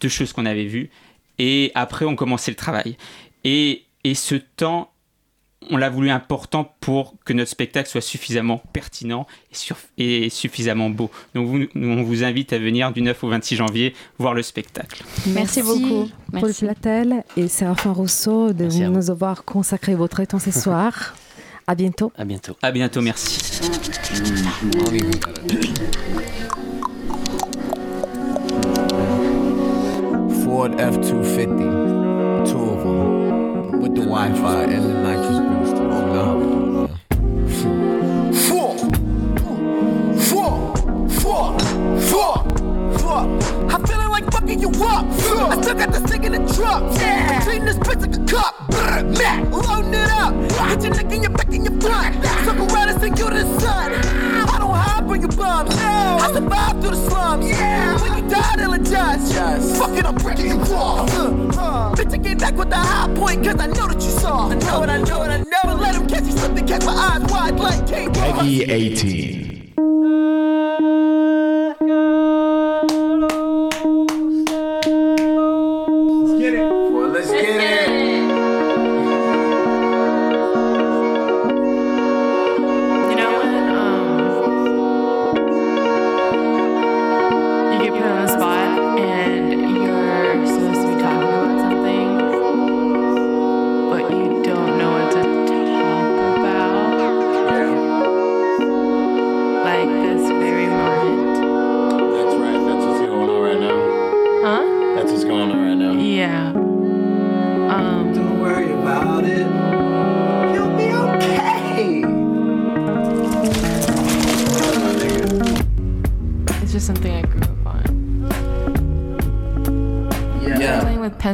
deux 0.01 0.09
choses 0.09 0.33
qu'on 0.33 0.45
avait 0.45 0.65
vues. 0.65 0.89
Et 1.37 1.71
après, 1.75 2.05
on 2.05 2.15
commençait 2.15 2.51
le 2.51 2.55
travail. 2.55 2.97
Et, 3.43 3.83
et 4.03 4.15
ce 4.15 4.35
temps, 4.35 4.91
on 5.69 5.77
l'a 5.77 5.89
voulu 5.89 6.09
important 6.09 6.73
pour 6.79 7.15
que 7.25 7.33
notre 7.33 7.49
spectacle 7.51 7.89
soit 7.89 8.01
suffisamment 8.01 8.61
pertinent 8.73 9.27
et, 9.51 9.55
sur- 9.55 9.77
et 9.97 10.29
suffisamment 10.29 10.89
beau. 10.89 11.11
Donc 11.35 11.47
vous- 11.47 11.65
nous, 11.75 11.89
on 11.89 12.03
vous 12.03 12.23
invite 12.23 12.53
à 12.53 12.57
venir 12.59 12.91
du 12.91 13.01
9 13.01 13.23
au 13.23 13.29
26 13.29 13.55
janvier 13.57 13.93
voir 14.17 14.33
le 14.33 14.41
spectacle. 14.41 15.03
Merci 15.27 15.61
beaucoup. 15.61 16.09
Paul 16.31 16.41
Merci. 16.43 16.65
Platel 16.65 17.23
et 17.37 17.47
Séraphin 17.47 17.91
Rousseau 17.91 18.53
de 18.53 18.63
Merci 18.63 18.81
nous 18.83 19.09
avoir 19.11 19.43
consacré 19.43 19.95
votre 19.95 20.23
temps 20.25 20.39
ce 20.39 20.51
soir. 20.51 21.15
À 21.67 21.75
bientôt. 21.75 22.11
À 22.17 22.25
bientôt. 22.25 22.57
À 22.63 22.71
bientôt, 22.71 22.99
merci. 22.99 23.37
Ford 30.43 30.71
F-250, 30.77 32.45
two 32.49 32.59
of 32.59 32.83
them, 32.83 33.81
with 33.81 33.95
the 33.95 34.01
Wi-Fi 34.05 34.63
and 34.63 34.83
the 34.83 34.93
nitrous 35.05 35.38
fucking 44.49 44.61
you 44.61 44.85
up. 44.85 45.05
I 45.05 45.61
still 45.61 45.75
got 45.75 45.91
this 45.91 46.03
thing 46.03 46.23
in 46.23 46.31
the 46.31 46.53
truck. 46.53 46.83
Between 47.39 47.65
this 47.65 47.77
bitch 47.77 48.01
like 48.01 48.15
a 48.15 48.25
cup. 48.25 48.55
Brr, 48.69 49.03
Mac, 49.17 49.51
loading 49.51 49.93
it 49.93 50.09
up. 50.09 50.33
Hit 50.69 50.83
your 50.83 50.93
neck 50.93 51.11
and 51.11 51.23
your 51.23 51.31
back 51.31 51.47
and 51.47 51.65
your 51.65 51.81
front. 51.81 52.23
Circle 52.45 52.73
around 52.73 52.89
and 52.89 52.99
send 52.99 53.19
you 53.19 53.29
to 53.29 53.35
the 53.35 53.59
sun. 53.59 53.93
I 53.93 54.57
don't 54.57 54.73
hide 54.73 55.07
from 55.07 55.19
your 55.21 55.29
bums. 55.29 55.75
I 55.75 56.31
survived 56.33 56.81
through 56.81 56.91
the 56.91 57.09
slums. 57.09 57.45
When 57.45 58.23
you 58.23 58.29
die, 58.29 58.55
they'll 58.57 58.73
adjust. 58.73 59.77
Fuck 59.77 59.97
it, 59.97 60.05
I'm 60.05 60.15
breaking 60.15 60.47
you 60.47 60.59
off. 60.75 61.09
Uh, 61.13 61.93
Bitch, 61.95 62.13
I 62.13 62.17
came 62.17 62.37
back 62.37 62.55
with 62.55 62.69
the 62.69 62.77
high 62.77 63.13
point, 63.15 63.43
cause 63.43 63.59
I 63.59 63.67
know 63.67 63.87
that 63.87 63.95
you 63.95 64.09
saw. 64.09 64.49
I 64.49 64.55
know 64.55 64.83
it, 64.83 64.89
I 64.89 64.97
know 65.01 65.23
it, 65.23 65.29
I 65.29 65.37
know 65.37 65.73
it. 65.73 65.79
Let 65.79 65.95
him 65.95 66.07
catch 66.07 66.23
you 66.23 66.31
slipping, 66.31 66.67
catch 66.67 66.85
my 66.85 66.93
eyes 66.93 67.31
wide 67.31 67.59
like 67.59 67.87
Kate 67.87 68.13
Peggy 68.13 68.63
18. 68.63 69.48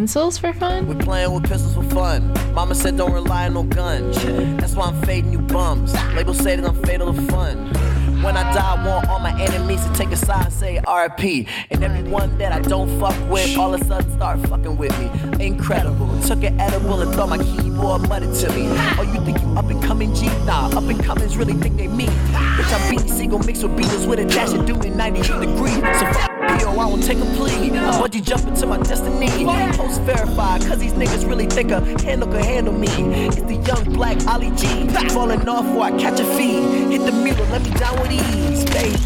Pencils 0.06 0.38
for 0.38 0.54
fun? 0.54 0.88
We're 0.88 1.04
playing 1.04 1.34
with 1.34 1.50
pistols 1.50 1.74
for 1.74 1.84
fun. 1.96 2.32
Mama 2.54 2.76
said 2.76 2.96
don't 2.96 3.12
rely 3.12 3.48
on 3.48 3.56
no 3.56 3.64
guns. 3.64 4.24
That's 4.62 4.76
why 4.76 4.86
I'm 4.86 5.02
fading 5.02 5.32
you 5.32 5.40
bums. 5.40 5.96
Labels 6.14 6.38
say 6.38 6.56
that 6.56 6.64
I'm 6.64 6.80
fatal 6.84 7.12
to 7.12 7.20
fun. 7.24 7.74
When 8.22 8.38
I 8.38 8.44
die, 8.54 8.76
I 8.76 8.86
want 8.86 9.10
all 9.10 9.18
my 9.18 9.34
enemies 9.42 9.84
to 9.84 9.92
take 9.94 10.12
a 10.12 10.16
side 10.16 10.46
and 10.46 10.54
say 10.54 10.80
RP. 10.86 11.48
And 11.72 11.84
everyone 11.84 12.38
that 12.38 12.52
I 12.52 12.60
don't 12.60 12.88
fuck 13.00 13.16
with, 13.32 13.58
all 13.58 13.74
of 13.74 13.82
a 13.82 13.86
sudden 13.86 14.12
start 14.16 14.48
fucking 14.48 14.78
with 14.78 14.94
me. 15.00 15.44
Incredible. 15.44 16.08
Took 16.22 16.44
an 16.44 16.60
edible 16.62 17.02
and 17.02 17.12
thought 17.16 17.30
my 17.30 17.40
keyboard 17.40 18.08
muttered 18.08 18.36
to 18.36 18.50
me. 18.54 18.68
Oh, 19.00 19.12
you 19.12 19.26
think 19.26 19.42
you 19.42 19.48
up 19.58 19.72
and 19.72 19.82
coming 19.82 20.14
G? 20.14 20.28
Nah, 20.46 20.68
up 20.68 20.84
and 20.84 21.04
comings 21.04 21.36
really 21.36 21.54
think 21.54 21.78
they 21.78 21.88
me. 21.88 22.06
Bitch, 22.06 22.80
I'm 22.80 22.92
beating 22.92 23.12
single 23.12 23.40
mixed 23.40 23.64
with 23.64 23.76
beaters 23.76 24.06
with 24.06 24.20
a 24.20 24.26
dash 24.26 24.54
of 24.54 24.68
doom 24.68 24.84
in 24.84 24.96
98 24.96 25.40
degrees. 25.40 25.74
So 25.74 26.14
fuck 26.14 26.35
I 26.78 26.86
won't 26.88 27.04
take 27.04 27.18
a 27.18 27.26
plea. 27.36 27.70
Bungee 27.72 28.22
jumping 28.24 28.56
to 28.56 28.66
my 28.68 28.78
destiny. 28.78 29.30
Post 29.78 30.02
verified, 30.02 30.62
cause 30.62 30.78
these 30.80 30.94
niggas 30.94 31.28
really 31.28 31.46
think 31.48 31.72
a 31.72 31.80
handle 32.04 32.28
can 32.28 32.44
handle 32.44 32.74
me. 32.74 32.88
It's 33.28 33.42
the 33.42 33.56
young 33.56 33.84
black 33.94 34.26
Ali 34.28 34.52
G. 34.52 34.88
Falling 35.10 35.48
off 35.48 35.66
before 35.66 35.84
I 35.84 35.92
catch 35.98 36.20
a 36.20 36.26
feed. 36.36 36.92
Hit 36.92 37.06
the 37.06 37.12
mirror, 37.12 37.46
let 37.52 37.64
me 37.64 37.72
down 37.72 38.00
with 38.02 38.12
ease, 38.12 38.66
baby. 38.66 38.98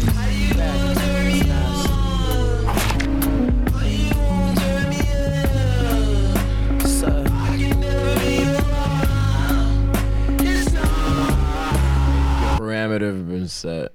Parameter 12.58 13.06
have 13.06 13.28
been 13.28 13.48
set. 13.48 13.92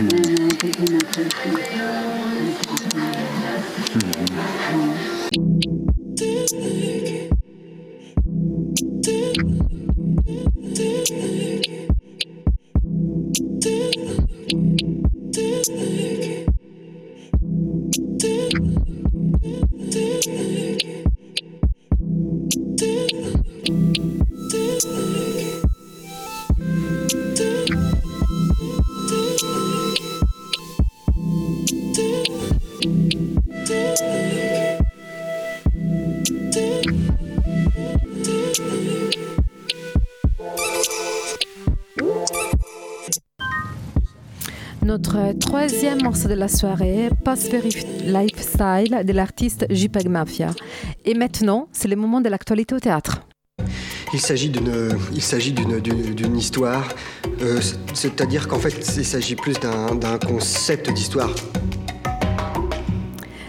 And 0.00 0.62
shit. 0.62 0.78
Notre 0.90 1.79
morceau 46.10 46.28
de 46.28 46.34
la 46.34 46.48
soirée, 46.48 47.08
Pass 47.24 47.48
Lifestyle 48.04 49.04
de 49.04 49.12
l'artiste 49.12 49.64
JPEG 49.70 50.08
Mafia. 50.08 50.50
Et 51.04 51.14
maintenant, 51.14 51.68
c'est 51.70 51.86
le 51.86 51.94
moment 51.94 52.20
de 52.20 52.28
l'actualité 52.28 52.74
au 52.74 52.80
théâtre. 52.80 53.20
Il 54.12 54.18
s'agit 54.18 54.50
d'une, 54.50 56.36
histoire, 56.36 56.88
euh, 57.42 57.60
c'est-à-dire 57.94 58.48
qu'en 58.48 58.58
fait, 58.58 58.74
il 58.96 59.04
s'agit 59.04 59.36
plus 59.36 59.52
d'un, 59.60 59.94
d'un 59.94 60.18
concept 60.18 60.92
d'histoire. 60.92 61.30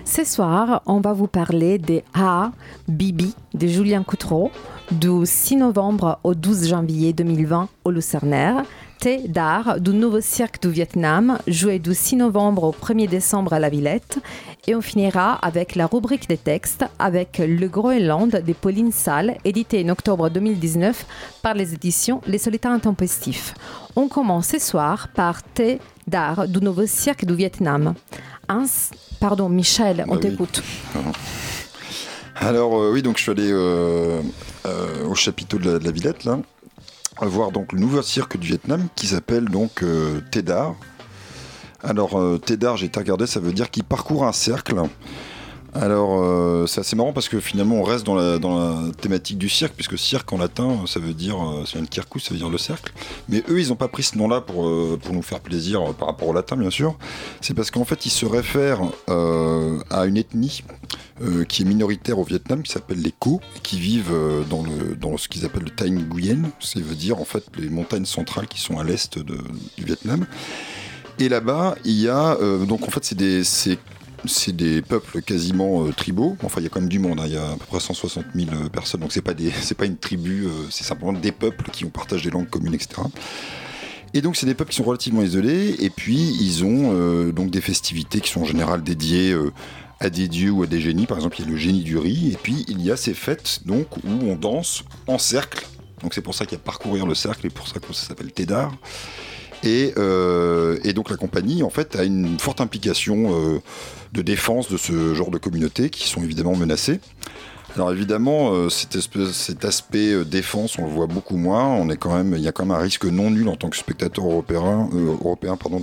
Ce 0.05 0.23
soir, 0.23 0.83
on 0.85 1.01
va 1.01 1.13
vous 1.13 1.27
parler 1.27 1.79
des 1.79 2.03
A, 2.13 2.51
Bibi 2.87 3.33
de 3.55 3.65
Julien 3.65 4.03
Coutreau, 4.03 4.51
du 4.91 5.25
6 5.25 5.55
novembre 5.55 6.19
au 6.23 6.35
12 6.35 6.67
janvier 6.67 7.11
2020 7.11 7.69
au 7.85 7.89
Lucernaire, 7.89 8.65
Thé 9.01 9.27
d'art 9.27 9.81
du 9.81 9.89
nouveau 9.95 10.21
cirque 10.21 10.61
du 10.61 10.69
Vietnam, 10.69 11.39
joué 11.47 11.79
du 11.79 11.95
6 11.95 12.17
novembre 12.17 12.65
au 12.65 12.71
1er 12.71 13.07
décembre 13.09 13.51
à 13.53 13.59
la 13.59 13.67
Villette. 13.67 14.19
Et 14.67 14.75
on 14.75 14.81
finira 14.81 15.33
avec 15.43 15.73
la 15.73 15.87
rubrique 15.87 16.29
des 16.29 16.37
textes 16.37 16.85
avec 16.99 17.39
Le 17.43 17.67
Groenland 17.67 18.29
de 18.29 18.53
Pauline 18.53 18.91
Salle, 18.91 19.37
édité 19.43 19.83
en 19.83 19.89
octobre 19.89 20.29
2019 20.29 21.07
par 21.41 21.55
les 21.55 21.73
éditions 21.73 22.21
Les 22.27 22.37
Solitaires 22.37 22.69
Intempestifs. 22.73 23.55
On 23.95 24.07
commence 24.07 24.49
ce 24.49 24.59
soir 24.59 25.07
par 25.15 25.41
Thé 25.41 25.79
d'art 26.05 26.47
du 26.47 26.59
nouveau 26.59 26.85
cirque 26.85 27.25
du 27.25 27.33
Vietnam. 27.33 27.95
Hans, 28.49 28.65
pardon, 29.19 29.49
Michel, 29.49 30.05
on 30.07 30.11
Bah 30.11 30.19
oui. 30.23 30.29
t'écoute. 30.29 30.61
Alors 32.35 32.79
euh, 32.79 32.91
oui, 32.91 33.01
donc 33.01 33.17
je 33.17 33.23
suis 33.23 33.31
allé 33.31 33.49
euh, 33.51 34.21
euh, 34.67 35.05
au 35.07 35.15
chapiteau 35.15 35.57
de 35.57 35.71
la, 35.71 35.79
de 35.79 35.85
la 35.85 35.91
Villette 35.91 36.23
là, 36.23 36.39
voir 37.27 37.51
donc 37.51 37.73
le 37.73 37.79
nouveau 37.79 38.01
cirque 38.01 38.37
du 38.37 38.47
Vietnam 38.47 38.87
qui 38.95 39.07
s'appelle 39.07 39.45
donc 39.45 39.83
euh, 39.83 40.21
Tédar. 40.31 40.75
Alors 41.83 42.19
euh, 42.19 42.37
Tédar, 42.37 42.77
j'ai 42.77 42.87
été 42.87 42.99
regarder, 42.99 43.27
ça 43.27 43.39
veut 43.39 43.53
dire 43.53 43.69
qu'il 43.69 43.83
parcourt 43.83 44.25
un 44.25 44.31
cercle 44.31 44.81
Alors, 45.73 46.21
euh, 46.21 46.65
c'est 46.67 46.81
assez 46.81 46.97
marrant 46.97 47.13
parce 47.13 47.29
que 47.29 47.39
finalement, 47.39 47.75
on 47.75 47.83
reste 47.83 48.05
dans 48.05 48.15
la, 48.15 48.39
dans 48.39 48.57
la 48.57 48.91
thématique 48.91 49.37
du 49.37 49.47
cirque, 49.47 49.73
puisque 49.73 49.97
cirque 49.97 50.31
en 50.33 50.37
latin, 50.37 50.79
ça 50.85 50.99
veut 50.99 51.13
dire, 51.13 51.41
euh, 51.41 51.65
ça 51.65 51.77
vient 51.77 51.87
de 51.87 51.93
circus, 51.93 52.25
ça 52.25 52.31
veut 52.31 52.37
dire 52.39 52.49
le 52.49 52.57
cercle. 52.57 52.91
Mais 53.29 53.41
eux, 53.49 53.61
ils 53.61 53.69
n'ont 53.69 53.77
pas 53.77 53.87
pris 53.87 54.03
ce 54.03 54.17
nom-là 54.17 54.41
pour, 54.41 54.67
euh, 54.67 54.99
pour 55.01 55.13
nous 55.13 55.21
faire 55.21 55.39
plaisir 55.39 55.81
euh, 55.81 55.93
par 55.93 56.09
rapport 56.09 56.27
au 56.27 56.33
latin, 56.33 56.57
bien 56.57 56.69
sûr. 56.69 56.97
C'est 57.39 57.53
parce 57.53 57.71
qu'en 57.71 57.85
fait, 57.85 58.05
ils 58.05 58.09
se 58.11 58.25
réfèrent 58.25 58.81
euh, 59.09 59.79
à 59.89 60.05
une 60.05 60.17
ethnie 60.17 60.61
euh, 61.21 61.45
qui 61.45 61.61
est 61.61 61.65
minoritaire 61.65 62.19
au 62.19 62.25
Vietnam, 62.25 62.63
qui 62.63 62.71
s'appelle 62.73 63.01
les 63.01 63.09
et 63.09 63.59
qui 63.63 63.79
vivent 63.79 64.11
euh, 64.11 64.43
dans, 64.49 64.63
le, 64.63 64.95
dans 64.95 65.15
ce 65.15 65.29
qu'ils 65.29 65.45
appellent 65.45 65.63
le 65.63 65.69
Thanh 65.69 65.93
Nguyen. 65.93 66.51
Ça 66.59 66.81
veut 66.81 66.95
dire, 66.95 67.17
en 67.19 67.25
fait, 67.25 67.45
les 67.57 67.69
montagnes 67.69 68.05
centrales 68.05 68.47
qui 68.47 68.59
sont 68.59 68.77
à 68.77 68.83
l'est 68.83 69.17
du 69.19 69.85
Vietnam. 69.85 70.25
Et 71.19 71.29
là-bas, 71.29 71.75
il 71.85 71.99
y 71.99 72.09
a. 72.09 72.35
euh, 72.41 72.65
donc, 72.65 72.85
en 72.85 72.91
fait, 72.91 73.05
c'est 73.05 73.15
des. 73.17 73.43
C'est- 74.25 74.51
des 74.51 74.81
peuples 74.81 75.21
quasiment 75.21 75.85
euh, 75.85 75.91
tribaux. 75.91 76.37
Enfin, 76.43 76.59
il 76.61 76.63
y 76.63 76.67
a 76.67 76.69
quand 76.69 76.79
même 76.81 76.89
du 76.89 76.99
monde. 76.99 77.19
hein. 77.19 77.25
Il 77.27 77.33
y 77.33 77.37
a 77.37 77.51
à 77.51 77.55
peu 77.55 77.65
près 77.65 77.79
160 77.79 78.25
000 78.35 78.49
euh, 78.53 78.69
personnes. 78.69 79.01
Donc, 79.01 79.11
c'est 79.11 79.21
pas 79.21 79.33
pas 79.77 79.85
une 79.85 79.97
tribu. 79.97 80.45
euh, 80.45 80.49
c'est 80.69 80.83
simplement 80.83 81.13
des 81.13 81.31
peuples 81.31 81.69
qui 81.71 81.85
ont 81.85 81.89
partagé 81.89 82.25
des 82.25 82.31
langues 82.31 82.49
communes, 82.49 82.73
etc. 82.73 83.01
Et 84.13 84.21
donc, 84.21 84.35
c'est 84.35 84.45
des 84.45 84.53
peuples 84.55 84.71
qui 84.71 84.77
sont 84.77 84.83
relativement 84.83 85.21
isolés. 85.21 85.75
Et 85.79 85.89
puis, 85.89 86.35
ils 86.41 86.65
ont 86.65 87.31
donc 87.31 87.49
des 87.49 87.61
festivités 87.61 88.19
qui 88.19 88.29
sont 88.29 88.41
en 88.41 88.45
général 88.45 88.83
dédiées 88.83 89.33
à 90.01 90.09
des 90.09 90.27
dieux 90.27 90.51
ou 90.51 90.63
à 90.63 90.67
des 90.67 90.81
génies. 90.81 91.05
Par 91.05 91.15
exemple, 91.17 91.37
il 91.39 91.45
y 91.45 91.47
a 91.47 91.51
le 91.51 91.57
génie 91.57 91.83
du 91.83 91.97
riz. 91.97 92.31
Et 92.33 92.37
puis, 92.41 92.65
il 92.67 92.81
y 92.81 92.91
a 92.91 92.97
ces 92.97 93.13
fêtes 93.13 93.61
donc 93.65 93.87
où 94.03 94.09
on 94.23 94.35
danse 94.35 94.83
en 95.07 95.17
cercle. 95.17 95.65
Donc, 96.03 96.13
c'est 96.13 96.21
pour 96.21 96.35
ça 96.35 96.45
qu'il 96.45 96.57
y 96.57 96.61
a 96.61 96.63
parcourir 96.63 97.05
le 97.07 97.15
cercle 97.15 97.45
et 97.47 97.49
pour 97.49 97.67
ça 97.69 97.79
que 97.79 97.93
ça 97.93 98.07
s'appelle 98.07 98.33
Tédar. 98.33 98.73
Et, 99.63 99.93
euh, 99.97 100.79
et 100.83 100.93
donc 100.93 101.09
la 101.09 101.17
compagnie, 101.17 101.63
en 101.63 101.69
fait, 101.69 101.95
a 101.95 102.03
une 102.03 102.39
forte 102.39 102.61
implication 102.61 103.35
euh, 103.35 103.59
de 104.13 104.21
défense 104.21 104.69
de 104.69 104.77
ce 104.77 105.13
genre 105.13 105.31
de 105.31 105.37
communautés 105.37 105.89
qui 105.89 106.07
sont 106.07 106.23
évidemment 106.23 106.55
menacées. 106.55 106.99
Alors 107.75 107.91
évidemment, 107.91 108.53
euh, 108.53 108.69
cet, 108.69 108.97
cet 109.31 109.63
aspect 109.63 110.25
défense, 110.25 110.77
on 110.77 110.85
le 110.85 110.91
voit 110.91 111.07
beaucoup 111.07 111.37
moins. 111.37 111.65
On 111.67 111.89
est 111.89 111.95
quand 111.95 112.13
même, 112.15 112.33
il 112.35 112.41
y 112.41 112.47
a 112.47 112.51
quand 112.51 112.65
même 112.65 112.75
un 112.75 112.81
risque 112.81 113.05
non 113.05 113.29
nul 113.29 113.47
en 113.47 113.55
tant 113.55 113.69
que 113.69 113.77
spectateur 113.77 114.25
européen, 114.25 114.89
européen 114.93 115.55
pardon, 115.55 115.81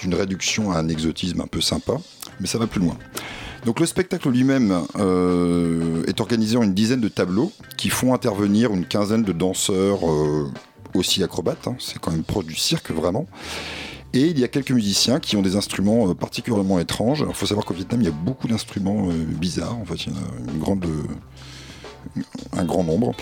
d'une 0.00 0.14
réduction 0.14 0.72
à 0.72 0.78
un 0.78 0.88
exotisme 0.88 1.40
un 1.40 1.46
peu 1.46 1.60
sympa, 1.60 1.92
mais 2.40 2.46
ça 2.46 2.58
va 2.58 2.66
plus 2.66 2.80
loin. 2.80 2.96
Donc 3.66 3.78
le 3.78 3.86
spectacle 3.86 4.28
lui-même 4.30 4.72
est 6.08 6.20
organisé 6.20 6.56
en 6.56 6.64
une 6.64 6.74
dizaine 6.74 7.00
de 7.00 7.06
tableaux 7.06 7.52
qui 7.76 7.90
font 7.90 8.12
intervenir 8.14 8.72
une 8.72 8.84
quinzaine 8.84 9.22
de 9.22 9.30
danseurs 9.30 10.00
aussi 10.94 11.22
acrobates. 11.22 11.66
hein. 11.66 11.76
C'est 11.78 11.98
quand 11.98 12.10
même 12.10 12.24
proche 12.24 12.46
du 12.46 12.56
cirque 12.56 12.90
vraiment. 12.90 13.26
Et 14.14 14.26
il 14.26 14.38
y 14.38 14.44
a 14.44 14.48
quelques 14.48 14.72
musiciens 14.72 15.20
qui 15.20 15.36
ont 15.36 15.42
des 15.42 15.56
instruments 15.56 16.08
euh, 16.08 16.14
particulièrement 16.14 16.78
étranges. 16.78 17.24
Il 17.26 17.34
faut 17.34 17.46
savoir 17.46 17.64
qu'au 17.64 17.74
Vietnam, 17.74 18.02
il 18.02 18.04
y 18.04 18.10
a 18.10 18.12
beaucoup 18.12 18.46
d'instruments 18.46 19.08
euh, 19.08 19.12
bizarres. 19.12 19.78
En 19.78 19.86
fait, 19.86 20.04
il 20.04 20.12
y 20.12 20.16
en 20.16 20.18
a 20.18 20.86
euh, 20.86 21.02
un 22.52 22.64
grand 22.64 22.84
nombre. 22.84 23.14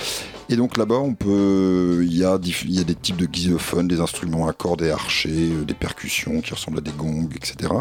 Et 0.48 0.56
donc 0.56 0.76
là-bas, 0.76 0.96
on 0.96 1.14
peut, 1.14 2.00
il 2.02 2.16
y, 2.16 2.24
a, 2.24 2.38
des 2.38 2.94
types 2.96 3.16
de 3.16 3.26
xylophones, 3.26 3.86
des 3.86 4.00
instruments 4.00 4.48
à 4.48 4.52
cordes 4.52 4.82
et 4.82 4.90
archers, 4.90 5.50
des 5.64 5.74
percussions 5.74 6.40
qui 6.40 6.54
ressemblent 6.54 6.78
à 6.78 6.80
des 6.80 6.90
gongs, 6.90 7.28
etc. 7.36 7.72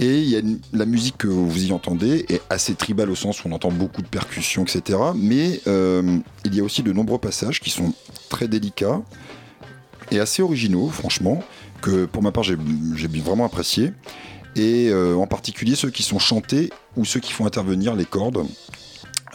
Et 0.00 0.18
il 0.18 0.28
y 0.28 0.36
a 0.36 0.40
la 0.72 0.86
musique 0.86 1.18
que 1.18 1.28
vous 1.28 1.64
y 1.66 1.72
entendez 1.72 2.24
est 2.28 2.42
assez 2.50 2.74
tribale 2.74 3.10
au 3.10 3.14
sens 3.14 3.44
où 3.44 3.48
on 3.48 3.52
entend 3.52 3.70
beaucoup 3.70 4.02
de 4.02 4.08
percussions, 4.08 4.64
etc. 4.64 4.98
Mais 5.14 5.60
euh, 5.68 6.18
il 6.44 6.54
y 6.54 6.60
a 6.60 6.64
aussi 6.64 6.82
de 6.82 6.92
nombreux 6.92 7.18
passages 7.18 7.60
qui 7.60 7.70
sont 7.70 7.92
très 8.28 8.48
délicats 8.48 9.00
et 10.10 10.18
assez 10.18 10.42
originaux, 10.42 10.88
franchement, 10.88 11.42
que 11.80 12.06
pour 12.06 12.22
ma 12.22 12.32
part 12.32 12.42
j'ai 12.42 12.56
vraiment 12.56 13.44
apprécié. 13.44 13.92
Et 14.56 14.88
euh, 14.90 15.14
en 15.16 15.26
particulier 15.26 15.76
ceux 15.76 15.90
qui 15.90 16.02
sont 16.02 16.18
chantés 16.18 16.70
ou 16.96 17.04
ceux 17.04 17.20
qui 17.20 17.32
font 17.32 17.46
intervenir 17.46 17.94
les 17.94 18.04
cordes. 18.04 18.44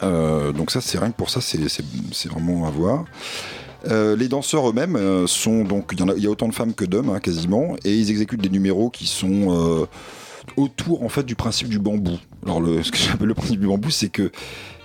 Euh, 0.02 0.52
donc 0.52 0.70
ça, 0.70 0.80
c'est 0.80 0.98
rien 0.98 1.10
que 1.10 1.16
pour 1.16 1.30
ça, 1.30 1.40
c'est 1.40 2.28
vraiment 2.28 2.66
à 2.66 2.70
voir. 2.70 3.04
Les 3.88 4.28
danseurs 4.28 4.68
eux-mêmes 4.68 5.26
sont 5.26 5.64
donc 5.64 5.92
il 5.92 6.22
y, 6.22 6.26
a- 6.26 6.30
autant 6.30 6.48
de 6.48 6.54
femmes 6.54 6.74
que 6.74 6.84
d'hommes 6.84 7.08
hein, 7.08 7.18
quasiment 7.18 7.76
et 7.82 7.96
ils 7.96 8.10
exécutent 8.10 8.42
des 8.42 8.50
numéros 8.50 8.90
qui 8.90 9.06
sont 9.06 9.86
autour 10.56 11.02
en 11.02 11.08
fait 11.08 11.24
du 11.24 11.34
principe 11.34 11.68
du 11.68 11.78
bambou. 11.78 12.18
Alors 12.44 12.62
ce 12.82 12.90
que 12.90 12.98
j'appelle 12.98 13.28
le 13.28 13.34
principe 13.34 13.60
du 13.60 13.66
bambou, 13.66 13.90
c'est 13.90 14.08
que 14.08 14.30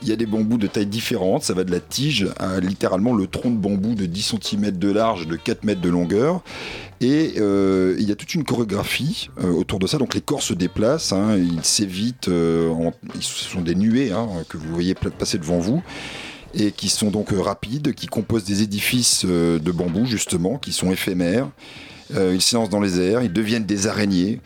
il 0.01 0.09
y 0.09 0.11
a 0.11 0.15
des 0.15 0.25
bambous 0.25 0.57
de 0.57 0.67
tailles 0.67 0.85
différentes, 0.85 1.43
ça 1.43 1.53
va 1.53 1.63
de 1.63 1.71
la 1.71 1.79
tige 1.79 2.27
à 2.37 2.59
littéralement 2.59 3.13
le 3.13 3.27
tronc 3.27 3.49
de 3.49 3.57
bambou 3.57 3.95
de 3.95 4.05
10 4.05 4.35
cm 4.41 4.71
de 4.71 4.91
large, 4.91 5.25
de 5.25 5.35
4 5.35 5.63
mètres 5.63 5.81
de 5.81 5.89
longueur. 5.89 6.43
Et 7.01 7.35
euh, 7.37 7.95
il 7.97 8.07
y 8.07 8.11
a 8.11 8.15
toute 8.15 8.35
une 8.35 8.43
chorégraphie 8.43 9.29
euh, 9.43 9.51
autour 9.51 9.79
de 9.79 9.87
ça. 9.87 9.97
Donc 9.97 10.13
les 10.13 10.21
corps 10.21 10.43
se 10.43 10.53
déplacent, 10.53 11.11
hein, 11.11 11.37
ils 11.37 11.63
s'évitent, 11.63 12.27
euh, 12.27 12.91
ce 13.19 13.45
sont 13.45 13.61
des 13.61 13.73
nuées 13.73 14.11
hein, 14.11 14.27
que 14.47 14.57
vous 14.57 14.71
voyez 14.73 14.93
passer 14.93 15.37
devant 15.37 15.59
vous 15.59 15.81
et 16.55 16.71
qui 16.71 16.89
sont 16.89 17.11
donc 17.11 17.33
euh, 17.33 17.41
rapides, 17.41 17.93
qui 17.93 18.07
composent 18.07 18.45
des 18.45 18.63
édifices 18.63 19.23
euh, 19.25 19.59
de 19.59 19.71
bambou 19.71 20.05
justement, 20.05 20.57
qui 20.57 20.71
sont 20.71 20.91
éphémères. 20.91 21.49
Euh, 22.13 22.33
ils 22.35 22.41
s'élancent 22.41 22.69
dans 22.69 22.81
les 22.81 22.99
airs, 22.99 23.23
ils 23.23 23.33
deviennent 23.33 23.65
des 23.65 23.87
araignées. 23.87 24.39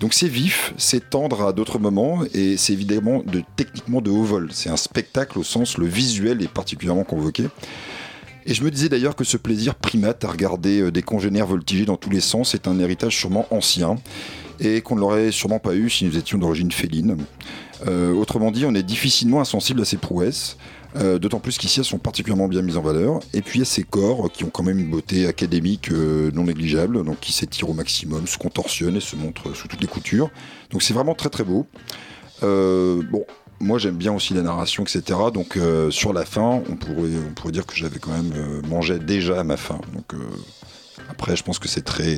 Donc 0.00 0.12
c'est 0.12 0.28
vif, 0.28 0.74
c'est 0.76 1.08
tendre 1.10 1.46
à 1.46 1.52
d'autres 1.52 1.78
moments 1.78 2.20
et 2.34 2.56
c'est 2.56 2.72
évidemment 2.72 3.22
de, 3.24 3.42
techniquement 3.56 4.00
de 4.00 4.10
haut 4.10 4.24
vol. 4.24 4.48
C'est 4.52 4.68
un 4.68 4.76
spectacle 4.76 5.38
au 5.38 5.42
sens 5.42 5.78
le 5.78 5.86
visuel 5.86 6.42
est 6.42 6.52
particulièrement 6.52 7.04
convoqué. 7.04 7.44
Et 8.44 8.54
je 8.54 8.62
me 8.62 8.70
disais 8.70 8.88
d'ailleurs 8.88 9.16
que 9.16 9.24
ce 9.24 9.36
plaisir 9.36 9.74
primate 9.74 10.24
à 10.24 10.28
regarder 10.28 10.80
euh, 10.80 10.92
des 10.92 11.02
congénères 11.02 11.46
voltiger 11.46 11.84
dans 11.84 11.96
tous 11.96 12.10
les 12.10 12.20
sens 12.20 12.54
est 12.54 12.68
un 12.68 12.78
héritage 12.78 13.16
sûrement 13.16 13.46
ancien 13.50 13.96
et 14.60 14.82
qu'on 14.82 14.94
ne 14.94 15.00
l'aurait 15.00 15.32
sûrement 15.32 15.58
pas 15.58 15.74
eu 15.74 15.90
si 15.90 16.04
nous 16.04 16.16
étions 16.16 16.38
d'origine 16.38 16.70
féline. 16.70 17.16
Euh, 17.86 18.12
autrement 18.14 18.50
dit, 18.50 18.64
on 18.64 18.74
est 18.74 18.82
difficilement 18.82 19.40
insensible 19.40 19.80
à 19.80 19.84
ces 19.84 19.96
prouesses, 19.96 20.56
euh, 20.96 21.18
d'autant 21.18 21.40
plus 21.40 21.58
qu'ici 21.58 21.80
elles 21.80 21.84
sont 21.84 21.98
particulièrement 21.98 22.48
bien 22.48 22.62
mises 22.62 22.76
en 22.76 22.82
valeur. 22.82 23.20
Et 23.34 23.42
puis 23.42 23.58
il 23.58 23.60
y 23.60 23.62
a 23.62 23.66
ces 23.66 23.82
corps 23.82 24.30
qui 24.32 24.44
ont 24.44 24.50
quand 24.50 24.62
même 24.62 24.78
une 24.78 24.90
beauté 24.90 25.26
académique 25.26 25.90
euh, 25.90 26.30
non 26.32 26.44
négligeable, 26.44 27.04
donc 27.04 27.20
qui 27.20 27.32
s'étirent 27.32 27.70
au 27.70 27.74
maximum, 27.74 28.26
se 28.26 28.38
contorsionnent 28.38 28.96
et 28.96 29.00
se 29.00 29.16
montrent 29.16 29.54
sous 29.54 29.68
toutes 29.68 29.80
les 29.80 29.88
coutures. 29.88 30.30
Donc 30.70 30.82
c'est 30.82 30.94
vraiment 30.94 31.14
très 31.14 31.28
très 31.28 31.44
beau. 31.44 31.66
Bon, 32.42 33.24
moi 33.60 33.78
j'aime 33.78 33.96
bien 33.96 34.12
aussi 34.12 34.34
la 34.34 34.42
narration, 34.42 34.84
etc. 34.84 35.18
Donc 35.32 35.58
sur 35.90 36.12
la 36.12 36.24
fin, 36.24 36.62
on 36.70 36.76
pourrait, 36.76 37.52
dire 37.52 37.66
que 37.66 37.74
j'avais 37.74 37.98
quand 37.98 38.12
même 38.12 38.62
mangé 38.68 38.98
déjà 38.98 39.40
à 39.40 39.44
ma 39.44 39.56
faim. 39.56 39.80
Après, 41.08 41.36
je 41.36 41.42
pense 41.42 41.58
que 41.58 41.68
c'est 41.68 41.82
très 41.82 42.14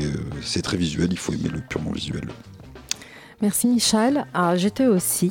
visuel. 0.76 1.08
Il 1.10 1.18
faut 1.18 1.32
aimer 1.32 1.48
le 1.48 1.60
purement 1.60 1.92
visuel. 1.92 2.28
Merci 3.40 3.68
Michel. 3.68 4.24
Ah, 4.34 4.56
J'étais 4.56 4.86
aussi. 4.86 5.30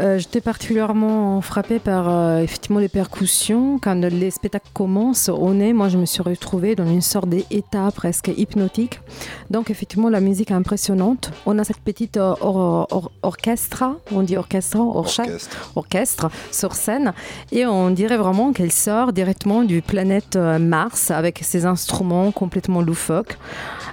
Euh, 0.00 0.18
J'étais 0.18 0.42
particulièrement 0.42 1.40
frappée 1.40 1.78
par 1.78 2.08
euh, 2.10 2.40
effectivement 2.42 2.80
les 2.80 2.88
percussions. 2.88 3.78
Quand 3.82 3.94
les 3.94 4.30
spectacles 4.30 4.68
commencent, 4.74 5.30
au 5.30 5.54
nez, 5.54 5.72
moi 5.72 5.88
je 5.88 5.96
me 5.96 6.04
suis 6.04 6.22
retrouvée 6.22 6.74
dans 6.74 6.86
une 6.86 7.00
sorte 7.00 7.28
d'état 7.30 7.90
presque 7.94 8.30
hypnotique. 8.36 9.00
Donc 9.48 9.70
effectivement 9.70 10.10
la 10.10 10.20
musique 10.20 10.50
est 10.50 10.54
impressionnante. 10.54 11.30
On 11.46 11.58
a 11.58 11.64
cette 11.64 11.80
petite 11.80 12.18
euh, 12.18 12.34
or- 12.42 12.86
or- 12.90 13.10
orchestra, 13.22 13.96
on 14.12 14.22
dit 14.22 14.36
orchestra, 14.36 14.80
orchestre, 14.80 15.72
orchestre 15.76 16.28
sur 16.52 16.74
scène, 16.74 17.14
et 17.50 17.64
on 17.64 17.88
dirait 17.90 18.18
vraiment 18.18 18.52
qu'elle 18.52 18.72
sort 18.72 19.14
directement 19.14 19.62
du 19.62 19.80
planète 19.80 20.36
euh, 20.36 20.58
Mars 20.58 21.10
avec 21.10 21.38
ses 21.42 21.64
instruments 21.64 22.32
complètement 22.32 22.82
loufoques. 22.82 23.38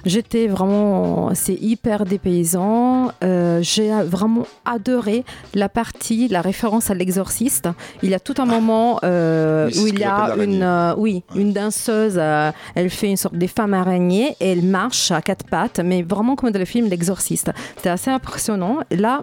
J'étais 0.04 0.48
vraiment, 0.48 1.30
c'est 1.34 1.54
hyper 1.54 2.04
dépaysant. 2.04 3.12
J'ai 3.22 3.90
vraiment 4.04 4.46
adoré 4.66 5.24
la 5.54 5.70
partie, 5.70 5.93
la 6.30 6.42
référence 6.42 6.90
à 6.90 6.94
l'exorciste. 6.94 7.68
Il 8.02 8.10
y 8.10 8.14
a 8.14 8.20
tout 8.20 8.34
un 8.38 8.44
moment 8.44 9.00
euh, 9.04 9.70
où 9.78 9.86
il 9.86 9.98
y 9.98 10.04
a 10.04 10.34
une, 10.36 10.62
euh, 10.62 10.94
oui, 10.96 11.22
une 11.34 11.52
danseuse. 11.52 12.16
euh, 12.18 12.52
elle 12.74 12.90
fait 12.90 13.08
une 13.08 13.16
sorte 13.16 13.36
de 13.36 13.46
femme 13.46 13.74
araignée 13.74 14.36
et 14.40 14.52
elle 14.52 14.62
marche 14.62 15.10
à 15.10 15.22
quatre 15.22 15.46
pattes, 15.46 15.80
mais 15.80 16.02
vraiment 16.02 16.36
comme 16.36 16.50
dans 16.50 16.58
le 16.58 16.64
film 16.64 16.88
L'exorciste. 16.88 17.50
C'était 17.76 17.88
assez 17.88 18.10
impressionnant. 18.10 18.78
Là, 18.90 19.22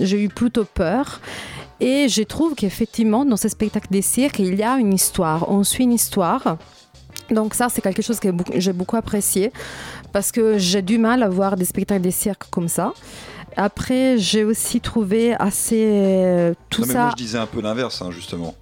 j'ai 0.00 0.22
eu 0.22 0.28
plutôt 0.28 0.64
peur. 0.64 1.20
Et 1.78 2.08
je 2.08 2.22
trouve 2.22 2.54
qu'effectivement, 2.54 3.24
dans 3.24 3.36
ce 3.36 3.48
spectacle 3.48 3.88
des 3.90 4.02
cirques, 4.02 4.38
il 4.38 4.54
y 4.54 4.62
a 4.62 4.78
une 4.78 4.94
histoire. 4.94 5.50
On 5.50 5.62
suit 5.62 5.84
une 5.84 5.92
histoire. 5.92 6.56
Donc 7.30 7.54
ça, 7.54 7.68
c'est 7.68 7.82
quelque 7.82 8.02
chose 8.02 8.20
que 8.20 8.28
j'ai 8.54 8.72
beaucoup 8.72 8.96
apprécié 8.96 9.52
parce 10.12 10.32
que 10.32 10.58
j'ai 10.58 10.82
du 10.82 10.98
mal 10.98 11.22
à 11.22 11.28
voir 11.28 11.56
des 11.56 11.64
spectacles 11.64 12.02
des 12.02 12.10
cirques 12.10 12.48
comme 12.50 12.68
ça. 12.68 12.92
Après, 13.56 14.18
j'ai 14.18 14.44
aussi 14.44 14.80
trouvé 14.80 15.34
assez 15.38 15.82
euh, 15.86 16.54
tout 16.70 16.82
Non, 16.82 16.86
mais 16.88 16.92
ça. 16.92 17.00
moi 17.02 17.10
je 17.16 17.22
disais 17.22 17.38
un 17.38 17.46
peu 17.46 17.60
l'inverse, 17.62 18.02
hein, 18.02 18.10
justement. 18.10 18.54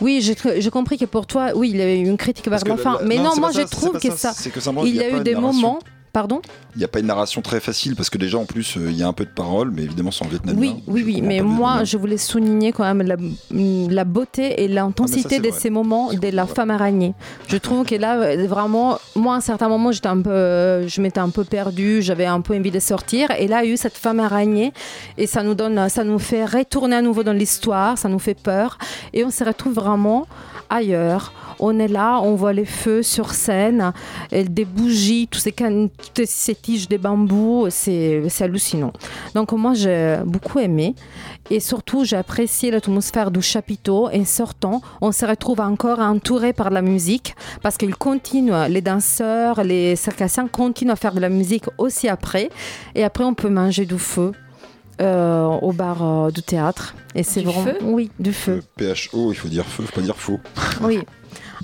Oui, 0.00 0.20
j'ai 0.20 0.70
compris 0.70 0.98
que 0.98 1.04
pour 1.04 1.26
toi, 1.26 1.50
oui, 1.54 1.70
il 1.70 1.76
y 1.76 1.80
a 1.80 1.94
eu 1.94 2.04
une 2.06 2.16
critique 2.16 2.48
vers 2.48 2.64
la 2.64 2.76
fin. 2.76 2.98
mais 3.04 3.18
non, 3.18 3.36
moi 3.36 3.50
je 3.52 3.60
ça, 3.60 3.66
c'est 3.66 3.76
trouve 3.76 3.98
que 4.00 4.10
ça, 4.10 4.32
ça. 4.32 4.50
que 4.50 4.58
il 4.86 4.96
y 4.96 5.02
a 5.02 5.10
eu 5.10 5.18
de 5.18 5.22
des 5.22 5.34
narration. 5.34 5.52
moments. 5.60 5.78
Pardon 6.12 6.42
Il 6.74 6.78
n'y 6.78 6.84
a 6.84 6.88
pas 6.88 7.00
une 7.00 7.06
narration 7.06 7.40
très 7.40 7.58
facile 7.58 7.96
parce 7.96 8.10
que 8.10 8.18
déjà 8.18 8.36
en 8.36 8.44
plus 8.44 8.76
euh, 8.76 8.90
il 8.90 8.96
y 8.96 9.02
a 9.02 9.08
un 9.08 9.14
peu 9.14 9.24
de 9.24 9.30
paroles, 9.30 9.70
mais 9.74 9.82
évidemment 9.82 10.10
c'est 10.10 10.24
en 10.24 10.28
vietnamien. 10.28 10.60
Oui, 10.60 10.74
oui, 10.86 11.02
oui, 11.06 11.22
mais 11.22 11.40
moi 11.40 11.84
je 11.84 11.96
voulais 11.96 12.18
souligner 12.18 12.72
quand 12.72 12.84
même 12.84 13.00
la, 13.00 13.16
la 13.90 14.04
beauté 14.04 14.62
et 14.62 14.68
l'intensité 14.68 15.36
c'est 15.36 15.40
de 15.40 15.48
vrai. 15.48 15.58
ces 15.58 15.70
moments 15.70 16.12
de 16.12 16.28
la 16.28 16.46
femme 16.46 16.70
araignée. 16.70 17.14
Je 17.48 17.56
trouve 17.56 17.86
que 17.86 17.94
là, 17.94 18.20
euh, 18.20 18.46
vraiment, 18.46 18.98
moi 19.16 19.34
à 19.34 19.36
un 19.38 19.40
certain 19.40 19.68
moment, 19.68 19.90
j'étais 19.90 20.08
un 20.08 20.20
peu, 20.20 20.30
euh, 20.30 20.86
je 20.86 21.00
m'étais 21.00 21.20
un 21.20 21.30
peu 21.30 21.44
perdue, 21.44 22.02
j'avais 22.02 22.26
un 22.26 22.42
peu 22.42 22.54
envie 22.54 22.70
de 22.70 22.80
sortir, 22.80 23.30
et 23.30 23.48
là 23.48 23.62
il 23.64 23.68
y 23.68 23.70
a 23.70 23.74
eu 23.74 23.78
cette 23.78 23.96
femme 23.96 24.20
araignée, 24.20 24.72
et 25.16 25.26
ça 25.26 25.42
nous 25.42 25.54
donne, 25.54 25.88
ça 25.88 26.04
nous 26.04 26.18
fait 26.18 26.44
retourner 26.44 26.96
à 26.96 27.02
nouveau 27.02 27.22
dans 27.22 27.32
l'histoire, 27.32 27.96
ça 27.96 28.10
nous 28.10 28.18
fait 28.18 28.34
peur, 28.38 28.76
et 29.14 29.24
on 29.24 29.30
se 29.30 29.44
retrouve 29.44 29.72
vraiment 29.72 30.26
ailleurs. 30.72 31.32
On 31.60 31.78
est 31.78 31.88
là, 31.88 32.18
on 32.22 32.34
voit 32.34 32.52
les 32.52 32.64
feux 32.64 33.02
sur 33.02 33.34
scène, 33.34 33.92
des 34.32 34.64
bougies, 34.64 35.28
ces, 35.32 35.52
toutes 35.52 36.26
ces 36.26 36.54
tiges 36.54 36.88
de 36.88 36.96
bambou, 36.96 37.66
c'est 37.70 38.22
c'est 38.28 38.44
hallucinant. 38.44 38.92
Donc 39.34 39.52
moi 39.52 39.74
j'ai 39.74 40.16
beaucoup 40.24 40.58
aimé 40.58 40.94
et 41.50 41.60
surtout 41.60 42.04
j'ai 42.04 42.16
apprécié 42.16 42.70
l'atmosphère 42.70 43.30
du 43.30 43.42
chapiteau 43.42 44.08
et 44.10 44.24
sortant, 44.24 44.80
on 45.00 45.12
se 45.12 45.24
retrouve 45.24 45.60
encore 45.60 46.00
entouré 46.00 46.52
par 46.52 46.70
la 46.70 46.82
musique 46.82 47.36
parce 47.62 47.76
qu'ils 47.76 47.94
continuent, 47.94 48.68
les 48.68 48.80
danseurs, 48.80 49.62
les 49.62 49.94
circassiens 49.94 50.48
continuent 50.48 50.90
à 50.92 50.96
faire 50.96 51.14
de 51.14 51.20
la 51.20 51.28
musique 51.28 51.66
aussi 51.78 52.08
après 52.08 52.48
et 52.94 53.04
après 53.04 53.24
on 53.24 53.34
peut 53.34 53.50
manger 53.50 53.84
du 53.84 53.98
feu. 53.98 54.32
Euh, 55.00 55.44
au 55.46 55.72
bar 55.72 56.02
euh, 56.02 56.30
du 56.30 56.42
théâtre 56.42 56.94
et 57.14 57.22
c'est 57.22 57.40
Du 57.40 57.46
vraiment 57.46 57.64
feu 57.64 57.78
oui 57.82 58.10
du 58.18 58.32
feu 58.32 58.62
PHO, 58.78 59.32
il 59.32 59.34
faut 59.36 59.48
dire 59.48 59.64
feu, 59.66 59.84
faut 59.84 59.92
pas 59.94 60.00
dire 60.02 60.16
faux. 60.16 60.38
oui 60.82 61.00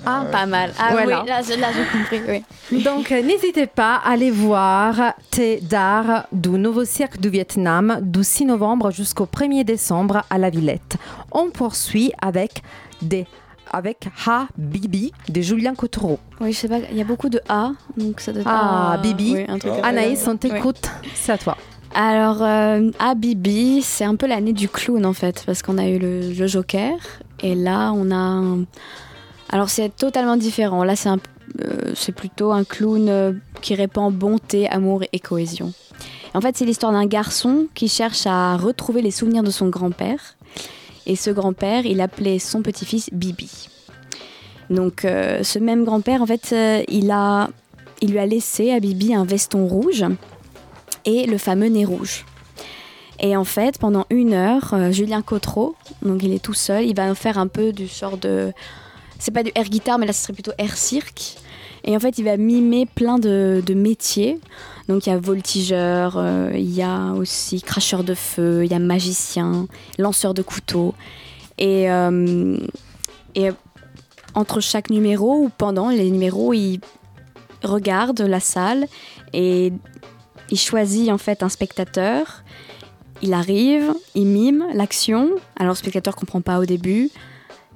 Ah, 0.05 0.23
pas 0.31 0.45
mal. 0.45 0.71
Ah 0.79 0.89
Voilà. 0.91 1.21
oui, 1.23 1.27
là, 1.29 1.41
je- 1.41 1.59
là 1.59 1.67
j'ai 1.75 1.85
compris. 1.99 2.43
Oui. 2.71 2.83
Donc, 2.83 3.11
euh, 3.11 3.21
n'hésitez 3.21 3.67
pas 3.67 3.95
à 3.95 4.11
aller 4.13 4.31
voir 4.31 5.13
Thé 5.29 5.59
d'art 5.61 6.25
du 6.31 6.49
Nouveau 6.51 6.85
Cirque 6.85 7.19
du 7.19 7.29
Vietnam 7.29 7.99
du 8.01 8.23
6 8.23 8.45
novembre 8.45 8.91
jusqu'au 8.91 9.25
1er 9.25 9.65
décembre 9.65 10.23
à 10.29 10.37
la 10.37 10.49
Villette. 10.49 10.95
On 11.33 11.49
poursuit 11.49 12.13
avec 12.21 12.63
des 13.01 13.25
avec 13.71 14.07
Ha 14.25 14.47
Bibi 14.57 15.11
de 15.27 15.41
Julien 15.41 15.75
Coutureau. 15.75 16.17
Oui, 16.41 16.53
je 16.53 16.57
sais 16.57 16.67
pas, 16.69 16.79
il 16.89 16.97
y 16.97 17.01
a 17.01 17.03
beaucoup 17.03 17.29
de 17.29 17.39
A, 17.49 17.71
donc 17.97 18.19
ça 18.21 18.31
doit 18.31 18.41
être 18.41 18.49
Ah, 18.49 18.97
Bibi. 19.03 19.33
oui, 19.35 19.45
un 19.47 19.59
truc 19.59 19.73
comme- 19.73 19.83
Anaïs, 19.85 20.23
on 20.27 20.31
Oui. 20.31 20.37
t'écoute. 20.39 20.89
C'est 21.13 21.33
à 21.33 21.37
toi. 21.37 21.55
Alors, 21.93 22.43
euh, 22.43 22.91
à 22.99 23.15
Bibi, 23.15 23.81
c'est 23.81 24.03
un 24.03 24.15
peu 24.15 24.27
l'année 24.27 24.53
du 24.53 24.69
clown 24.69 25.05
en 25.05 25.13
fait, 25.13 25.43
parce 25.45 25.61
qu'on 25.61 25.77
a 25.77 25.87
eu 25.87 25.97
le, 25.99 26.47
Joker, 26.47 26.95
et 27.41 27.55
là 27.55 27.91
on 27.93 28.11
a. 28.11 28.57
Alors 29.51 29.69
c'est 29.69 29.95
totalement 29.95 30.37
différent, 30.37 30.83
là 30.83 30.95
c'est 30.95 31.09
euh, 31.09 32.11
plutôt 32.15 32.51
un 32.51 32.63
clown 32.63 33.09
euh, 33.09 33.33
qui 33.61 33.73
répand 33.73 34.13
bonté, 34.13 34.69
amour 34.69 35.03
et 35.11 35.19
cohésion. 35.19 35.73
En 36.35 36.41
fait, 36.41 36.55
c'est 36.55 36.65
l'histoire 36.65 36.91
d'un 36.91 37.07
garçon 37.07 37.65
qui 37.73 37.87
cherche 37.87 38.27
à 38.27 38.55
retrouver 38.55 39.01
les 39.01 39.11
souvenirs 39.11 39.41
de 39.41 39.49
son 39.49 39.67
grand-père, 39.67 40.35
et 41.07 41.15
ce 41.15 41.31
grand-père, 41.31 41.87
il 41.87 42.01
appelait 42.01 42.37
son 42.37 42.61
petit-fils 42.61 43.09
Bibi. 43.11 43.69
Donc 44.69 45.05
euh, 45.05 45.43
ce 45.43 45.59
même 45.59 45.83
grand-père, 45.83 46.21
en 46.21 46.25
fait, 46.25 46.49
euh, 46.53 46.83
il, 46.87 47.11
a, 47.11 47.49
il 48.01 48.11
lui 48.11 48.19
a 48.19 48.25
laissé 48.25 48.71
à 48.71 48.79
Bibi 48.79 49.15
un 49.15 49.25
veston 49.25 49.65
rouge 49.65 50.05
et 51.05 51.25
le 51.25 51.37
fameux 51.37 51.67
nez 51.67 51.85
rouge. 51.85 52.25
Et 53.19 53.35
en 53.35 53.43
fait, 53.43 53.77
pendant 53.77 54.05
une 54.09 54.33
heure, 54.33 54.73
euh, 54.73 54.91
Julien 54.91 55.21
Cotreau, 55.21 55.75
donc 56.01 56.23
il 56.23 56.31
est 56.33 56.41
tout 56.41 56.53
seul, 56.53 56.85
il 56.85 56.95
va 56.95 57.13
faire 57.15 57.37
un 57.37 57.47
peu 57.47 57.73
du 57.73 57.85
genre 57.87 58.17
de... 58.17 58.53
C'est 59.17 59.31
pas 59.31 59.43
du 59.43 59.51
air 59.55 59.65
guitare, 59.65 59.99
mais 59.99 60.05
là 60.05 60.13
ce 60.13 60.23
serait 60.23 60.33
plutôt 60.33 60.53
air 60.57 60.77
cirque. 60.77 61.35
Et 61.83 61.95
en 61.95 61.99
fait, 61.99 62.17
il 62.17 62.25
va 62.25 62.37
mimer 62.37 62.85
plein 62.85 63.19
de, 63.19 63.61
de 63.65 63.73
métiers. 63.73 64.39
Donc 64.87 65.05
il 65.05 65.09
y 65.09 65.13
a 65.13 65.17
voltigeur, 65.17 66.15
euh, 66.17 66.51
il 66.53 66.73
y 66.73 66.81
a 66.81 67.13
aussi 67.13 67.61
cracheur 67.61 68.03
de 68.03 68.13
feu, 68.13 68.65
il 68.65 68.71
y 68.71 68.73
a 68.73 68.79
magicien, 68.79 69.67
lanceur 69.97 70.33
de 70.33 70.41
couteaux. 70.41 70.95
Et, 71.57 71.91
euh, 71.91 72.57
et 73.35 73.49
entre 74.33 74.61
chaque 74.61 74.89
numéro 74.89 75.43
ou 75.43 75.49
pendant 75.55 75.89
les 75.89 76.09
numéros, 76.09 76.53
il 76.53 76.79
regarde 77.63 78.21
la 78.21 78.39
salle 78.39 78.87
et 79.33 79.73
il 80.51 80.57
choisit 80.57 81.09
en 81.09 81.17
fait 81.17 81.43
un 81.43 81.49
spectateur. 81.49 82.43
Il 83.21 83.33
arrive, 83.33 83.93
il 84.15 84.25
mime 84.25 84.65
l'action. 84.73 85.31
Alors 85.57 85.73
le 85.73 85.77
spectateur 85.77 86.15
comprend 86.15 86.41
pas 86.41 86.59
au 86.59 86.65
début. 86.65 87.09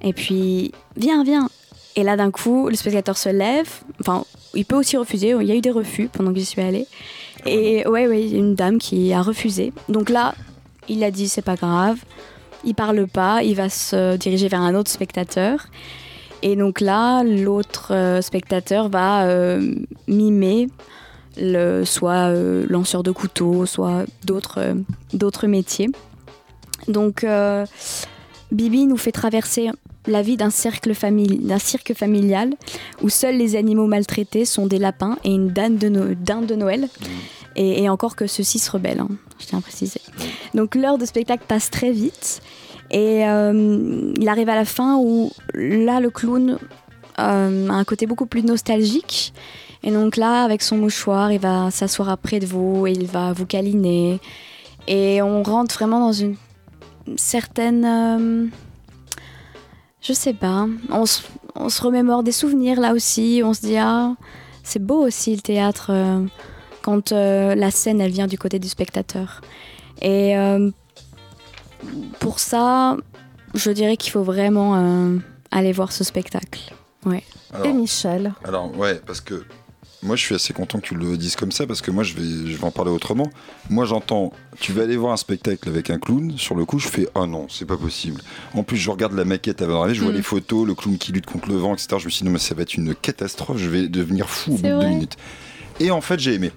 Et 0.02 0.12
puis, 0.12 0.72
viens, 0.96 1.24
viens. 1.24 1.48
Et 1.96 2.02
là, 2.02 2.16
d'un 2.16 2.30
coup, 2.30 2.68
le 2.68 2.74
spectateur 2.74 3.16
se 3.16 3.28
lève. 3.28 3.68
Enfin, 4.00 4.24
il 4.54 4.64
peut 4.64 4.76
aussi 4.76 4.96
refuser. 4.96 5.34
Il 5.40 5.46
y 5.46 5.52
a 5.52 5.54
eu 5.54 5.60
des 5.60 5.70
refus 5.70 6.08
pendant 6.08 6.32
que 6.32 6.38
j'y 6.38 6.44
suis 6.44 6.62
allée. 6.62 6.86
Et 7.46 7.86
ouais, 7.86 8.06
ouais, 8.08 8.22
il 8.22 8.32
y 8.32 8.34
a 8.34 8.38
une 8.38 8.54
dame 8.54 8.78
qui 8.78 9.12
a 9.12 9.22
refusé. 9.22 9.72
Donc 9.88 10.10
là, 10.10 10.34
il 10.88 11.04
a 11.04 11.10
dit 11.10 11.28
c'est 11.28 11.42
pas 11.42 11.56
grave. 11.56 11.98
Il 12.64 12.74
parle 12.74 13.06
pas. 13.06 13.42
Il 13.42 13.54
va 13.54 13.68
se 13.68 14.16
diriger 14.16 14.48
vers 14.48 14.62
un 14.62 14.74
autre 14.74 14.90
spectateur. 14.90 15.66
Et 16.42 16.56
donc 16.56 16.80
là, 16.80 17.22
l'autre 17.22 17.92
euh, 17.94 18.20
spectateur 18.20 18.88
va 18.88 19.24
euh, 19.24 19.74
mimer 20.08 20.68
le, 21.36 21.84
soit 21.84 22.28
euh, 22.28 22.66
lanceur 22.68 23.02
de 23.02 23.10
couteau, 23.10 23.66
soit 23.66 24.04
d'autres 24.24 24.58
euh, 24.58 24.74
d'autres 25.12 25.46
métiers. 25.46 25.88
Donc, 26.88 27.24
euh, 27.24 27.64
Bibi 28.52 28.86
nous 28.86 28.96
fait 28.96 29.12
traverser 29.12 29.70
la 30.06 30.20
vie 30.22 30.36
d'un 30.36 30.50
famili- 30.92 31.58
cirque 31.58 31.94
familial 31.94 32.50
où 33.02 33.08
seuls 33.08 33.36
les 33.36 33.56
animaux 33.56 33.86
maltraités 33.86 34.44
sont 34.44 34.66
des 34.66 34.78
lapins 34.78 35.16
et 35.24 35.30
une 35.30 35.48
dinde 35.48 35.78
de, 35.78 35.88
No- 35.88 36.14
dinde 36.14 36.46
de 36.46 36.54
Noël. 36.54 36.88
Et, 37.56 37.84
et 37.84 37.88
encore 37.88 38.16
que 38.16 38.26
ceux-ci 38.26 38.58
se 38.58 38.70
rebellent, 38.70 39.00
hein, 39.00 39.08
je 39.38 39.46
tiens 39.46 39.58
à 39.58 39.62
préciser. 39.62 40.00
Donc 40.54 40.74
l'heure 40.74 40.98
de 40.98 41.06
spectacle 41.06 41.44
passe 41.46 41.70
très 41.70 41.92
vite. 41.92 42.42
Et 42.90 43.26
euh, 43.26 44.12
il 44.18 44.28
arrive 44.28 44.48
à 44.50 44.56
la 44.56 44.64
fin 44.66 44.98
où 44.98 45.32
là, 45.54 46.00
le 46.00 46.10
clown 46.10 46.58
euh, 47.18 47.68
un 47.68 47.84
côté 47.84 48.06
beaucoup 48.06 48.26
plus 48.26 48.42
nostalgique. 48.42 49.32
Et 49.82 49.90
donc 49.90 50.16
là, 50.16 50.44
avec 50.44 50.62
son 50.62 50.76
mouchoir, 50.76 51.30
il 51.30 51.38
va 51.38 51.70
s'asseoir 51.70 52.16
près 52.18 52.40
de 52.40 52.46
vous 52.46 52.86
et 52.86 52.92
il 52.92 53.06
va 53.06 53.32
vous 53.32 53.46
câliner. 53.46 54.20
Et 54.88 55.22
on 55.22 55.42
rentre 55.42 55.74
vraiment 55.74 56.00
dans 56.00 56.12
une 56.12 56.36
certaine... 57.16 57.84
euh, 57.84 58.46
je 60.00 60.12
sais 60.12 60.32
pas. 60.34 60.66
On 60.90 61.06
se, 61.06 61.22
on 61.54 61.68
se 61.68 61.82
remémore 61.82 62.22
des 62.22 62.32
souvenirs 62.32 62.80
là 62.80 62.92
aussi. 62.92 63.42
On 63.44 63.54
se 63.54 63.60
dit, 63.60 63.76
ah, 63.76 64.14
c'est 64.62 64.82
beau 64.82 65.06
aussi 65.06 65.34
le 65.34 65.42
théâtre 65.42 65.88
euh, 65.90 66.24
quand 66.82 67.12
la 67.12 67.70
scène, 67.70 68.00
elle 68.00 68.10
vient 68.10 68.26
du 68.26 68.36
côté 68.36 68.58
du 68.58 68.68
spectateur. 68.68 69.40
Et 70.02 70.34
pour 72.20 72.40
ça, 72.40 72.98
je 73.54 73.70
dirais 73.70 73.96
qu'il 73.96 74.12
faut 74.12 74.22
vraiment 74.22 75.18
aller 75.50 75.72
voir 75.72 75.92
ce 75.92 76.04
spectacle. 76.04 76.74
Ouais. 77.04 77.22
Alors- 77.52 77.66
Et 77.66 77.72
Michel 77.72 78.32
Alors 78.44 78.76
ouais, 78.76 79.00
parce 79.06 79.20
que 79.20 79.44
moi 80.02 80.16
je 80.16 80.22
suis 80.22 80.34
assez 80.34 80.52
content 80.52 80.78
que 80.80 80.86
tu 80.86 80.94
le 80.94 81.16
dises 81.16 81.36
comme 81.36 81.52
ça 81.52 81.66
parce 81.66 81.80
que 81.80 81.90
moi 81.90 82.02
je 82.02 82.14
vais, 82.14 82.22
je 82.50 82.56
vais 82.56 82.64
en 82.64 82.70
parler 82.70 82.90
autrement. 82.90 83.28
Moi 83.70 83.84
j'entends, 83.86 84.32
tu 84.60 84.72
vas 84.72 84.82
aller 84.82 84.96
voir 84.96 85.12
un 85.12 85.16
spectacle 85.16 85.68
avec 85.68 85.88
un 85.90 85.98
clown, 85.98 86.32
sur 86.36 86.54
le 86.54 86.64
coup 86.64 86.78
je 86.78 86.88
fais 86.88 87.08
ah 87.14 87.26
non, 87.26 87.46
c'est 87.48 87.64
pas 87.64 87.76
possible. 87.76 88.20
En 88.54 88.62
plus 88.64 88.76
je 88.76 88.90
regarde 88.90 89.12
la 89.14 89.24
maquette 89.24 89.62
avant 89.62 89.74
d'arriver, 89.80 89.94
je 89.94 90.02
vois 90.02 90.12
Mm. 90.12 90.16
les 90.16 90.22
photos, 90.22 90.66
le 90.66 90.74
clown 90.74 90.98
qui 90.98 91.12
lutte 91.12 91.26
contre 91.26 91.48
le 91.48 91.56
vent, 91.56 91.72
etc. 91.74 91.88
Je 91.98 92.04
me 92.06 92.10
suis 92.10 92.18
dit 92.20 92.24
non 92.24 92.32
mais 92.32 92.38
ça 92.38 92.54
va 92.54 92.62
être 92.62 92.74
une 92.74 92.94
catastrophe, 92.94 93.58
je 93.58 93.68
vais 93.70 93.88
devenir 93.88 94.28
fou 94.28 94.52
au 94.52 94.56
bout 94.56 94.62
de 94.62 94.68
deux 94.80 94.86
minutes. 94.88 95.16
Et 95.80 95.90
en 95.90 96.00
fait 96.00 96.18
j'ai 96.20 96.34
aimé. 96.34 96.52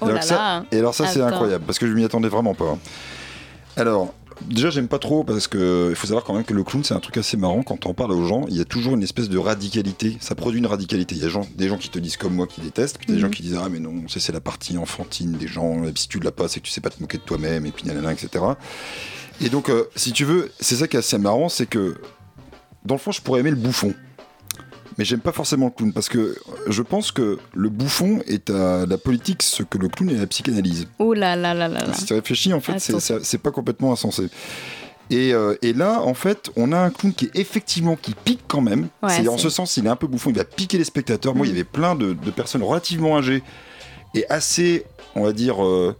Oh 0.00 0.08
là 0.08 0.20
ça- 0.22 0.34
là. 0.34 0.64
Et 0.72 0.78
alors 0.78 0.94
ça 0.94 1.06
c'est 1.06 1.20
incroyable 1.20 1.64
parce 1.66 1.78
que 1.78 1.86
je 1.86 1.92
m'y 1.92 2.04
attendais 2.04 2.28
vraiment 2.28 2.54
pas. 2.54 2.64
hein. 2.70 2.78
Alors, 3.76 4.12
déjà, 4.48 4.70
j'aime 4.70 4.88
pas 4.88 4.98
trop 4.98 5.24
parce 5.24 5.46
que 5.48 5.88
il 5.90 5.96
faut 5.96 6.06
savoir 6.06 6.24
quand 6.24 6.34
même 6.34 6.44
que 6.44 6.54
le 6.54 6.62
clown, 6.64 6.82
c'est 6.84 6.94
un 6.94 7.00
truc 7.00 7.16
assez 7.16 7.36
marrant. 7.36 7.62
Quand 7.62 7.86
on 7.86 7.94
parle 7.94 8.12
aux 8.12 8.24
gens, 8.26 8.44
il 8.48 8.56
y 8.56 8.60
a 8.60 8.64
toujours 8.64 8.94
une 8.94 9.02
espèce 9.02 9.28
de 9.28 9.38
radicalité. 9.38 10.16
Ça 10.20 10.34
produit 10.34 10.58
une 10.58 10.66
radicalité. 10.66 11.14
Il 11.14 11.22
y 11.22 11.24
a 11.24 11.28
gens- 11.28 11.46
des 11.56 11.68
gens 11.68 11.76
qui 11.78 11.88
te 11.90 11.98
disent 11.98 12.16
comme 12.16 12.34
moi 12.34 12.46
qui 12.46 12.60
détestent, 12.60 12.98
puis 12.98 13.06
t'as 13.06 13.12
des 13.14 13.18
Mhm. 13.18 13.26
gens 13.26 13.30
qui 13.30 13.42
disent 13.42 13.58
Ah, 13.60 13.68
mais 13.70 13.80
non, 13.80 13.94
c'est 14.08 14.32
la 14.32 14.40
partie 14.40 14.76
enfantine 14.78 15.32
des 15.32 15.48
gens. 15.48 15.84
Et 15.84 15.92
puis 15.92 16.02
si 16.02 16.08
tu 16.08 16.20
l'as 16.20 16.32
pas, 16.32 16.48
c'est 16.48 16.60
que 16.60 16.66
tu 16.66 16.70
sais 16.72 16.80
pas 16.80 16.90
te 16.90 17.00
moquer 17.00 17.18
de 17.18 17.22
toi-même, 17.22 17.66
et 17.66 17.70
puis 17.72 17.86
nanana, 17.86 18.12
etc. 18.12 18.44
Et 19.40 19.48
donc, 19.48 19.70
euh, 19.70 19.84
si 19.96 20.12
tu 20.12 20.24
veux, 20.24 20.50
c'est 20.60 20.76
ça 20.76 20.86
qui 20.88 20.96
est 20.96 21.00
assez 21.00 21.16
marrant, 21.18 21.48
c'est 21.48 21.66
que 21.66 21.96
dans 22.84 22.94
le 22.94 23.00
fond, 23.00 23.10
je 23.12 23.20
pourrais 23.20 23.40
aimer 23.40 23.50
le 23.50 23.56
bouffon. 23.56 23.94
Mais 25.00 25.06
j'aime 25.06 25.20
pas 25.20 25.32
forcément 25.32 25.64
le 25.64 25.70
clown 25.72 25.94
parce 25.94 26.10
que 26.10 26.36
je 26.68 26.82
pense 26.82 27.10
que 27.10 27.38
le 27.54 27.70
bouffon 27.70 28.20
est 28.26 28.50
à 28.50 28.84
la 28.84 28.98
politique 28.98 29.42
ce 29.42 29.62
que 29.62 29.78
le 29.78 29.88
clown 29.88 30.10
est 30.10 30.16
à 30.16 30.20
la 30.20 30.26
psychanalyse. 30.26 30.88
Oh 30.98 31.14
là 31.14 31.36
là 31.36 31.54
là 31.54 31.68
là 31.68 31.86
là. 31.86 31.94
Si 31.94 32.04
tu 32.04 32.12
réfléchis, 32.12 32.52
en 32.52 32.60
fait, 32.60 32.78
c'est- 32.78 33.38
pas 33.38 33.50
complètement 33.50 33.92
insensé. 33.92 34.28
Et, 35.08 35.32
euh, 35.32 35.54
et 35.62 35.72
là, 35.72 36.02
en 36.02 36.12
fait, 36.12 36.50
on 36.54 36.70
a 36.72 36.76
un 36.78 36.90
clown 36.90 37.14
qui 37.14 37.24
est 37.24 37.36
effectivement 37.38 37.96
qui 37.96 38.12
pique 38.12 38.42
quand 38.46 38.60
même. 38.60 38.88
Ouais, 39.02 39.08
c'est 39.22 39.26
en 39.28 39.38
ce 39.38 39.48
sens, 39.48 39.74
il 39.78 39.86
est 39.86 39.88
un 39.88 39.96
peu 39.96 40.06
bouffon. 40.06 40.28
Il 40.28 40.36
va 40.36 40.44
piquer 40.44 40.76
les 40.76 40.84
spectateurs. 40.84 41.34
Moi, 41.34 41.46
il 41.46 41.48
y 41.48 41.52
Mm. 41.52 41.56
avait 41.56 41.64
plein 41.64 41.94
de, 41.94 42.12
de 42.12 42.30
personnes 42.30 42.62
relativement 42.62 43.16
âgées 43.16 43.42
et 44.14 44.26
assez, 44.28 44.84
on 45.14 45.22
va 45.24 45.32
dire, 45.32 45.64
euh, 45.64 45.96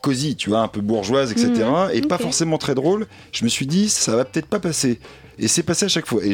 cosy, 0.00 0.36
tu 0.36 0.50
vois, 0.50 0.60
un 0.60 0.68
peu 0.68 0.80
bourgeoise, 0.80 1.32
etc. 1.32 1.48
Mhm, 1.56 1.90
Et 1.92 2.02
pas 2.02 2.18
forcément 2.18 2.56
très 2.58 2.76
drôle. 2.76 3.08
Je 3.32 3.42
me 3.42 3.48
suis 3.48 3.66
dit, 3.66 3.88
ça 3.88 4.14
va 4.14 4.24
peut-être 4.24 4.46
pas 4.46 4.60
passer. 4.60 5.00
Et 5.38 5.48
c'est 5.48 5.62
passé 5.62 5.84
à 5.86 5.88
chaque 5.88 6.06
fois. 6.06 6.20
Et 6.24 6.32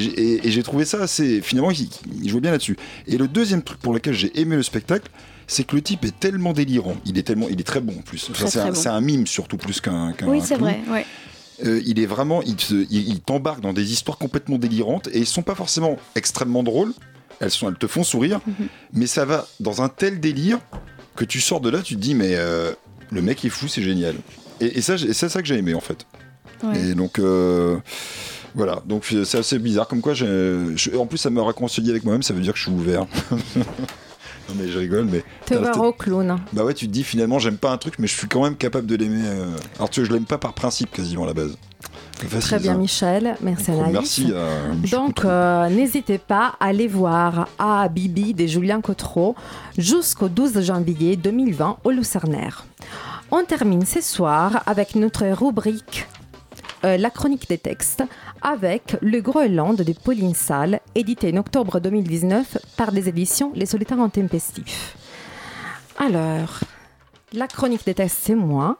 j'ai- 0.50 0.62
trouvé 0.62 0.84
ça 0.84 1.00
assez. 1.02 1.40
Finalement, 1.40 1.70
il, 1.70 1.88
il 2.22 2.28
jouait 2.28 2.40
bien 2.40 2.50
là-dessus. 2.50 2.76
Et 3.06 3.16
le 3.16 3.28
deuxième 3.28 3.62
truc 3.62 3.78
pour 3.80 3.92
lequel 3.94 4.14
j'ai 4.14 4.38
aimé 4.40 4.56
le 4.56 4.62
spectacle, 4.62 5.10
c'est 5.46 5.64
que 5.64 5.74
le 5.74 5.82
type 5.82 6.04
est 6.04 6.18
tellement 6.20 6.52
délirant. 6.52 6.96
Il 7.06 7.18
est 7.18 7.22
tellement, 7.22 7.48
il 7.50 7.58
est 7.60 7.64
très 7.64 7.80
bon 7.80 7.94
en 7.98 8.02
plus. 8.02 8.28
Enfin, 8.30 8.46
c'est 8.46 8.60
un, 8.60 8.68
bon. 8.68 8.74
c'est 8.74 8.88
un 8.88 9.00
mime 9.00 9.26
surtout 9.26 9.56
plus 9.56 9.80
qu'un. 9.80 10.14
Oui, 10.26 10.40
c'est 10.44 10.56
vrai. 10.56 10.80
Ouais. 10.90 11.06
Euh, 11.64 11.80
il 11.84 11.98
est 12.00 12.06
vraiment, 12.06 12.40
il, 12.42 12.56
te- 12.56 12.74
il- 12.90 13.08
il 13.08 13.20
t'embarque 13.20 13.60
dans 13.60 13.72
des 13.72 13.92
histoires 13.92 14.16
complètement 14.18 14.56
délirantes 14.58 15.08
et 15.12 15.18
ils 15.18 15.26
sont 15.26 15.42
pas 15.42 15.54
forcément 15.54 15.98
extrêmement 16.14 16.62
drôles. 16.62 16.92
Elles 17.40 17.50
sont, 17.50 17.68
elles 17.68 17.76
te 17.78 17.86
font 17.86 18.02
sourire, 18.04 18.40
Mhm. 18.46 18.66
mais 18.92 19.06
ça 19.06 19.24
va 19.24 19.46
dans 19.60 19.80
un 19.82 19.88
tel 19.88 20.20
délire 20.20 20.58
que 21.16 21.24
tu 21.24 21.40
sors 21.40 21.60
de 21.60 21.68
là, 21.70 21.80
tu 21.82 21.96
te 21.96 22.00
dis 22.00 22.14
mais 22.14 22.34
euh, 22.34 22.72
le 23.10 23.20
mec 23.22 23.44
est 23.44 23.48
fou, 23.50 23.66
c'est 23.66 23.82
génial. 23.82 24.14
Et, 24.60 24.78
et 24.78 24.80
ça, 24.82 24.96
j'ai- 24.98 25.12
c'est 25.14 25.28
ça 25.30 25.40
que 25.42 25.48
j'ai 25.48 25.56
aimé 25.56 25.72
en 25.74 25.80
fait. 25.80 26.06
Ouais. 26.62 26.78
Et 26.90 26.94
donc 26.94 27.18
euh, 27.18 27.78
voilà, 28.54 28.82
donc 28.86 29.04
c'est 29.04 29.38
assez 29.38 29.58
bizarre. 29.58 29.86
Comme 29.88 30.00
quoi, 30.00 30.14
je- 30.14 30.96
en 30.96 31.06
plus, 31.06 31.18
ça 31.18 31.30
me 31.30 31.40
réconcilie 31.42 31.90
avec 31.90 32.04
moi-même. 32.04 32.22
Ça 32.22 32.34
veut 32.34 32.40
dire 32.40 32.52
que 32.52 32.58
je 32.58 32.64
suis 32.64 32.72
ouvert. 32.72 33.06
non 34.48 34.54
mais 34.58 34.68
je 34.68 34.78
rigole, 34.78 35.04
mais 35.04 35.22
ouvert 35.56 35.72
t'as- 35.72 35.80
au 35.80 35.92
clown. 35.92 36.38
bah 36.52 36.64
ouais, 36.64 36.74
tu 36.74 36.86
te 36.86 36.92
dis 36.92 37.04
finalement, 37.04 37.38
j'aime 37.38 37.56
pas 37.56 37.70
un 37.70 37.76
truc, 37.78 37.94
mais 37.98 38.06
je 38.06 38.14
suis 38.16 38.26
quand 38.26 38.42
même 38.42 38.56
capable 38.56 38.86
de 38.86 38.96
l'aimer. 38.96 39.22
euh. 39.24 39.56
Alors 39.76 39.90
tu 39.90 40.00
vois, 40.00 40.08
je 40.08 40.12
l'aime 40.14 40.24
pas 40.24 40.38
par 40.38 40.52
principe 40.54 40.90
quasiment 40.92 41.24
à 41.24 41.26
la 41.28 41.34
base. 41.34 41.56
Facile, 42.18 42.40
Très 42.40 42.58
bien, 42.58 42.72
ça. 42.72 42.78
Michel. 42.78 43.36
Merci 43.40 43.70
Donc. 43.70 43.92
Merci 43.92 44.32
à 44.34 44.74
Monsieur 44.74 44.96
Donc, 44.98 45.24
euh, 45.24 45.68
n'hésitez 45.70 46.18
pas 46.18 46.52
à 46.60 46.66
aller 46.66 46.86
voir 46.86 47.48
A 47.58 47.88
Bibi 47.88 48.34
de 48.34 48.46
Julien 48.46 48.82
Cotreau 48.82 49.34
jusqu'au 49.78 50.28
12 50.28 50.60
janvier 50.60 51.16
2020 51.16 51.78
au 51.82 51.90
Lucernaire. 51.90 52.66
On 53.30 53.42
termine 53.44 53.86
ce 53.86 54.02
soir 54.02 54.62
avec 54.66 54.96
notre 54.96 55.24
rubrique 55.28 56.06
euh, 56.84 56.96
La 56.96 57.10
chronique 57.10 57.48
des 57.48 57.58
textes 57.58 58.02
avec 58.42 58.96
Le 59.02 59.20
Groenland 59.20 59.76
de 59.76 59.92
Pauline 59.92 60.34
Salle, 60.34 60.80
édité 60.94 61.32
en 61.32 61.38
octobre 61.38 61.80
2019 61.80 62.58
par 62.76 62.92
des 62.92 63.08
éditions 63.08 63.52
Les 63.54 63.66
Solitaires 63.66 64.00
Intempestifs. 64.00 64.96
Alors, 65.98 66.60
la 67.32 67.46
chronique 67.46 67.86
des 67.86 67.94
textes, 67.94 68.18
c'est 68.22 68.34
moi. 68.34 68.76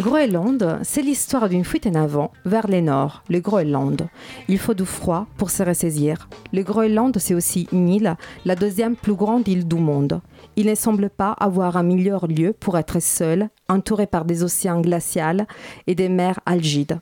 Groenland, 0.00 0.78
c'est 0.84 1.02
l'histoire 1.02 1.50
d'une 1.50 1.66
fuite 1.66 1.86
en 1.86 1.96
avant 1.96 2.32
vers 2.46 2.66
le 2.66 2.80
nord, 2.80 3.22
le 3.28 3.40
Groenland. 3.40 4.08
Il 4.48 4.58
faut 4.58 4.72
du 4.72 4.86
froid 4.86 5.26
pour 5.36 5.50
se 5.50 5.62
ressaisir. 5.62 6.30
Le 6.54 6.62
Groenland, 6.62 7.18
c'est 7.18 7.34
aussi 7.34 7.68
une 7.72 7.90
île, 7.90 8.16
la 8.46 8.56
deuxième 8.56 8.96
plus 8.96 9.12
grande 9.12 9.46
île 9.48 9.68
du 9.68 9.76
monde. 9.76 10.22
Il 10.56 10.66
ne 10.66 10.74
semble 10.74 11.10
pas 11.10 11.32
avoir 11.32 11.76
un 11.76 11.82
meilleur 11.82 12.26
lieu 12.26 12.54
pour 12.58 12.78
être 12.78 13.00
seul, 13.00 13.50
entouré 13.68 14.06
par 14.06 14.24
des 14.24 14.42
océans 14.42 14.80
glaciaux 14.80 15.44
et 15.86 15.94
des 15.94 16.08
mers 16.08 16.40
algides. 16.46 17.00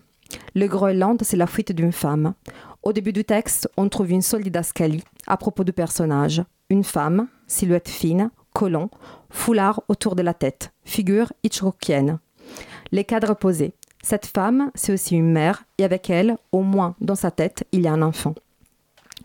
Le 0.55 0.67
Groenland, 0.67 1.23
c'est 1.23 1.37
la 1.37 1.47
fuite 1.47 1.73
d'une 1.73 1.93
femme. 1.93 2.35
Au 2.83 2.93
début 2.93 3.13
du 3.13 3.25
texte, 3.25 3.69
on 3.77 3.89
trouve 3.89 4.11
une 4.11 4.23
seule 4.23 4.43
didascalie 4.43 5.05
à 5.27 5.37
propos 5.37 5.65
du 5.65 5.73
personnage. 5.73 6.43
Une 6.71 6.85
femme, 6.85 7.29
silhouette 7.47 7.89
fine, 7.89 8.31
colon, 8.53 8.91
foulard 9.31 9.83
autour 9.89 10.17
de 10.17 10.23
la 10.23 10.35
tête, 10.35 10.73
figure 10.85 11.33
hitchcockienne. 11.43 12.19
Les 12.93 13.05
cadres 13.05 13.35
posés. 13.35 13.73
Cette 14.03 14.27
femme, 14.27 14.71
c'est 14.75 14.93
aussi 14.93 15.17
une 15.17 15.33
mère, 15.33 15.65
et 15.77 15.85
avec 15.85 16.09
elle, 16.09 16.37
au 16.53 16.63
moins 16.63 16.95
dans 17.01 17.15
sa 17.15 17.31
tête, 17.31 17.67
il 17.73 17.83
y 17.83 17.89
a 17.89 17.93
un 17.93 18.03
enfant. 18.03 18.35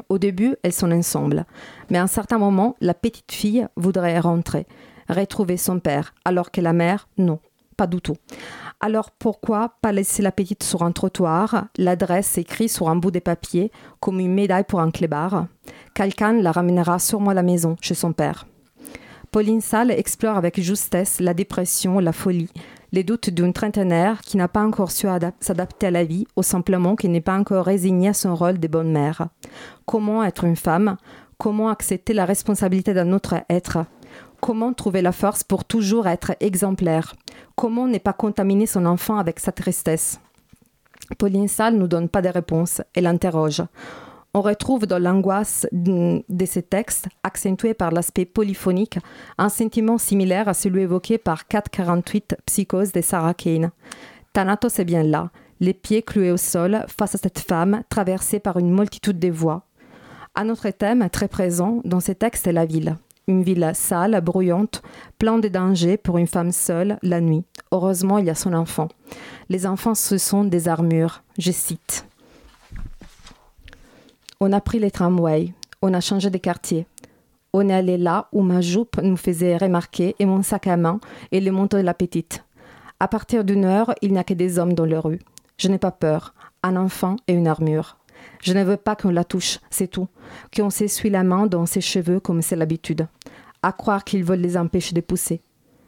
Au 0.09 0.17
début, 0.17 0.55
elles 0.63 0.73
sont 0.73 0.91
ensemble, 0.91 1.45
mais 1.89 1.99
à 1.99 2.03
un 2.03 2.07
certain 2.07 2.37
moment, 2.37 2.75
la 2.81 2.93
petite 2.93 3.31
fille 3.31 3.67
voudrait 3.75 4.19
rentrer, 4.19 4.65
retrouver 5.07 5.57
son 5.57 5.79
père, 5.79 6.13
alors 6.25 6.51
que 6.51 6.61
la 6.61 6.73
mère, 6.73 7.07
non, 7.17 7.39
pas 7.77 7.87
du 7.87 8.01
tout. 8.01 8.15
Alors 8.85 9.11
pourquoi 9.11 9.75
pas 9.81 9.93
laisser 9.93 10.21
la 10.21 10.33
petite 10.33 10.61
sur 10.61 10.83
un 10.83 10.91
trottoir, 10.91 11.67
l'adresse 11.77 12.37
écrite 12.37 12.69
sur 12.69 12.89
un 12.89 12.97
bout 12.97 13.11
de 13.11 13.19
papier, 13.19 13.71
comme 14.01 14.19
une 14.19 14.33
médaille 14.33 14.65
pour 14.65 14.81
un 14.81 14.91
clébard? 14.91 15.47
Quelqu'un 15.93 16.33
la 16.33 16.51
ramènera 16.51 16.99
sûrement 16.99 17.29
à 17.29 17.33
la 17.33 17.43
maison, 17.43 17.77
chez 17.79 17.93
son 17.93 18.11
père. 18.11 18.45
Pauline 19.31 19.61
Salle 19.61 19.89
explore 19.89 20.35
avec 20.35 20.59
justesse 20.59 21.21
la 21.21 21.33
dépression, 21.33 21.99
la 21.99 22.11
folie, 22.11 22.49
les 22.91 23.05
doutes 23.05 23.29
d'une 23.29 23.53
trentenaire 23.53 24.19
qui 24.19 24.35
n'a 24.35 24.49
pas 24.49 24.65
encore 24.65 24.91
su 24.91 25.07
adap- 25.07 25.31
s'adapter 25.39 25.87
à 25.87 25.91
la 25.91 26.03
vie 26.03 26.27
ou 26.35 26.43
simplement 26.43 26.97
qui 26.97 27.07
n'est 27.07 27.21
pas 27.21 27.39
encore 27.39 27.65
résignée 27.65 28.09
à 28.09 28.13
son 28.13 28.35
rôle 28.35 28.59
de 28.59 28.67
bonne 28.67 28.91
mère. 28.91 29.29
Comment 29.85 30.25
être 30.25 30.43
une 30.43 30.57
femme? 30.57 30.97
Comment 31.37 31.69
accepter 31.69 32.11
la 32.11 32.25
responsabilité 32.25 32.93
d'un 32.93 33.13
autre 33.13 33.35
être? 33.49 33.85
Comment 34.43 34.73
trouver 34.73 35.01
la 35.01 35.13
force 35.13 35.41
pour 35.41 35.63
toujours 35.63 36.05
être 36.05 36.33
exemplaire? 36.41 37.15
Comment 37.55 37.87
ne 37.87 37.97
pas 37.97 38.11
contaminer 38.11 38.65
son 38.65 38.85
enfant 38.85 39.17
avec 39.17 39.39
sa 39.39 39.53
tristesse? 39.53 40.19
Pauline 41.17 41.47
Salle 41.47 41.75
ne 41.75 41.79
nous 41.79 41.87
donne 41.87 42.09
pas 42.09 42.21
de 42.21 42.27
réponse, 42.27 42.81
elle 42.93 43.07
interroge. 43.07 43.63
On 44.33 44.41
retrouve 44.41 44.85
dans 44.85 44.99
l'angoisse 44.99 45.65
de 45.71 46.45
ces 46.45 46.61
textes, 46.61 47.07
accentué 47.23 47.73
par 47.73 47.91
l'aspect 47.91 48.25
polyphonique, 48.25 48.99
un 49.37 49.47
sentiment 49.47 49.97
similaire 49.97 50.49
à 50.49 50.53
celui 50.53 50.81
évoqué 50.81 51.17
par 51.17 51.47
448 51.47 52.35
Psychose 52.45 52.91
de 52.91 52.99
Sarah 52.99 53.33
Kane. 53.33 53.71
Thanatos 54.33 54.77
est 54.77 54.83
bien 54.83 55.03
là, 55.03 55.31
les 55.61 55.73
pieds 55.73 56.01
cloués 56.01 56.31
au 56.31 56.37
sol 56.37 56.83
face 56.89 57.15
à 57.15 57.17
cette 57.17 57.39
femme 57.39 57.83
traversée 57.87 58.41
par 58.41 58.59
une 58.59 58.75
multitude 58.75 59.19
de 59.19 59.29
voix. 59.29 59.67
Un 60.35 60.49
autre 60.49 60.69
thème 60.71 61.09
très 61.09 61.29
présent 61.29 61.79
dans 61.85 62.01
ces 62.01 62.15
textes 62.15 62.45
est 62.45 62.51
la 62.51 62.65
ville. 62.65 62.97
Une 63.27 63.43
ville 63.43 63.71
sale, 63.73 64.19
bruyante, 64.21 64.81
pleine 65.17 65.39
de 65.39 65.47
dangers 65.47 65.97
pour 65.97 66.17
une 66.17 66.27
femme 66.27 66.51
seule 66.51 66.97
la 67.01 67.21
nuit. 67.21 67.45
Heureusement, 67.71 68.17
il 68.17 68.25
y 68.25 68.29
a 68.29 68.35
son 68.35 68.53
enfant. 68.53 68.89
Les 69.49 69.65
enfants, 69.65 69.95
ce 69.95 70.17
sont 70.17 70.43
des 70.43 70.67
armures. 70.67 71.23
Je 71.37 71.51
cite. 71.51 72.05
On 74.41 74.51
a 74.51 74.59
pris 74.59 74.79
les 74.79 74.91
tramways, 74.91 75.53
on 75.81 75.93
a 75.93 76.01
changé 76.01 76.29
de 76.29 76.37
quartier. 76.37 76.85
On 77.53 77.69
est 77.69 77.73
allé 77.73 77.97
là 77.97 78.27
où 78.33 78.41
ma 78.41 78.59
jupe 78.59 78.97
nous 79.01 79.15
faisait 79.15 79.55
remarquer 79.55 80.15
et 80.19 80.25
mon 80.25 80.43
sac 80.43 80.67
à 80.67 80.75
main 80.75 80.99
et 81.31 81.39
le 81.39 81.51
manteau 81.51 81.77
de 81.77 81.83
la 81.83 81.93
petite. 81.93 82.43
À 82.99 83.07
partir 83.07 83.43
d'une 83.45 83.63
heure, 83.63 83.93
il 84.01 84.11
n'y 84.11 84.17
a 84.17 84.23
que 84.23 84.33
des 84.33 84.59
hommes 84.59 84.73
dans 84.73 84.85
les 84.85 84.97
rues. 84.97 85.19
Je 85.57 85.69
n'ai 85.69 85.77
pas 85.77 85.91
peur. 85.91 86.33
Un 86.61 86.75
enfant 86.75 87.15
et 87.27 87.33
une 87.33 87.47
armure. 87.47 87.97
Je 88.43 88.53
ne 88.53 88.63
veux 88.63 88.77
pas 88.77 88.97
qu'on 88.97 89.09
la 89.09 89.23
touche, 89.23 89.59
c'est 89.69 89.87
tout. 89.87 90.09
Qu'on 90.55 90.69
s'essuie 90.69 91.09
la 91.09 91.23
main 91.23 91.47
dans 91.47 91.65
ses 91.65 91.79
cheveux 91.79 92.19
comme 92.19 92.41
c'est 92.41 92.57
l'habitude. 92.57 93.07
À 93.61 93.71
croire 93.71 94.03
qu'ils 94.03 94.25
veulent 94.25 94.41
les 94.41 94.57
empêcher 94.57 94.93
de 94.93 94.99
pousser. 94.99 95.41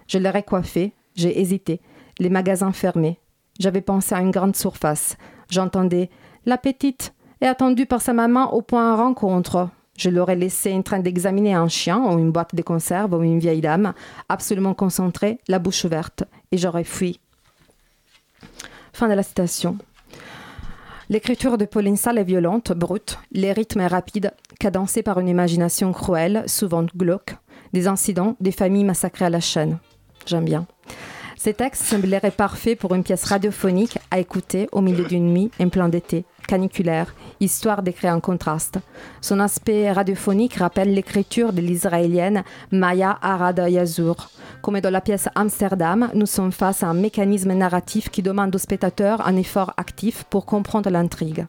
Je 0.08 0.18
leur 0.18 0.38
ai 0.38 0.44
coiffé, 0.44 0.94
j'ai 1.16 1.40
hésité. 1.40 1.82
Les 2.18 2.30
magasins 2.30 2.72
fermés. 2.72 3.20
J'avais 3.60 3.82
pensé 3.82 4.16
à 4.16 4.22
une 4.22 4.32
grande 4.32 4.56
surface. 4.56 5.18
J'entendais 5.50 6.10
La 6.46 6.58
petite 6.58 7.14
est 7.42 7.48
attendue 7.48 7.86
par 7.86 8.02
sa 8.02 8.14
maman 8.14 8.54
au 8.54 8.62
point 8.62 8.94
de 8.94 9.02
rencontre. 9.02 9.70
Je 9.98 10.10
l'aurais 10.10 10.36
laissé 10.38 10.74
en 10.74 10.82
train 10.82 11.00
d'examiner 11.00 11.54
un 11.54 11.68
chien 11.68 12.00
ou 12.00 12.20
une 12.20 12.32
boîte 12.32 12.56
de 12.56 12.62
conserve 12.62 13.14
ou 13.14 13.24
une 13.24 13.40
vieille 13.40 13.62
dame, 13.62 13.94
absolument 14.30 14.74
concentrée, 14.74 15.40
la 15.50 15.60
bouche 15.60 15.84
ouverte, 15.86 16.24
et 16.52 16.58
j'aurais 16.58 16.84
fui. 16.84 17.20
Fin 18.94 19.08
de 19.08 19.14
la 19.14 19.24
citation. 19.24 19.78
L'écriture 21.08 21.60
de 21.60 21.66
Pauline 21.66 21.98
Salle 21.98 22.18
est 22.18 22.24
violente, 22.24 22.72
brute, 22.72 23.20
les 23.32 23.54
rythmes 23.54 23.82
rapides, 23.82 24.32
cadencés 24.60 25.04
par 25.04 25.20
une 25.20 25.28
imagination 25.28 25.92
cruelle, 25.92 26.44
souvent 26.48 26.84
glauque, 26.98 27.36
des 27.74 27.88
incidents, 27.88 28.36
des 28.40 28.52
familles 28.52 28.86
massacrées 28.86 29.26
à 29.26 29.30
la 29.30 29.40
chaîne. 29.40 29.78
J'aime 30.26 30.46
bien. 30.46 30.66
Ces 31.38 31.54
textes 31.54 31.84
sembleraient 31.84 32.32
parfaits 32.32 32.80
pour 32.80 32.96
une 32.96 33.04
pièce 33.04 33.26
radiophonique 33.26 34.00
à 34.10 34.18
écouter 34.20 34.68
au 34.72 34.82
milieu 34.82 35.06
d'une 35.06 35.32
nuit 35.32 35.52
en 35.60 35.70
plein 35.70 35.90
d'été, 35.90 36.26
caniculaire, 36.46 37.14
histoire 37.40 37.84
de 37.84 37.92
créer 37.92 38.12
un 38.12 38.20
contraste. 38.20 38.80
Son 39.22 39.40
aspect 39.40 39.92
radiophonique 39.92 40.56
rappelle 40.56 40.94
l'écriture 40.94 41.54
de 41.54 41.62
l'israélienne 41.62 42.44
Maya 42.72 43.18
Arad 43.22 43.64
Yazur. 43.68 44.30
Comme 44.62 44.80
dans 44.80 44.90
la 44.90 45.02
pièce 45.02 45.30
Amsterdam, 45.36 46.10
nous 46.14 46.26
sommes 46.26 46.52
face 46.52 46.84
à 46.84 46.88
un 46.88 46.94
mécanisme 46.94 47.54
narratif 47.54 48.10
qui 48.10 48.22
demande 48.22 48.56
au 48.56 48.60
spectateur 48.60 49.26
un 49.28 49.36
effort 49.36 49.74
actif 49.78 50.24
pour 50.30 50.46
comprendre 50.46 50.90
l'intrigue. 50.90 51.46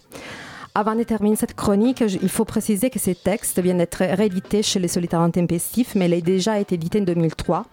Avant 0.75 0.95
de 0.95 1.05
terminer 1.05 1.37
cette 1.37 1.55
chronique, 1.55 2.03
il 2.03 2.29
faut 2.29 2.45
préciser 2.45 2.91
que 2.91 2.99
ces 2.99 3.15
textes 3.15 3.59
viennent 3.61 3.79
d'être 3.79 4.05
réédités 4.05 4.63
chez 4.63 4.79
les 4.79 4.89
Solitaires 4.89 5.23
Intempestifs, 5.23 5.95
mais 5.95 6.05
il 6.05 6.13
a 6.13 6.21
déjà 6.21 6.61
été 6.61 6.75
édité 6.75 7.01
en 7.01 7.05
2003 7.05 7.65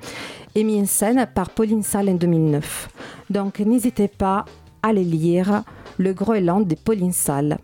et 0.56 0.64
mis 0.64 0.80
en 0.80 0.86
scène 0.86 1.28
par 1.36 1.50
Pauline 1.50 1.84
Salle 1.84 2.08
en 2.08 2.14
2009. 2.14 2.88
Donc 3.30 3.60
n'hésitez 3.60 4.08
pas 4.08 4.46
à 4.82 4.94
les 4.94 5.04
lire, 5.04 5.64
Le 5.98 6.14
Groenland 6.14 6.68
de 6.68 6.76
Pauline 6.76 7.12
Salle. 7.12 7.58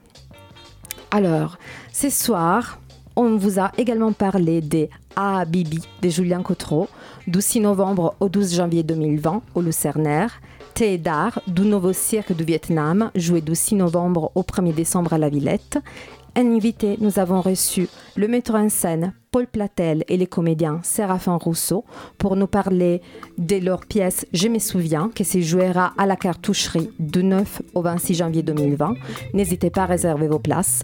Alors, 1.11 1.57
ce 1.91 2.09
soir, 2.09 2.79
on 3.15 3.35
vous 3.35 3.59
a 3.59 3.71
également 3.77 4.13
parlé 4.13 4.61
des 4.61 4.89
A 5.15 5.43
Bibi 5.45 5.81
de 6.01 6.09
Julien 6.09 6.41
Cotreau, 6.41 6.87
du 7.27 7.41
6 7.41 7.61
novembre 7.61 8.15
au 8.19 8.29
12 8.29 8.55
janvier 8.55 8.83
2020 8.83 9.41
au 9.55 9.61
Lucernaire, 9.61 10.41
Thé 10.75 10.97
d'art 10.97 11.41
du 11.47 11.63
nouveau 11.63 11.91
cirque 11.91 12.31
du 12.31 12.43
Vietnam, 12.43 13.11
joué 13.15 13.41
du 13.41 13.55
6 13.55 13.75
novembre 13.75 14.31
au 14.35 14.43
1er 14.43 14.73
décembre 14.73 15.13
à 15.13 15.17
la 15.17 15.29
Villette. 15.29 15.79
Un 16.35 16.55
invité, 16.55 16.97
nous 17.01 17.19
avons 17.19 17.41
reçu 17.41 17.89
le 18.15 18.27
metteur 18.27 18.55
en 18.55 18.69
scène 18.69 19.13
Paul 19.31 19.45
Platel 19.45 20.03
et 20.07 20.17
les 20.17 20.25
comédiens 20.25 20.79
Séraphin 20.81 21.35
Rousseau 21.35 21.85
pour 22.17 22.35
nous 22.35 22.47
parler 22.47 23.01
de 23.37 23.57
leur 23.57 23.85
pièce 23.85 24.25
Je 24.33 24.47
me 24.47 24.57
souviens 24.57 25.11
qui 25.13 25.23
se 25.23 25.39
jouera 25.39 25.93
à 25.97 26.07
la 26.07 26.15
cartoucherie 26.15 26.89
du 26.97 27.23
9 27.23 27.61
au 27.75 27.81
26 27.83 28.15
janvier 28.15 28.41
2020. 28.41 28.95
N'hésitez 29.33 29.69
pas 29.69 29.83
à 29.83 29.85
réserver 29.85 30.27
vos 30.27 30.39
places. 30.39 30.83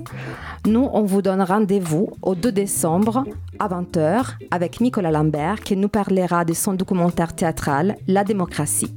Nous, 0.67 0.87
on 0.93 1.03
vous 1.03 1.23
donne 1.23 1.41
rendez-vous 1.41 2.09
au 2.21 2.35
2 2.35 2.51
décembre 2.51 3.23
à 3.57 3.67
20h 3.67 4.35
avec 4.51 4.79
Nicolas 4.79 5.11
Lambert 5.11 5.61
qui 5.61 5.75
nous 5.75 5.89
parlera 5.89 6.45
de 6.45 6.53
son 6.53 6.73
documentaire 6.73 7.33
théâtral 7.33 7.97
La 8.07 8.23
démocratie. 8.23 8.93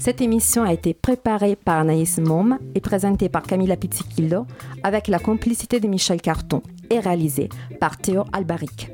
Cette 0.00 0.20
émission 0.20 0.64
a 0.64 0.72
été 0.72 0.92
préparée 0.92 1.56
par 1.56 1.78
Anaïs 1.80 2.18
Mom 2.18 2.58
et 2.74 2.80
présentée 2.80 3.28
par 3.28 3.42
Camilla 3.42 3.76
Pizzichillo 3.76 4.46
avec 4.82 5.06
la 5.06 5.20
complicité 5.20 5.78
de 5.78 5.86
Michel 5.86 6.20
Carton 6.20 6.62
et 6.90 7.00
réalisée 7.00 7.48
par 7.80 7.96
Théo 7.96 8.24
Albaric. 8.32 8.87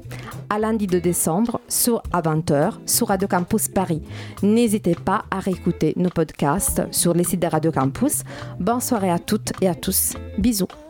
À 0.50 0.58
lundi 0.58 0.86
2 0.86 1.00
décembre, 1.00 1.60
sur 1.68 2.02
à 2.12 2.20
20h, 2.20 2.74
sur 2.86 3.08
Radio 3.08 3.28
Campus 3.28 3.68
Paris. 3.68 4.02
N'hésitez 4.42 4.94
pas 4.94 5.24
à 5.30 5.40
réécouter 5.40 5.94
nos 5.96 6.10
podcasts 6.10 6.82
sur 6.92 7.14
les 7.14 7.24
sites 7.24 7.40
de 7.40 7.46
Radio 7.46 7.72
Campus. 7.72 8.22
Bonne 8.60 8.80
soirée 8.80 9.10
à 9.10 9.18
toutes 9.18 9.52
et 9.60 9.68
à 9.68 9.74
tous. 9.74 10.14
Bisous. 10.38 10.83